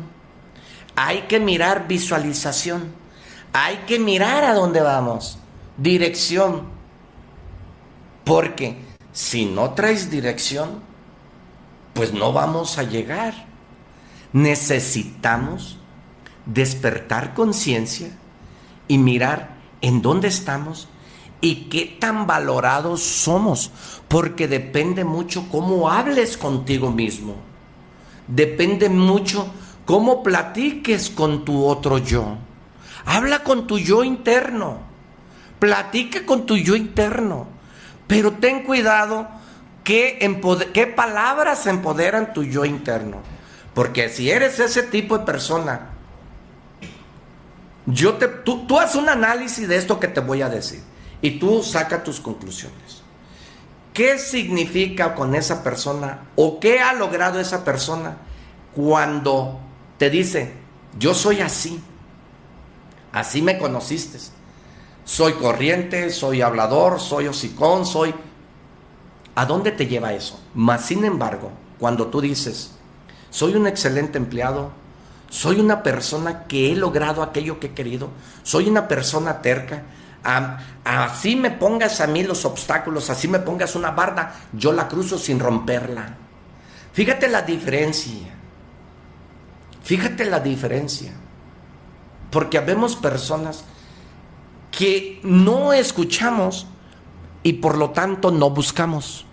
Hay 0.96 1.24
que 1.24 1.40
mirar 1.40 1.88
visualización. 1.88 2.94
Hay 3.54 3.78
que 3.88 4.00
mirar 4.00 4.44
a 4.44 4.54
dónde 4.54 4.82
vamos. 4.82 5.38
Dirección. 5.78 6.64
Porque 8.24 8.78
si 9.12 9.46
no 9.46 9.72
traes 9.72 10.10
dirección, 10.10 10.82
pues 11.94 12.14
no 12.14 12.34
vamos 12.34 12.78
a 12.78 12.84
llegar. 12.84 13.34
Necesitamos 14.34 15.78
despertar 16.46 17.34
conciencia 17.34 18.10
y 18.88 18.98
mirar 18.98 19.56
en 19.82 20.02
dónde 20.02 20.28
estamos 20.28 20.88
y 21.42 21.66
qué 21.66 21.98
tan 22.00 22.26
valorados 22.26 23.04
somos, 23.04 23.72
porque 24.08 24.48
depende 24.48 25.04
mucho 25.04 25.50
cómo 25.52 25.90
hables 25.90 26.38
contigo 26.38 26.90
mismo. 26.90 27.36
Depende 28.28 28.88
mucho 28.88 29.52
cómo 29.86 30.24
platiques 30.24 31.10
con 31.10 31.44
tu 31.44 31.66
otro 31.66 31.98
yo. 31.98 32.38
Habla 33.06 33.44
con 33.44 33.68
tu 33.68 33.78
yo 33.78 34.06
interno. 34.06 34.78
Platica 35.60 36.26
con 36.26 36.46
tu 36.46 36.56
yo 36.56 36.78
interno. 36.78 37.48
Pero 38.08 38.32
ten 38.34 38.64
cuidado 38.64 39.28
qué, 39.84 40.20
qué 40.74 40.88
palabras 40.88 41.68
empoderan 41.68 42.34
tu 42.34 42.44
yo 42.44 42.64
interno. 42.64 43.18
Porque 43.74 44.08
si 44.08 44.30
eres 44.30 44.60
ese 44.60 44.84
tipo 44.84 45.18
de 45.18 45.26
persona, 45.26 45.90
yo 47.86 48.16
te, 48.16 48.28
tú, 48.28 48.66
tú 48.66 48.80
haces 48.80 48.96
un 48.96 49.10
análisis 49.10 49.68
de 49.68 49.76
esto 49.76 50.00
que 50.00 50.08
te 50.08 50.20
voy 50.20 50.42
a 50.42 50.50
decir 50.50 50.82
y 51.22 51.40
tú 51.40 51.64
saca 51.64 52.04
tus 52.04 52.20
conclusiones. 52.20 53.04
¿Qué 53.94 54.18
significa 54.18 55.14
con 55.14 55.36
esa 55.36 55.64
persona 55.64 56.26
o 56.36 56.60
qué 56.60 56.80
ha 56.80 56.94
logrado 56.94 57.40
esa 57.40 57.64
persona 57.64 58.18
cuando 58.74 59.60
te 59.98 60.10
dice, 60.10 60.54
yo 60.98 61.14
soy 61.14 61.42
así? 61.42 61.82
Así 63.12 63.42
me 63.42 63.60
conociste. 63.60 64.18
Soy 65.06 65.34
corriente, 65.34 66.10
soy 66.10 66.42
hablador, 66.42 67.00
soy 67.00 67.28
hocicón, 67.28 67.86
soy... 67.86 68.16
¿A 69.36 69.46
dónde 69.46 69.72
te 69.72 69.88
lleva 69.88 70.14
eso? 70.14 70.40
Mas, 70.54 70.86
sin 70.86 71.06
embargo, 71.06 71.52
cuando 71.80 72.08
tú 72.08 72.22
dices, 72.22 72.72
soy 73.30 73.56
un 73.56 73.68
excelente 73.68 74.18
empleado, 74.18 74.72
soy 75.34 75.60
una 75.60 75.82
persona 75.82 76.44
que 76.44 76.72
he 76.72 76.76
logrado 76.76 77.24
aquello 77.24 77.60
que 77.60 77.68
he 77.68 77.74
querido, 77.74 78.12
soy 78.44 78.70
una 78.70 78.88
persona 78.88 79.42
terca, 79.42 79.82
así 80.84 81.36
me 81.36 81.50
pongas 81.50 82.02
a 82.02 82.06
mí 82.06 82.22
los 82.22 82.46
obstáculos, 82.46 83.10
así 83.10 83.28
me 83.28 83.40
pongas 83.40 83.76
una 83.76 83.90
barda, 83.90 84.36
yo 84.54 84.72
la 84.74 84.88
cruzo 84.88 85.18
sin 85.18 85.40
romperla. 85.40 86.18
Fíjate 86.94 87.30
la 87.30 87.42
diferencia. 87.42 88.28
Fíjate 89.82 90.26
la 90.26 90.40
diferencia. 90.40 91.14
Porque 92.30 92.60
habemos 92.60 92.96
personas 92.96 93.64
que 94.70 95.20
no 95.24 95.74
escuchamos 95.74 96.68
y 97.42 97.54
por 97.54 97.80
lo 97.80 97.90
tanto 97.90 98.30
no 98.30 98.52
buscamos. 98.52 99.26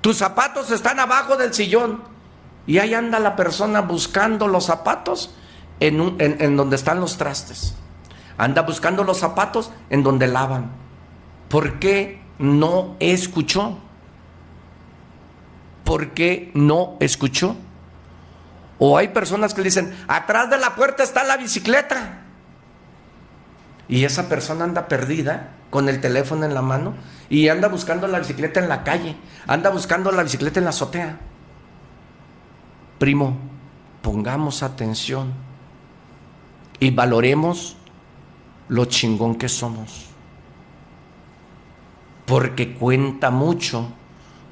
Tus 0.00 0.16
zapatos 0.16 0.70
están 0.70 1.00
abajo 1.00 1.36
del 1.36 1.52
sillón 1.52 2.16
y 2.68 2.78
ahí 2.78 2.92
anda 2.92 3.18
la 3.18 3.34
persona 3.34 3.80
buscando 3.80 4.46
los 4.46 4.66
zapatos 4.66 5.34
en, 5.80 6.16
en 6.18 6.56
donde 6.56 6.76
están 6.76 7.00
los 7.00 7.16
trastes. 7.16 7.74
Anda 8.36 8.60
buscando 8.60 9.04
los 9.04 9.16
zapatos 9.16 9.72
en 9.88 10.02
donde 10.02 10.26
lavan. 10.26 10.70
¿Por 11.48 11.78
qué 11.78 12.20
no 12.38 12.94
escuchó? 13.00 13.78
¿Por 15.82 16.10
qué 16.10 16.50
no 16.52 16.98
escuchó? 17.00 17.56
O 18.78 18.98
hay 18.98 19.08
personas 19.08 19.54
que 19.54 19.62
dicen, 19.62 19.96
atrás 20.06 20.50
de 20.50 20.58
la 20.58 20.76
puerta 20.76 21.02
está 21.02 21.24
la 21.24 21.38
bicicleta. 21.38 22.18
Y 23.88 24.04
esa 24.04 24.28
persona 24.28 24.64
anda 24.64 24.88
perdida 24.88 25.54
con 25.70 25.88
el 25.88 26.02
teléfono 26.02 26.44
en 26.44 26.52
la 26.52 26.60
mano 26.60 26.92
y 27.30 27.48
anda 27.48 27.68
buscando 27.68 28.08
la 28.08 28.18
bicicleta 28.18 28.60
en 28.60 28.68
la 28.68 28.84
calle, 28.84 29.16
anda 29.46 29.70
buscando 29.70 30.12
la 30.12 30.22
bicicleta 30.22 30.60
en 30.60 30.64
la 30.64 30.70
azotea. 30.70 31.18
Primo, 32.98 33.36
pongamos 34.02 34.62
atención 34.62 35.32
y 36.80 36.90
valoremos 36.90 37.76
lo 38.68 38.84
chingón 38.86 39.36
que 39.36 39.48
somos. 39.48 40.06
Porque 42.26 42.74
cuenta 42.74 43.30
mucho 43.30 43.88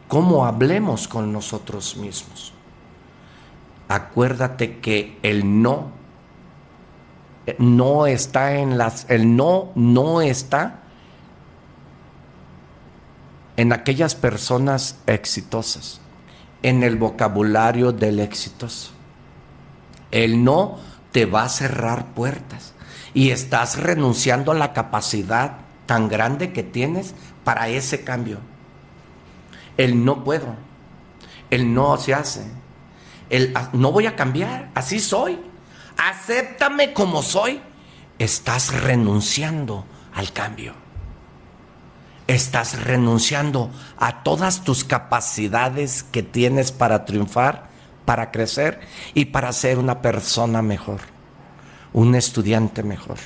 cómo 0.08 0.46
hablemos 0.46 1.08
con 1.08 1.32
nosotros 1.32 1.96
mismos. 1.96 2.52
Acuérdate 3.88 4.78
que 4.78 5.18
el 5.22 5.62
no 5.62 5.96
no 7.58 8.06
está 8.06 8.56
en 8.56 8.76
las 8.76 9.08
el 9.08 9.36
no 9.36 9.70
no 9.76 10.20
está 10.20 10.80
en 13.56 13.72
aquellas 13.72 14.14
personas 14.14 14.98
exitosas, 15.06 16.00
en 16.66 16.82
el 16.82 16.96
vocabulario 16.96 17.92
del 17.92 18.18
exitoso. 18.18 18.90
El 20.10 20.42
no 20.42 20.80
te 21.12 21.24
va 21.24 21.44
a 21.44 21.48
cerrar 21.48 22.06
puertas 22.06 22.74
y 23.14 23.30
estás 23.30 23.78
renunciando 23.78 24.50
a 24.50 24.56
la 24.56 24.72
capacidad 24.72 25.58
tan 25.86 26.08
grande 26.08 26.52
que 26.52 26.64
tienes 26.64 27.14
para 27.44 27.68
ese 27.68 28.02
cambio. 28.02 28.40
El 29.76 30.04
no 30.04 30.24
puedo, 30.24 30.56
el 31.50 31.72
no 31.72 31.96
se 31.98 32.14
hace, 32.14 32.44
el 33.30 33.52
"Ah, 33.54 33.68
no 33.72 33.92
voy 33.92 34.06
a 34.06 34.16
cambiar, 34.16 34.70
así 34.74 34.98
soy, 34.98 35.38
acéptame 35.96 36.92
como 36.92 37.22
soy. 37.22 37.60
Estás 38.18 38.74
renunciando 38.74 39.84
al 40.12 40.32
cambio. 40.32 40.74
Estás 42.26 42.82
renunciando 42.82 43.70
a 43.98 44.24
todas 44.24 44.64
tus 44.64 44.82
capacidades 44.82 46.02
que 46.02 46.24
tienes 46.24 46.72
para 46.72 47.04
triunfar, 47.04 47.68
para 48.04 48.32
crecer 48.32 48.80
y 49.14 49.26
para 49.26 49.52
ser 49.52 49.78
una 49.78 50.02
persona 50.02 50.60
mejor, 50.60 51.00
un 51.92 52.16
estudiante 52.16 52.82
mejor. 52.82 53.18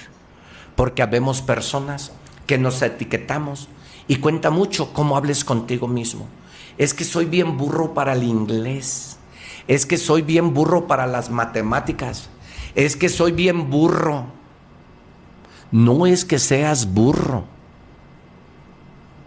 Porque 0.77 1.03
habemos 1.03 1.41
personas 1.41 2.13
que 2.47 2.59
nos 2.59 2.83
etiquetamos 2.83 3.69
y 4.07 4.17
cuenta 4.17 4.51
mucho 4.51 4.93
cómo 4.93 5.17
hables 5.17 5.45
contigo 5.45 5.89
mismo. 5.89 6.27
Es 6.77 6.93
que 6.93 7.05
soy 7.05 7.25
bien 7.25 7.57
burro 7.57 7.95
para 7.95 8.13
el 8.13 8.23
inglés. 8.23 9.17
Es 9.67 9.87
que 9.87 9.97
soy 9.97 10.21
bien 10.21 10.53
burro 10.53 10.87
para 10.87 11.07
las 11.07 11.31
matemáticas. 11.31 12.29
Es 12.75 12.97
que 12.97 13.09
soy 13.09 13.33
bien 13.33 13.71
burro. 13.71 14.27
No 15.71 16.07
es 16.07 16.27
que 16.27 16.39
seas 16.39 16.93
burro. 16.93 17.45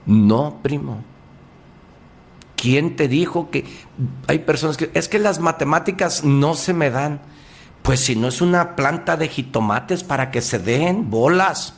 No, 0.05 0.59
primo. 0.61 1.01
¿Quién 2.55 2.95
te 2.95 3.07
dijo 3.07 3.49
que 3.49 3.65
hay 4.27 4.39
personas 4.39 4.77
que 4.77 4.89
es 4.93 5.09
que 5.09 5.19
las 5.19 5.39
matemáticas 5.39 6.23
no 6.23 6.55
se 6.55 6.73
me 6.73 6.89
dan? 6.89 7.21
Pues 7.81 7.99
si 7.99 8.15
no 8.15 8.29
es 8.29 8.41
una 8.41 8.75
planta 8.75 9.17
de 9.17 9.27
jitomates 9.27 10.03
para 10.03 10.31
que 10.31 10.41
se 10.41 10.59
den 10.59 11.09
bolas. 11.09 11.75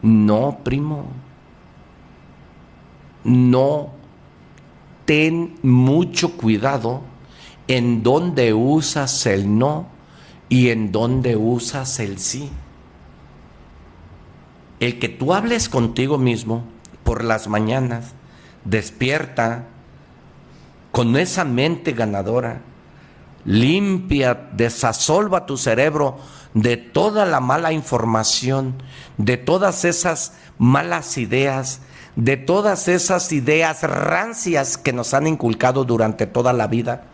No, 0.00 0.60
primo. 0.64 1.06
No. 3.24 3.90
Ten 5.04 5.58
mucho 5.62 6.36
cuidado 6.36 7.02
en 7.66 8.02
dónde 8.02 8.54
usas 8.54 9.26
el 9.26 9.58
no 9.58 9.86
y 10.48 10.70
en 10.70 10.92
dónde 10.92 11.36
usas 11.36 12.00
el 12.00 12.18
sí. 12.18 12.50
El 14.80 14.98
que 14.98 15.08
tú 15.08 15.34
hables 15.34 15.68
contigo 15.68 16.16
mismo 16.16 16.64
por 17.08 17.24
las 17.24 17.48
mañanas, 17.48 18.12
despierta 18.66 19.64
con 20.92 21.16
esa 21.16 21.42
mente 21.46 21.92
ganadora, 21.92 22.60
limpia, 23.46 24.50
desasolva 24.52 25.46
tu 25.46 25.56
cerebro 25.56 26.18
de 26.52 26.76
toda 26.76 27.24
la 27.24 27.40
mala 27.40 27.72
información, 27.72 28.74
de 29.16 29.38
todas 29.38 29.86
esas 29.86 30.34
malas 30.58 31.16
ideas, 31.16 31.80
de 32.14 32.36
todas 32.36 32.88
esas 32.88 33.32
ideas 33.32 33.84
rancias 33.84 34.76
que 34.76 34.92
nos 34.92 35.14
han 35.14 35.26
inculcado 35.26 35.86
durante 35.86 36.26
toda 36.26 36.52
la 36.52 36.66
vida. 36.66 37.04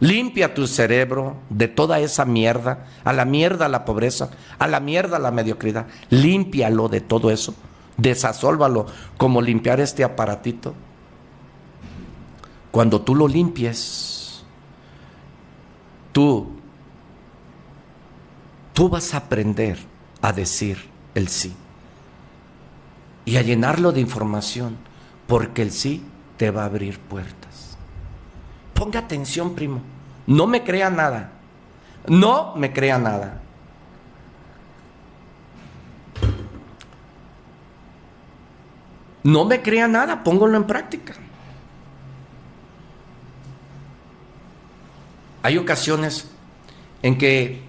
Limpia 0.00 0.52
tu 0.52 0.66
cerebro 0.66 1.36
de 1.48 1.68
toda 1.68 1.98
esa 1.98 2.26
mierda, 2.26 2.88
a 3.04 3.14
la 3.14 3.24
mierda 3.24 3.70
la 3.70 3.86
pobreza, 3.86 4.28
a 4.58 4.68
la 4.68 4.80
mierda 4.80 5.18
la 5.18 5.30
mediocridad. 5.30 5.86
Límpialo 6.10 6.90
de 6.90 7.00
todo 7.00 7.30
eso, 7.30 7.54
desasólvalo, 7.96 8.86
como 9.16 9.40
limpiar 9.40 9.80
este 9.80 10.04
aparatito. 10.04 10.74
Cuando 12.70 13.00
tú 13.00 13.14
lo 13.14 13.28
limpies, 13.28 14.44
tú, 16.12 16.48
tú 18.72 18.88
vas 18.88 19.14
a 19.14 19.18
aprender 19.18 19.78
a 20.20 20.32
decir 20.32 20.78
el 21.14 21.28
sí 21.28 21.54
y 23.24 23.36
a 23.36 23.42
llenarlo 23.42 23.92
de 23.92 24.00
información, 24.00 24.76
porque 25.26 25.62
el 25.62 25.70
sí 25.70 26.04
te 26.36 26.50
va 26.50 26.62
a 26.62 26.66
abrir 26.66 26.98
puertas. 26.98 27.76
Ponga 28.74 29.00
atención, 29.00 29.54
primo. 29.54 29.80
No 30.26 30.46
me 30.46 30.64
crea 30.64 30.90
nada. 30.90 31.30
No 32.06 32.54
me 32.56 32.72
crea 32.72 32.98
nada. 32.98 33.40
No 39.24 39.46
me 39.46 39.62
crea 39.62 39.88
nada, 39.88 40.22
póngalo 40.22 40.56
en 40.56 40.64
práctica. 40.64 41.14
Hay 45.42 45.58
ocasiones 45.58 46.28
en 47.02 47.18
que 47.18 47.62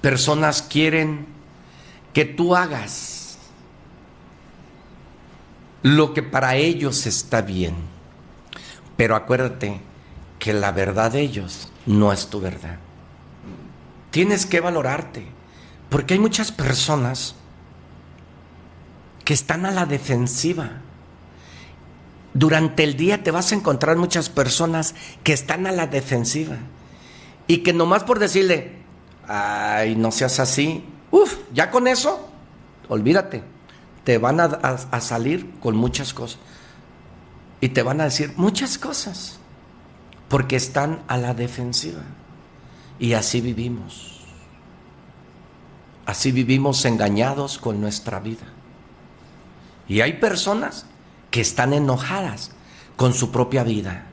personas 0.00 0.62
quieren 0.62 1.26
que 2.12 2.24
tú 2.24 2.54
hagas 2.54 3.38
lo 5.82 6.14
que 6.14 6.22
para 6.22 6.54
ellos 6.56 7.06
está 7.06 7.42
bien. 7.42 7.74
Pero 8.96 9.16
acuérdate 9.16 9.80
que 10.38 10.52
la 10.52 10.70
verdad 10.70 11.12
de 11.12 11.20
ellos 11.20 11.68
no 11.86 12.12
es 12.12 12.28
tu 12.28 12.40
verdad. 12.40 12.78
Tienes 14.10 14.46
que 14.46 14.60
valorarte, 14.60 15.26
porque 15.88 16.14
hay 16.14 16.20
muchas 16.20 16.52
personas 16.52 17.34
que 19.28 19.34
están 19.34 19.66
a 19.66 19.70
la 19.70 19.84
defensiva. 19.84 20.70
Durante 22.32 22.82
el 22.82 22.96
día 22.96 23.22
te 23.22 23.30
vas 23.30 23.52
a 23.52 23.56
encontrar 23.56 23.98
muchas 23.98 24.30
personas 24.30 24.94
que 25.22 25.34
están 25.34 25.66
a 25.66 25.70
la 25.72 25.86
defensiva 25.86 26.56
y 27.46 27.58
que 27.58 27.74
nomás 27.74 28.04
por 28.04 28.20
decirle, 28.20 28.76
ay, 29.26 29.96
no 29.96 30.12
seas 30.12 30.40
así, 30.40 30.82
uff, 31.10 31.34
ya 31.52 31.70
con 31.70 31.88
eso, 31.88 32.26
olvídate, 32.88 33.42
te 34.02 34.16
van 34.16 34.40
a, 34.40 34.44
a- 34.44 34.78
a 34.92 35.00
salir 35.02 35.50
con 35.60 35.76
muchas 35.76 36.14
cosas 36.14 36.38
y 37.60 37.68
te 37.68 37.82
van 37.82 38.00
a 38.00 38.04
decir 38.04 38.32
muchas 38.36 38.78
cosas 38.78 39.38
porque 40.30 40.56
están 40.56 41.02
a 41.06 41.18
la 41.18 41.34
defensiva 41.34 42.00
y 42.98 43.12
así 43.12 43.42
vivimos. 43.42 44.22
Así 46.06 46.32
vivimos 46.32 46.82
engañados 46.86 47.58
con 47.58 47.78
nuestra 47.82 48.20
vida. 48.20 48.54
Y 49.88 50.02
hay 50.02 50.14
personas 50.14 50.86
que 51.30 51.40
están 51.40 51.72
enojadas 51.72 52.52
con 52.96 53.14
su 53.14 53.30
propia 53.30 53.64
vida. 53.64 54.06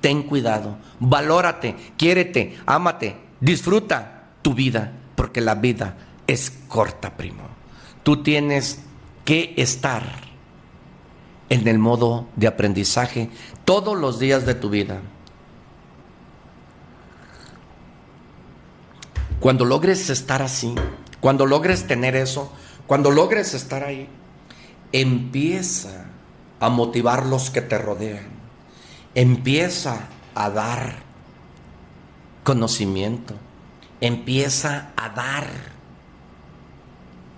Ten 0.00 0.24
cuidado, 0.24 0.78
valórate, 0.98 1.76
quiérete, 1.96 2.58
ámate, 2.66 3.16
disfruta 3.40 4.30
tu 4.42 4.54
vida, 4.54 4.92
porque 5.14 5.40
la 5.40 5.54
vida 5.54 5.96
es 6.26 6.50
corta, 6.68 7.16
primo. 7.16 7.44
Tú 8.02 8.22
tienes 8.22 8.80
que 9.24 9.54
estar 9.56 10.02
en 11.48 11.68
el 11.68 11.78
modo 11.78 12.26
de 12.34 12.48
aprendizaje 12.48 13.30
todos 13.64 13.96
los 13.96 14.18
días 14.18 14.44
de 14.44 14.54
tu 14.54 14.70
vida. 14.70 15.00
Cuando 19.38 19.64
logres 19.64 20.08
estar 20.10 20.42
así, 20.42 20.74
cuando 21.20 21.46
logres 21.46 21.86
tener 21.86 22.16
eso, 22.16 22.52
cuando 22.86 23.10
logres 23.10 23.54
estar 23.54 23.84
ahí, 23.84 24.08
empieza 24.92 26.06
a 26.60 26.68
motivar 26.68 27.26
los 27.26 27.50
que 27.50 27.62
te 27.62 27.78
rodean. 27.78 28.26
Empieza 29.14 30.08
a 30.34 30.50
dar 30.50 31.02
conocimiento. 32.44 33.34
Empieza 34.00 34.90
a 34.96 35.08
dar. 35.10 35.46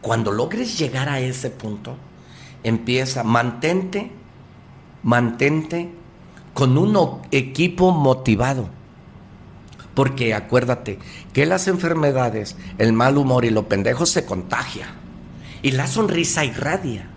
Cuando 0.01 0.33
logres 0.33 0.79
llegar 0.79 1.09
a 1.09 1.21
ese 1.21 1.51
punto, 1.51 1.97
empieza, 2.63 3.25
mantente, 3.25 4.11
mantente 5.03 5.91
con 6.53 6.77
un 6.77 7.23
equipo 7.31 7.93
motivado. 7.93 8.69
Porque 9.95 10.35
acuérdate 10.35 10.99
que 11.33 11.47
las 11.47 11.69
enfermedades, 11.69 12.57
el 12.79 12.93
mal 12.93 13.17
humor 13.17 13.45
y 13.45 13.51
lo 13.51 13.69
pendejo 13.69 14.07
se 14.07 14.27
contagia. 14.27 14.89
Y 15.63 15.71
la 15.71 15.87
sonrisa 15.87 16.45
irradia. 16.45 17.14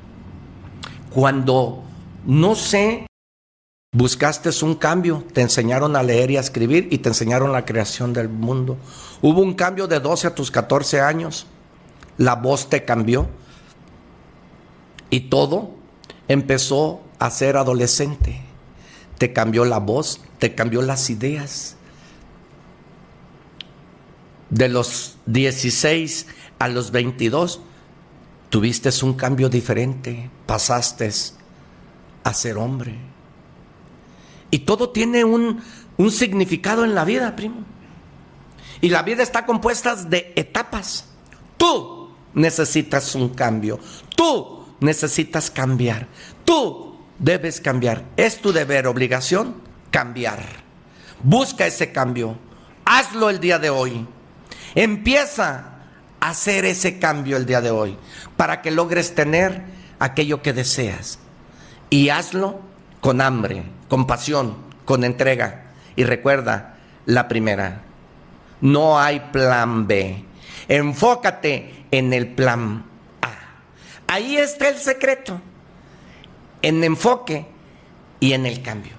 Cuando 1.18 1.81
no 2.27 2.53
sé, 2.53 3.07
buscaste 3.91 4.52
un 4.64 4.76
cambio, 4.76 5.26
te 5.34 5.41
enseñaron 5.41 5.95
a 5.95 6.03
leer 6.03 6.30
y 6.30 6.38
a 6.38 6.41
escribir 6.41 6.89
y 6.91 6.99
te 6.99 7.10
enseñaron 7.10 7.52
la 7.52 7.65
creación 7.65 8.14
del 8.14 8.30
mundo. 8.30 8.77
Hubo 9.23 9.41
un 9.41 9.56
cambio 9.56 9.88
de 9.88 9.99
12 9.99 10.27
a 10.27 10.35
tus 10.35 10.52
14 10.52 11.02
años. 11.02 11.48
La 12.19 12.35
voz 12.35 12.69
te 12.69 12.85
cambió. 12.85 13.27
Y 15.10 15.22
todo 15.22 15.72
empezó 16.27 17.02
a 17.18 17.31
ser 17.31 17.57
adolescente. 17.57 18.39
Te 19.18 19.34
cambió 19.34 19.65
la 19.65 19.80
voz, 19.80 20.22
te 20.38 20.53
cambió 20.53 20.84
las 20.84 21.10
ideas. 21.10 21.77
De 24.52 24.69
los 24.69 25.18
16 25.26 26.27
a 26.60 26.68
los 26.68 26.91
22, 26.91 27.61
tuviste 28.49 28.90
un 29.03 29.14
cambio 29.14 29.49
diferente, 29.49 30.30
pasaste 30.45 31.11
a 32.24 32.34
ser 32.34 32.57
hombre. 32.57 32.95
Y 34.49 34.60
todo 34.60 34.90
tiene 34.90 35.24
un, 35.24 35.61
un 35.98 36.11
significado 36.11 36.86
en 36.86 36.95
la 36.95 37.06
vida, 37.06 37.36
primo. 37.36 37.64
Y 38.82 38.90
la 38.90 39.03
vida 39.03 39.24
está 39.24 39.45
compuesta 39.45 39.95
de 39.95 40.34
etapas. 40.36 41.06
Tú 41.57 42.11
necesitas 42.34 43.15
un 43.15 43.30
cambio. 43.30 43.80
Tú 44.15 44.65
necesitas 44.80 45.49
cambiar. 45.49 46.07
Tú 46.45 46.98
debes 47.19 47.60
cambiar. 47.60 48.06
Es 48.15 48.40
tu 48.40 48.53
deber, 48.53 48.88
obligación, 48.88 49.56
cambiar. 49.91 50.40
Busca 51.24 51.65
ese 51.65 51.91
cambio. 51.91 52.38
Hazlo 52.86 53.30
el 53.30 53.40
día 53.40 53.60
de 53.60 53.69
hoy. 53.69 54.06
Empieza 54.76 55.77
hacer 56.30 56.66
ese 56.66 56.99
cambio 56.99 57.38
el 57.38 57.45
día 57.45 57.62
de 57.62 57.72
hoy 57.72 57.98
para 58.36 58.62
que 58.62 58.72
logres 58.72 59.16
tener 59.16 59.64
aquello 59.99 60.41
que 60.41 60.54
deseas. 60.54 61.20
Y 61.90 62.10
hazlo 62.10 62.60
con 62.99 63.22
hambre, 63.22 63.64
con 63.88 64.08
pasión, 64.08 64.58
con 64.86 65.04
entrega. 65.04 65.72
Y 65.95 66.04
recuerda 66.04 66.78
la 67.06 67.28
primera, 67.28 67.82
no 68.62 68.99
hay 68.99 69.20
plan 69.32 69.88
B. 69.88 70.24
Enfócate 70.68 71.86
en 71.91 72.14
el 72.14 72.28
plan 72.28 72.84
A. 73.22 74.14
Ahí 74.14 74.38
está 74.38 74.70
el 74.70 74.78
secreto. 74.78 75.40
En 76.62 76.84
enfoque 76.84 77.45
y 78.20 78.34
en 78.34 78.45
el 78.45 78.62
cambio. 78.62 78.94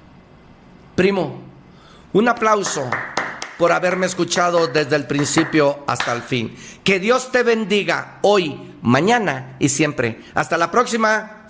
Primo, 0.95 1.41
un 2.13 2.29
aplauso 2.29 2.89
por 3.59 3.73
haberme 3.73 4.07
escuchado 4.07 4.69
desde 4.69 4.97
el 4.97 5.07
principio 5.07 5.85
hasta 5.87 6.13
el 6.13 6.23
fin. 6.23 6.57
Que 6.85 7.01
Dios 7.01 7.31
te 7.33 7.43
bendiga 7.43 8.19
hoy, 8.23 8.77
mañana 8.83 9.57
y 9.59 9.69
siempre. 9.69 10.23
Hasta 10.35 10.57
la 10.57 10.71
próxima. 10.71 11.47